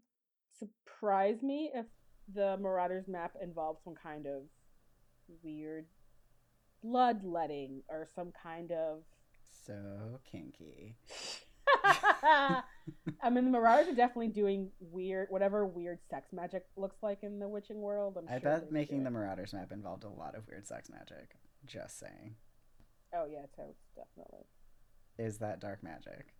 [0.60, 1.86] surprise me if
[2.34, 4.44] the Marauders map involves some kind of
[5.44, 5.86] weird
[6.82, 9.04] bloodletting or some kind of
[9.66, 10.98] So kinky.
[11.84, 17.40] I mean, the Marauders are definitely doing weird, whatever weird sex magic looks like in
[17.40, 18.18] the witching world.
[18.18, 19.12] I'm I sure bet making do the.
[19.12, 21.36] Marauders map involved a lot of weird sex magic.
[21.66, 22.36] Just saying.
[23.16, 24.46] Oh yeah, so definitely.
[25.18, 26.34] Is that dark magic?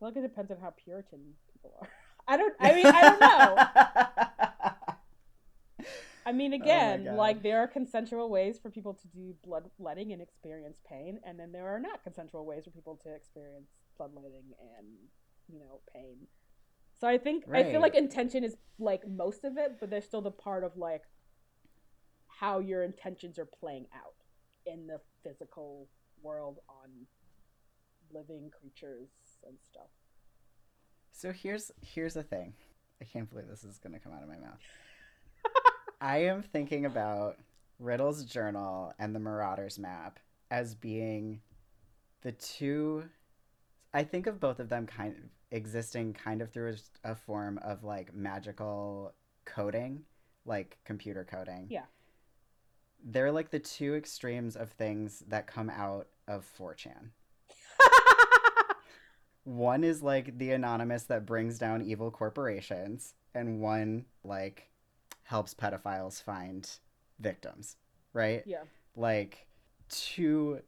[0.00, 1.88] I feel it depends on how Puritan people are.
[2.28, 2.54] I don't.
[2.60, 3.56] I mean, I don't know.
[6.26, 7.14] I mean, Oh again, God.
[7.16, 11.52] like there are consensual ways for people to do bloodletting and experience pain, and then
[11.52, 14.86] there are not consensual ways for people to experience bloodletting and
[15.48, 16.16] you know pain.
[17.00, 20.22] So I think I feel like intention is like most of it, but there's still
[20.22, 21.02] the part of like
[22.26, 24.14] how your intentions are playing out
[24.66, 25.88] in the physical
[26.22, 26.90] world on
[28.12, 29.08] living creatures
[29.46, 29.90] and stuff.
[31.12, 32.54] So here's here's the thing.
[33.00, 34.58] I can't believe this is gonna come out of my mouth.
[36.00, 37.38] I am thinking about
[37.78, 40.18] Riddle's journal and the Marauders map
[40.50, 41.40] as being
[42.22, 43.04] the two
[43.92, 46.74] I think of both of them kind of existing kind of through
[47.04, 50.02] a, a form of like magical coding,
[50.44, 51.66] like computer coding.
[51.70, 51.84] Yeah.
[53.04, 57.10] They're like the two extremes of things that come out of 4chan.
[59.44, 64.68] One is like the anonymous that brings down evil corporations, and one like
[65.22, 66.68] helps pedophiles find
[67.18, 67.76] victims,
[68.12, 68.42] right?
[68.44, 68.64] yeah.
[68.94, 69.46] Like
[69.88, 70.60] two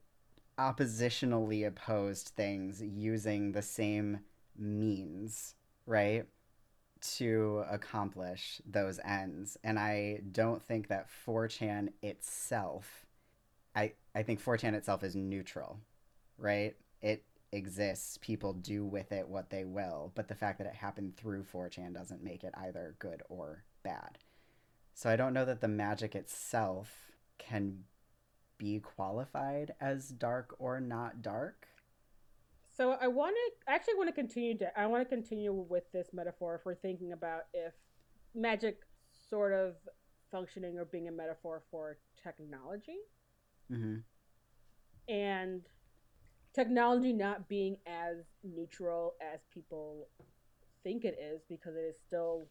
[0.61, 4.21] oppositionally opposed things using the same
[4.57, 5.55] means,
[5.87, 6.27] right?
[7.17, 9.57] To accomplish those ends.
[9.65, 13.07] And I don't think that 4chan itself
[13.75, 15.79] I I think 4chan itself is neutral,
[16.39, 16.75] right?
[17.01, 21.17] It exists, people do with it what they will, but the fact that it happened
[21.17, 24.19] through 4chan doesn't make it either good or bad.
[24.95, 27.85] So I don't know that the magic itself can
[28.61, 31.67] be qualified as dark or not dark.
[32.77, 36.09] So I want to actually want to continue to I want to continue with this
[36.13, 37.73] metaphor if we're thinking about if
[38.35, 38.81] magic
[39.31, 39.75] sort of
[40.31, 42.99] functioning or being a metaphor for technology
[43.73, 43.99] Mm-hmm.
[45.09, 45.63] and
[46.53, 50.09] technology not being as neutral as people
[50.83, 52.49] think it is because it is still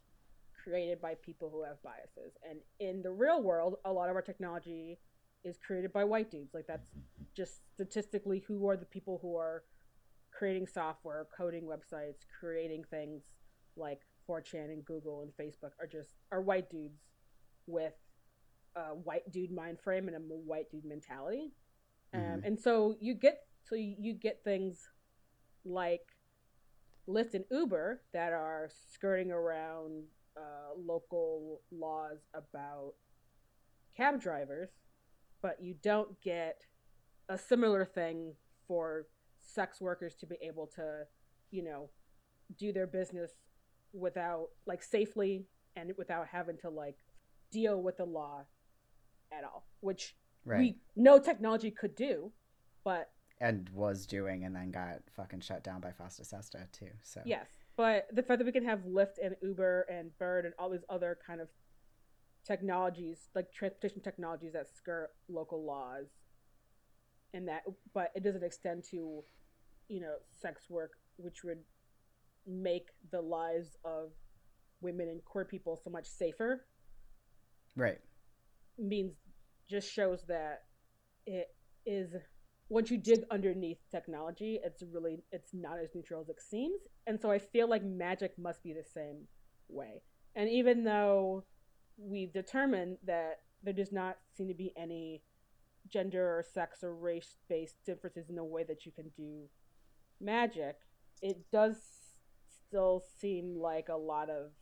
[0.64, 2.38] created by people who have biases.
[2.48, 4.98] And in the real world, a lot of our technology
[5.44, 6.54] is created by white dudes.
[6.54, 6.90] Like that's
[7.36, 9.62] just statistically who are the people who are
[10.32, 13.22] creating software, coding websites, creating things
[13.76, 17.00] like 4chan and Google and Facebook are just are white dudes
[17.66, 17.94] with
[18.76, 21.52] a white dude mind frame and a white dude mentality.
[22.12, 22.44] Um, Mhm.
[22.46, 24.88] and so you get so you you get things
[25.64, 26.16] like
[27.08, 30.04] Lyft and Uber that are skirting around
[30.36, 32.94] uh, local laws about
[33.96, 34.70] cab drivers,
[35.42, 36.66] but you don't get
[37.28, 38.34] a similar thing
[38.66, 39.06] for
[39.38, 41.02] sex workers to be able to,
[41.50, 41.90] you know,
[42.58, 43.32] do their business
[43.92, 45.46] without like safely
[45.76, 46.96] and without having to like
[47.50, 48.44] deal with the law
[49.32, 50.58] at all, which Right.
[50.58, 52.32] we know technology could do,
[52.82, 53.10] but
[53.42, 56.90] and was doing and then got fucking shut down by Fosta Sesta too.
[57.02, 60.54] So Yes, but the fact that we can have Lyft and Uber and Bird and
[60.58, 61.48] all these other kind of
[62.46, 66.06] technologies, like transportation technologies that skirt local laws,
[67.32, 67.62] and that,
[67.94, 69.22] but it doesn't extend to,
[69.88, 71.60] you know, sex work, which would
[72.46, 74.10] make the lives of
[74.80, 76.66] women and queer people so much safer.
[77.76, 77.98] Right.
[78.78, 79.12] Means
[79.68, 80.62] just shows that
[81.26, 81.48] it
[81.86, 82.14] is
[82.68, 86.80] once you dig underneath technology, it's really it's not as neutral as it seems.
[87.06, 89.26] And so I feel like magic must be the same
[89.68, 90.02] way.
[90.36, 91.44] And even though
[92.00, 95.22] we've determined that there does not seem to be any
[95.88, 99.48] gender or sex or race based differences in the way that you can do
[100.20, 100.76] magic,
[101.22, 101.76] it does
[102.66, 104.52] still seem like a lot of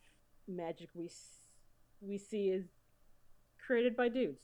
[0.47, 1.11] magic we
[2.01, 2.67] we see is
[3.65, 4.41] created by dudes.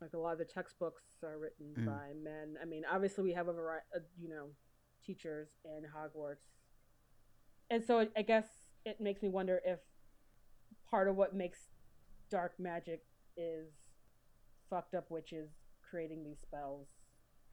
[0.00, 1.86] Like a lot of the textbooks are written Mm.
[1.86, 2.56] by men.
[2.60, 4.48] I mean, obviously we have a variety, uh, you know,
[5.04, 6.56] teachers in Hogwarts,
[7.70, 8.46] and so I guess
[8.84, 9.80] it makes me wonder if
[10.90, 11.68] part of what makes
[12.34, 13.04] dark magic
[13.36, 13.68] is
[14.68, 15.50] fucked up witches
[15.88, 16.88] creating these spells.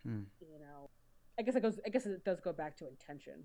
[0.03, 0.23] Hmm.
[0.39, 0.89] You know,
[1.37, 1.79] I guess it goes.
[1.85, 3.43] I guess it does go back to intention.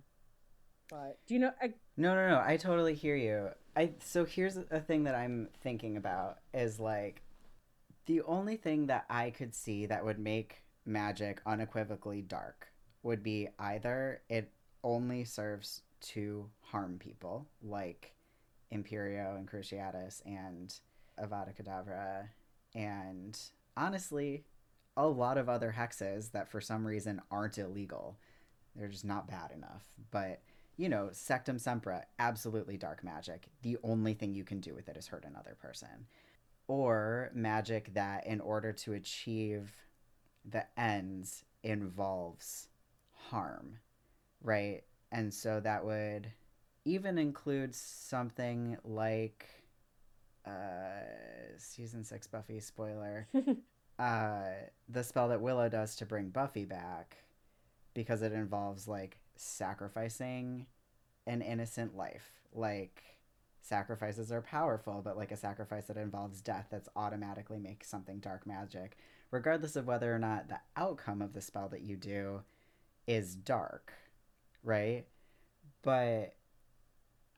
[0.89, 1.51] But do you know?
[1.61, 2.43] I, No, no, no.
[2.43, 3.51] I totally hear you.
[3.77, 7.21] I so here's a thing that I'm thinking about is like
[8.07, 12.69] the only thing that I could see that would make magic unequivocally dark
[13.03, 14.53] would be either it
[14.83, 18.15] only serves to harm people, like
[18.73, 20.75] Imperio and Cruciatus and
[21.21, 22.29] Avada Kedavra,
[22.75, 23.39] and
[23.77, 24.45] honestly,
[24.97, 28.19] a lot of other hexes that for some reason aren't illegal.
[28.75, 29.85] They're just not bad enough.
[30.11, 30.41] But
[30.77, 33.49] you know, Sectum Sempra, absolutely dark magic.
[33.63, 36.07] The only thing you can do with it is hurt another person.
[36.69, 39.73] Or magic that, in order to achieve
[40.45, 42.69] the ends, involves
[43.31, 43.79] harm,
[44.43, 44.83] right?
[45.13, 46.31] And so that would
[46.85, 49.47] even include something like
[50.47, 53.29] uh, season six Buffy spoiler.
[53.99, 54.43] uh,
[54.89, 57.17] the spell that Willow does to bring Buffy back
[57.95, 60.67] because it involves like sacrificing
[61.27, 62.31] an innocent life.
[62.55, 63.03] Like
[63.63, 68.47] sacrifices are powerful, but like a sacrifice that involves death that's automatically makes something dark
[68.47, 68.97] magic,
[69.31, 72.43] regardless of whether or not the outcome of the spell that you do
[73.07, 73.93] is dark,
[74.63, 75.05] right?
[75.83, 76.35] But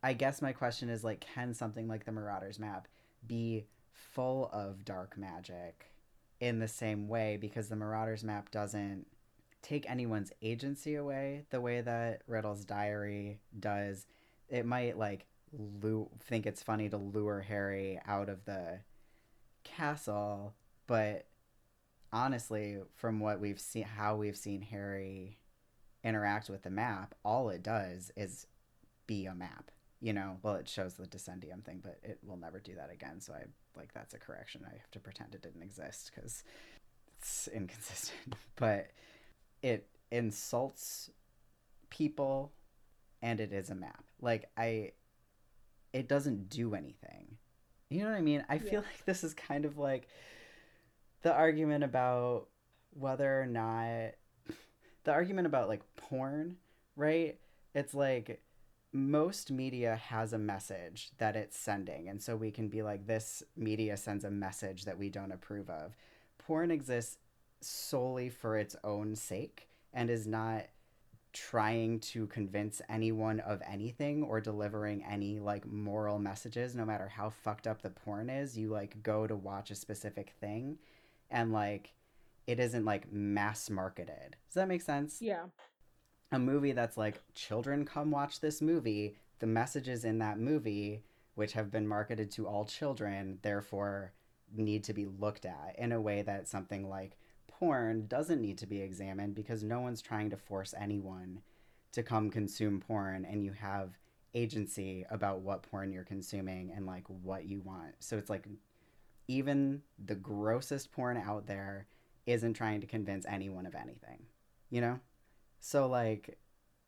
[0.03, 2.89] I guess my question is like can something like the Marauders map
[3.27, 5.87] be full of dark magic
[6.41, 9.07] in the same way because the Marauders map doesn't
[9.63, 14.07] take anyone's agency away the way that Riddle's diary does.
[14.49, 18.81] It might like lu- think it's funny to lure Harry out of the
[19.65, 20.55] castle,
[20.87, 21.27] but
[22.13, 25.39] honestly, from what we've seen, how we've seen Harry
[26.05, 28.47] interact with the map, all it does is
[29.07, 29.71] be a map.
[30.01, 33.21] You know, well, it shows the Dissendium thing, but it will never do that again.
[33.21, 33.45] So I
[33.77, 34.63] like that's a correction.
[34.65, 36.45] I have to pretend it didn't exist because
[37.17, 38.37] it's inconsistent.
[38.57, 38.91] but
[39.63, 41.11] it insults
[41.91, 42.53] people
[43.23, 44.05] and it is a map.
[44.21, 44.93] Like I
[45.93, 47.37] it doesn't do anything.
[47.89, 48.45] You know what I mean?
[48.49, 50.09] I feel like this is kind of like
[51.23, 52.49] the argument about
[52.91, 54.13] whether or not
[55.05, 56.57] the argument about like porn,
[56.97, 57.39] right?
[57.75, 58.43] It's like
[58.99, 63.43] most media has a message that it's sending and so we can be like this
[63.57, 65.97] media sends a message that we don't approve of.
[66.39, 67.17] Porn exists
[67.61, 70.67] solely for its own sake and is not
[71.33, 77.29] trying to convince anyone of anything or delivering any like moral messages no matter how
[77.29, 80.79] fucked up the porn is you like go to watch a specific thing
[81.31, 81.93] and like
[82.47, 85.45] it isn't like mass marketed does that make sense yeah.
[86.33, 89.17] A movie that's like children come watch this movie.
[89.39, 91.03] The messages in that movie
[91.35, 94.13] which have been marketed to all children therefore
[94.57, 98.67] need to be looked at in a way that something like porn doesn't need to
[98.67, 101.41] be examined because no one's trying to force anyone
[101.93, 103.97] to come consume porn and you have
[104.35, 107.95] agency about what porn you're consuming and like what you want.
[108.01, 108.49] So it's like
[109.29, 111.87] even the grossest porn out there
[112.27, 114.27] isn't trying to convince anyone of anything
[114.71, 114.99] you know
[115.61, 116.39] so like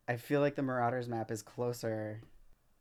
[0.08, 2.20] I feel like the Marauders map is closer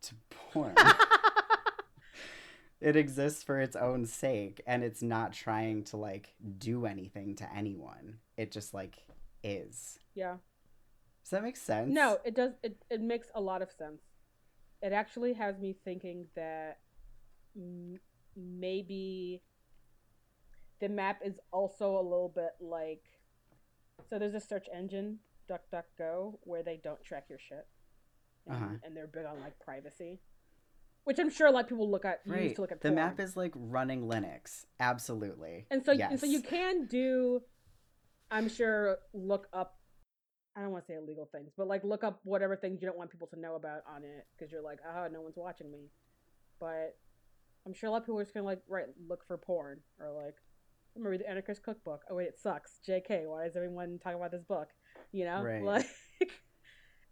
[0.02, 0.76] to porn.
[2.82, 7.53] it exists for its own sake and it's not trying to like do anything to
[7.53, 8.18] anyone.
[8.38, 8.98] It just like
[9.44, 9.99] is.
[10.16, 10.38] Yeah.
[11.24, 11.94] Does that make sense?
[11.94, 12.53] No, it does.
[12.64, 14.02] It it makes a lot of sense.
[14.82, 16.80] It actually has me thinking that
[17.56, 17.99] m-
[18.36, 19.41] maybe
[20.80, 23.03] the map is also a little bit like.
[24.10, 27.67] So there's a search engine, DuckDuckGo, where they don't track your shit,
[28.47, 28.73] and, Uh-huh.
[28.84, 30.21] and they're big on like privacy,
[31.05, 32.19] which I'm sure a lot of people look at.
[32.26, 32.55] Use Right.
[32.55, 32.95] to look at The porn.
[32.95, 34.65] map is like running Linux.
[34.80, 35.65] Absolutely.
[35.71, 36.11] and so yes.
[36.11, 37.41] and so you can do
[38.31, 39.80] i'm sure look up
[40.55, 42.97] i don't want to say illegal things but like look up whatever things you don't
[42.97, 45.89] want people to know about on it because you're like oh, no one's watching me
[46.59, 46.95] but
[47.65, 50.11] i'm sure a lot of people are just gonna like right look for porn or
[50.11, 50.35] like
[50.95, 54.19] i'm gonna read the anarchist cookbook oh wait it sucks jk why is everyone talking
[54.19, 54.67] about this book
[55.11, 55.64] you know Right.
[55.64, 55.88] like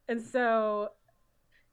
[0.08, 0.90] and so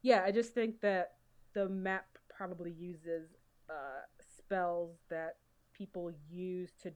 [0.01, 1.13] yeah i just think that
[1.53, 3.29] the map probably uses
[3.69, 4.01] uh
[4.37, 5.37] spells that
[5.73, 6.91] people use to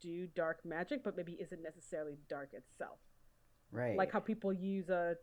[0.00, 2.98] do dark magic, but maybe isn't necessarily dark itself.
[3.72, 3.96] right.
[3.96, 5.14] Like how people use a,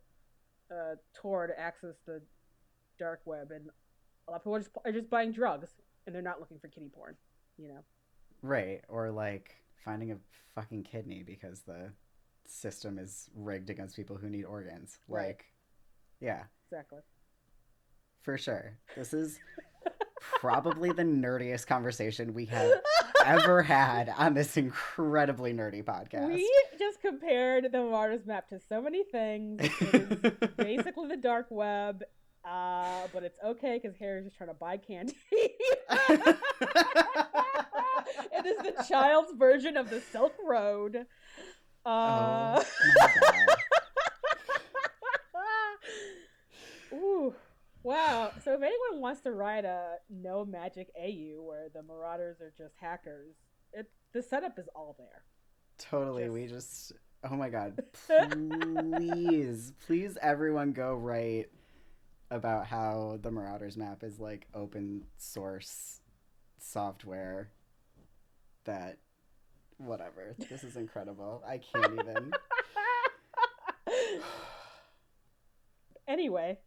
[0.70, 2.20] a Tor to access the
[2.98, 3.68] dark web, and
[4.26, 5.68] a lot of people are just, are just buying drugs,
[6.06, 7.14] and they're not looking for kitty porn.
[7.58, 7.78] You know?
[8.42, 8.80] Right.
[8.88, 9.54] Or like
[9.84, 10.16] finding a
[10.54, 11.92] fucking kidney because the
[12.52, 14.98] system is rigged against people who need organs.
[15.08, 15.28] Right.
[15.28, 15.44] Like,
[16.20, 17.00] yeah, Exactly.
[18.22, 18.78] for sure.
[18.96, 19.38] This is
[20.20, 22.70] probably the nerdiest conversation we have
[23.24, 26.28] ever had on this incredibly nerdy podcast.
[26.28, 26.48] We
[26.78, 29.60] just compared the Marauders map to so many things.
[30.56, 32.04] Basically the dark web,
[32.44, 35.14] uh, but it's okay because Harry's just trying to buy candy.
[35.32, 36.36] it
[38.46, 41.06] is the child's version of the Silk Road.
[41.84, 42.64] Uh, oh
[42.96, 43.06] my
[45.32, 46.92] god.
[46.98, 47.34] Ooh,
[47.82, 48.30] wow.
[48.44, 52.74] So if anyone wants to write a no magic AU where the Marauders are just
[52.80, 53.34] hackers,
[53.72, 55.22] it the setup is all there.
[55.78, 56.24] Totally.
[56.24, 56.92] Just- We just.
[57.24, 57.80] Oh my god.
[58.06, 61.46] Please, please, everyone go write
[62.30, 66.00] about how the Marauders map is like open source
[66.58, 67.50] software
[68.64, 68.98] that.
[69.84, 70.34] Whatever.
[70.50, 71.42] This is incredible.
[71.46, 72.32] I can't even.
[76.08, 76.58] anyway,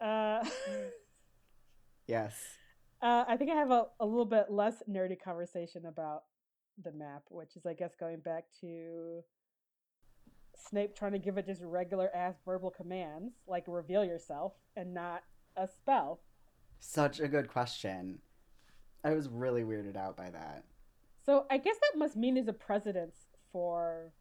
[0.00, 0.44] uh,
[2.06, 2.34] yes.
[3.02, 6.22] uh, I think I have a, a little bit less nerdy conversation about
[6.82, 9.22] the map, which is, I guess, going back to
[10.56, 15.22] Snape trying to give it just regular ass verbal commands, like reveal yourself, and not
[15.56, 16.20] a spell.
[16.80, 18.18] Such a good question.
[19.04, 20.64] I was really weirded out by that.
[21.24, 23.16] So I guess that must mean there's a precedence
[23.52, 24.12] for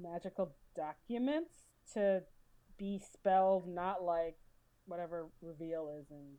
[0.00, 1.52] magical documents
[1.92, 2.22] to
[2.78, 4.36] be spelled not like
[4.86, 6.36] whatever reveal is in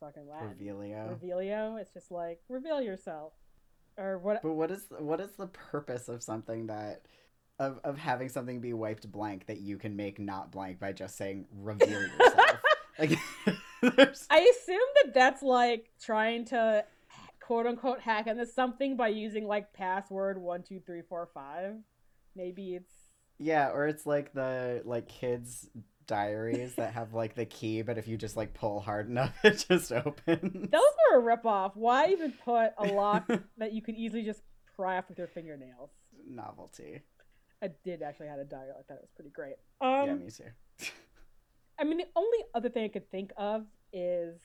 [0.00, 0.54] fucking Latin.
[0.58, 1.18] Revelio.
[1.18, 1.80] Revelio.
[1.80, 3.32] It's just like reveal yourself,
[3.96, 4.42] or what?
[4.42, 7.02] But what is what is the purpose of something that
[7.58, 11.16] of of having something be wiped blank that you can make not blank by just
[11.16, 12.62] saying reveal yourself?
[12.98, 13.18] like
[14.30, 16.84] I assume that that's like trying to
[17.52, 21.74] quote unquote hack into something by using like password one two three four five.
[22.34, 22.94] Maybe it's
[23.38, 25.68] yeah, or it's like the like kids
[26.06, 29.66] diaries that have like the key, but if you just like pull hard enough, it
[29.68, 30.70] just opens.
[30.70, 30.80] those
[31.12, 31.72] were a ripoff.
[31.74, 34.40] Why even put a lock that you could easily just
[34.74, 35.90] pry off with your fingernails?
[36.26, 37.02] Novelty.
[37.62, 38.94] I did actually had a diary like that.
[38.94, 39.56] It was pretty great.
[39.82, 40.90] Um, yeah, me too.
[41.78, 44.40] I mean, the only other thing I could think of is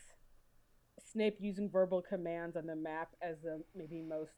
[1.12, 4.32] Snape using verbal commands on the map as the maybe most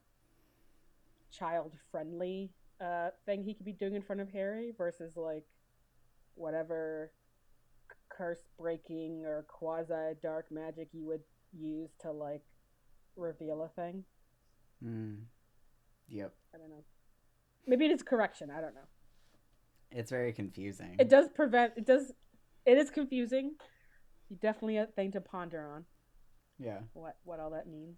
[1.32, 2.52] child friendly
[2.82, 5.46] uh, thing he could be doing in front of Harry versus like
[6.36, 7.12] whatever
[8.10, 11.22] curse breaking or quasi dark magic you would
[11.58, 12.42] use to like
[13.16, 14.04] reveal a thing.
[14.84, 15.18] Mm.
[16.10, 16.34] Yep.
[16.54, 16.84] I don't know.
[17.68, 18.50] Maybe it is correction.
[18.50, 18.88] I don't know.
[19.92, 20.96] It's very confusing.
[21.00, 21.74] It does prevent.
[21.76, 22.12] It does.
[22.66, 23.56] It is confusing.
[24.40, 25.86] Definitely a thing to ponder on.
[26.60, 26.80] Yeah.
[26.94, 27.98] what what all that means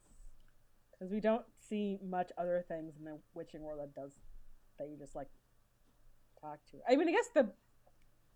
[0.92, 4.14] because we don't see much other things in the witching world that does
[4.78, 5.28] that you just like
[6.40, 7.52] talk to i mean i guess the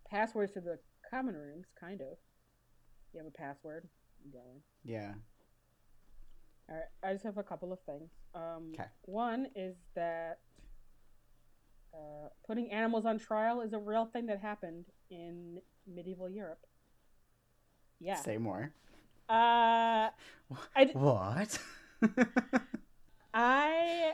[0.09, 0.79] passwords to the
[1.09, 2.17] common rooms kind of
[3.13, 3.87] you have a password.
[4.83, 5.13] Yeah.
[6.69, 8.85] all right i just have a couple of things um 'Kay.
[9.03, 10.39] one is that
[11.93, 16.65] uh, putting animals on trial is a real thing that happened in medieval europe
[17.99, 18.73] yeah Say more.
[19.29, 20.09] Uh
[20.75, 21.57] I d- What?
[23.33, 24.13] I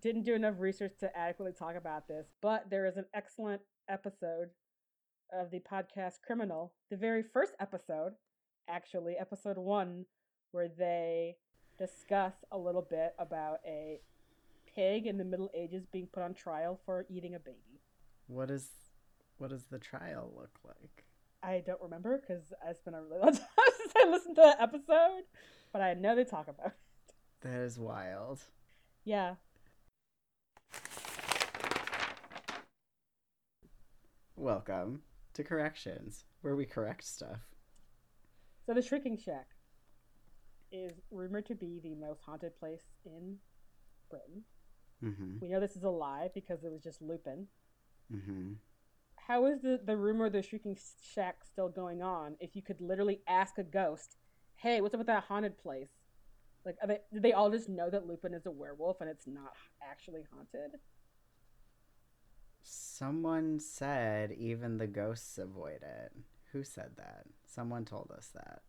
[0.00, 4.50] didn't do enough research to adequately talk about this, but there is an excellent episode
[5.32, 8.12] of the podcast Criminal, the very first episode,
[8.68, 10.06] actually, episode one,
[10.52, 11.36] where they
[11.78, 14.00] discuss a little bit about a
[14.74, 17.80] pig in the Middle Ages being put on trial for eating a baby.
[18.26, 18.68] what is
[19.38, 21.04] what does the trial look like?
[21.42, 23.44] I don't remember because it's been a really long time
[23.78, 25.22] since I listened to that episode,
[25.72, 26.72] but I know they talk about it.
[27.40, 28.40] That is wild.
[29.04, 29.36] Yeah.
[34.36, 35.00] Welcome
[35.32, 37.40] to Corrections, where we correct stuff.
[38.66, 39.46] So the Shrieking Shack
[40.70, 43.36] is rumored to be the most haunted place in
[44.10, 44.42] Britain.
[45.02, 45.38] Mm-hmm.
[45.40, 47.46] We know this is a lie because it was just Lupin.
[48.14, 48.52] Mm-hmm.
[49.30, 50.76] How is the, the rumor of the Shrieking
[51.14, 54.16] Shack still going on if you could literally ask a ghost,
[54.56, 55.92] hey, what's up with that haunted place?
[56.66, 59.28] Like, are they, did they all just know that Lupin is a werewolf and it's
[59.28, 59.52] not
[59.88, 60.80] actually haunted?
[62.64, 66.10] Someone said even the ghosts avoid it.
[66.50, 67.22] Who said that?
[67.46, 68.62] Someone told us that.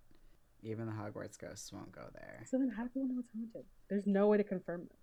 [0.62, 2.44] Even the Hogwarts ghosts won't go there.
[2.46, 3.66] So then how do people know it's haunted?
[3.90, 5.01] There's no way to confirm this.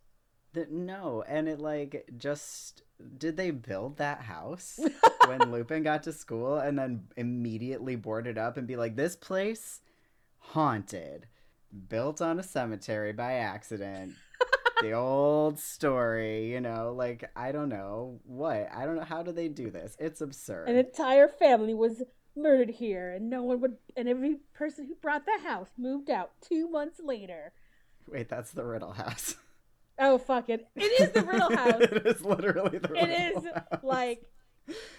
[0.54, 2.82] The, no, and it like just
[3.18, 4.80] did they build that house
[5.26, 9.14] when Lupin got to school and then immediately board it up and be like, this
[9.14, 9.80] place
[10.38, 11.26] haunted,
[11.88, 14.14] built on a cemetery by accident.
[14.80, 19.32] the old story, you know, like I don't know what I don't know how do
[19.32, 19.96] they do this?
[19.98, 20.68] It's absurd.
[20.68, 22.02] An entire family was
[22.38, 26.30] murdered here, and no one would, and every person who brought the house moved out
[26.40, 27.52] two months later.
[28.06, 29.36] Wait, that's the Riddle House.
[29.98, 30.66] Oh fuck it!
[30.76, 31.80] It is the Riddle House.
[31.80, 33.80] it is literally the It Riddle is House.
[33.82, 34.22] like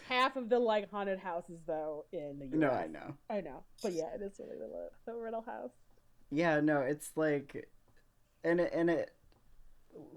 [0.07, 2.53] half of the like haunted houses though in the US.
[2.53, 3.13] No, I know.
[3.29, 5.71] I know, but yeah, it is really the, the Riddle House.
[6.31, 7.69] Yeah, no, it's like,
[8.43, 9.11] and it, and it,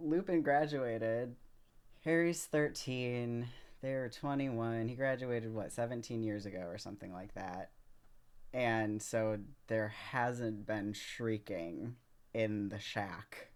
[0.00, 1.36] Lupin graduated.
[2.04, 3.46] Harry's thirteen.
[3.82, 4.88] They're twenty one.
[4.88, 7.70] He graduated what seventeen years ago or something like that.
[8.52, 9.38] And so
[9.68, 11.96] there hasn't been shrieking
[12.34, 13.48] in the shack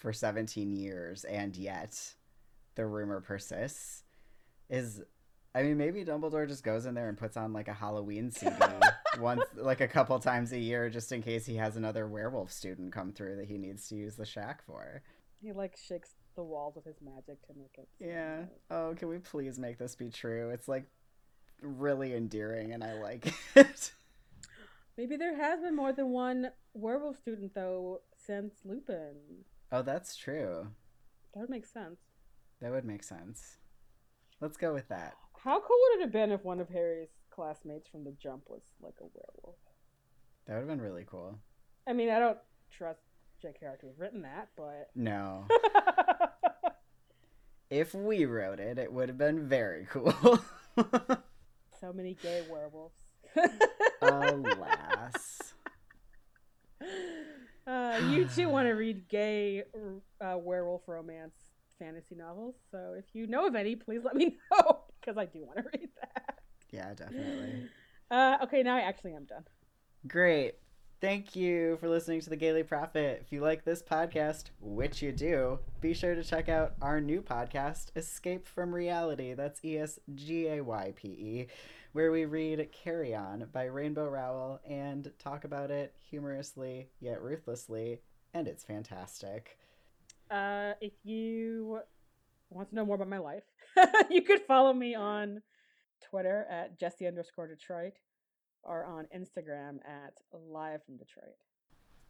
[0.00, 2.14] for seventeen years, and yet
[2.74, 4.04] the rumor persists.
[4.68, 5.02] Is
[5.54, 8.54] I mean, maybe Dumbledore just goes in there and puts on like a Halloween CD
[9.18, 12.92] once, like a couple times a year, just in case he has another werewolf student
[12.92, 15.02] come through that he needs to use the shack for.
[15.42, 17.88] He like shakes the walls with his magic to make it.
[17.98, 18.44] Yeah.
[18.70, 20.50] Oh, can we please make this be true?
[20.50, 20.84] It's like
[21.60, 23.92] really endearing, and I like it.
[24.96, 29.44] Maybe there has been more than one werewolf student though since Lupin.
[29.72, 30.68] Oh, that's true.
[31.34, 32.00] That would make sense.
[32.60, 33.56] That would make sense.
[34.40, 35.14] Let's go with that.
[35.44, 38.62] How cool would it have been if one of Harry's classmates from the jump was
[38.82, 39.56] like a werewolf?
[40.46, 41.38] That would have been really cool.
[41.86, 42.38] I mean, I don't
[42.70, 43.00] trust
[43.40, 43.66] J.K.
[43.80, 45.46] To have written that, but No.
[47.70, 50.12] if we wrote it, it would have been very cool.
[51.80, 53.00] so many gay werewolves.
[54.02, 55.49] Alas.
[58.02, 59.64] You too want to read gay
[60.24, 61.34] uh, werewolf romance
[61.78, 65.44] fantasy novels, so if you know of any, please let me know because I do
[65.44, 66.34] want to read that.
[66.70, 67.68] Yeah, definitely.
[68.10, 69.44] Uh, okay, now I actually am done.
[70.06, 70.54] Great.
[71.00, 73.22] Thank you for listening to the Gayly Prophet.
[73.24, 77.22] If you like this podcast, which you do, be sure to check out our new
[77.22, 79.32] podcast, EsGAYpe from Reality.
[79.32, 81.46] That's E S G A Y P E,
[81.92, 88.02] where we read Carry On by Rainbow Rowell and talk about it humorously yet ruthlessly,
[88.34, 89.56] and it's fantastic.
[90.30, 91.80] Uh, if you
[92.50, 93.44] want to know more about my life,
[94.10, 95.40] you could follow me on
[96.10, 97.94] Twitter at Jesse underscore Detroit
[98.62, 101.36] or on Instagram at Live from Detroit.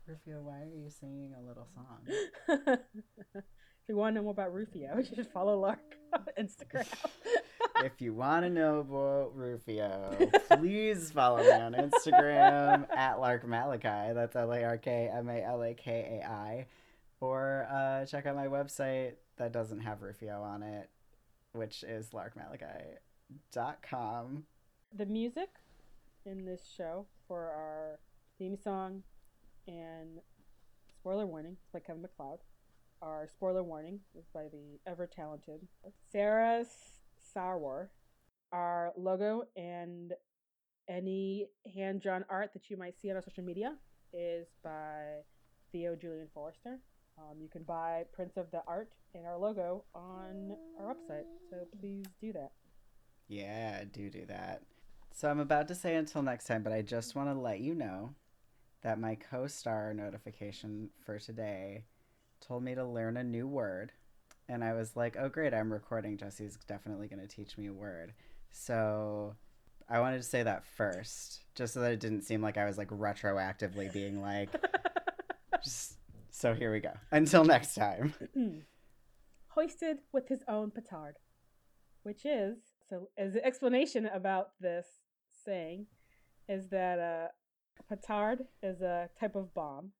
[0.06, 2.00] Rufio, why are you singing a little song?
[2.48, 6.86] if you want to know more about Rufio, you should follow Lark on Instagram.
[7.84, 10.16] if you want to know about Rufio,
[10.50, 14.12] please follow me on Instagram at Lark Malakai.
[14.14, 16.66] That's L A R K M A L A K A I.
[17.20, 20.90] Or uh, check out my website that doesn't have Rufio on it,
[21.52, 24.44] which is larkmalakai.com.
[24.96, 25.59] the music
[26.26, 27.98] in this show for our
[28.38, 29.02] theme song
[29.66, 30.20] and
[30.88, 32.40] spoiler warning it's by Kevin MacLeod.
[33.02, 35.66] Our spoiler warning is by the ever talented
[36.12, 36.64] Sarah
[37.34, 37.88] Sarwar.
[38.52, 40.12] Our logo and
[40.88, 43.74] any hand drawn art that you might see on our social media
[44.12, 45.20] is by
[45.72, 46.78] Theo Julien Forrester.
[47.16, 51.66] Um, you can buy prints of the art and our logo on our website, so
[51.80, 52.52] please do that.
[53.28, 54.62] Yeah, do do that.
[55.12, 57.74] So I'm about to say until next time, but I just want to let you
[57.74, 58.14] know
[58.82, 61.84] that my co star notification for today
[62.40, 63.92] told me to learn a new word.
[64.48, 66.16] And I was like, oh, great, I'm recording.
[66.16, 68.14] Jesse's definitely going to teach me a word.
[68.50, 69.36] So
[69.88, 72.78] I wanted to say that first, just so that it didn't seem like I was
[72.78, 74.50] like retroactively being like,
[75.62, 75.96] just.
[76.32, 76.92] So here we go.
[77.12, 78.14] Until next time.
[79.50, 81.16] hoisted with his own petard,
[82.02, 82.56] which is
[82.88, 84.86] so as an explanation about this
[85.44, 85.86] saying
[86.48, 87.28] is that uh,
[87.78, 89.92] a petard is a type of bomb,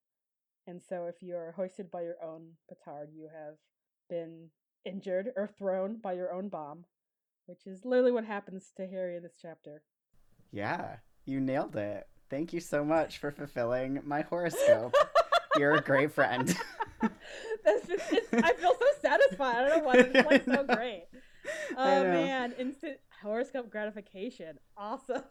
[0.67, 3.55] and so if you are hoisted by your own petard, you have
[4.09, 4.49] been
[4.85, 6.85] injured or thrown by your own bomb,
[7.47, 9.83] which is literally what happens to Harry in this chapter.
[10.53, 12.07] Yeah, you nailed it.
[12.29, 14.95] Thank you so much for fulfilling my horoscope.
[15.57, 16.57] You're a great friend.
[17.65, 19.57] That's just, I feel so satisfied.
[19.57, 21.07] I don't know why this is like so great.
[21.77, 24.59] Oh man, instant horoscope gratification.
[24.77, 25.23] Awesome.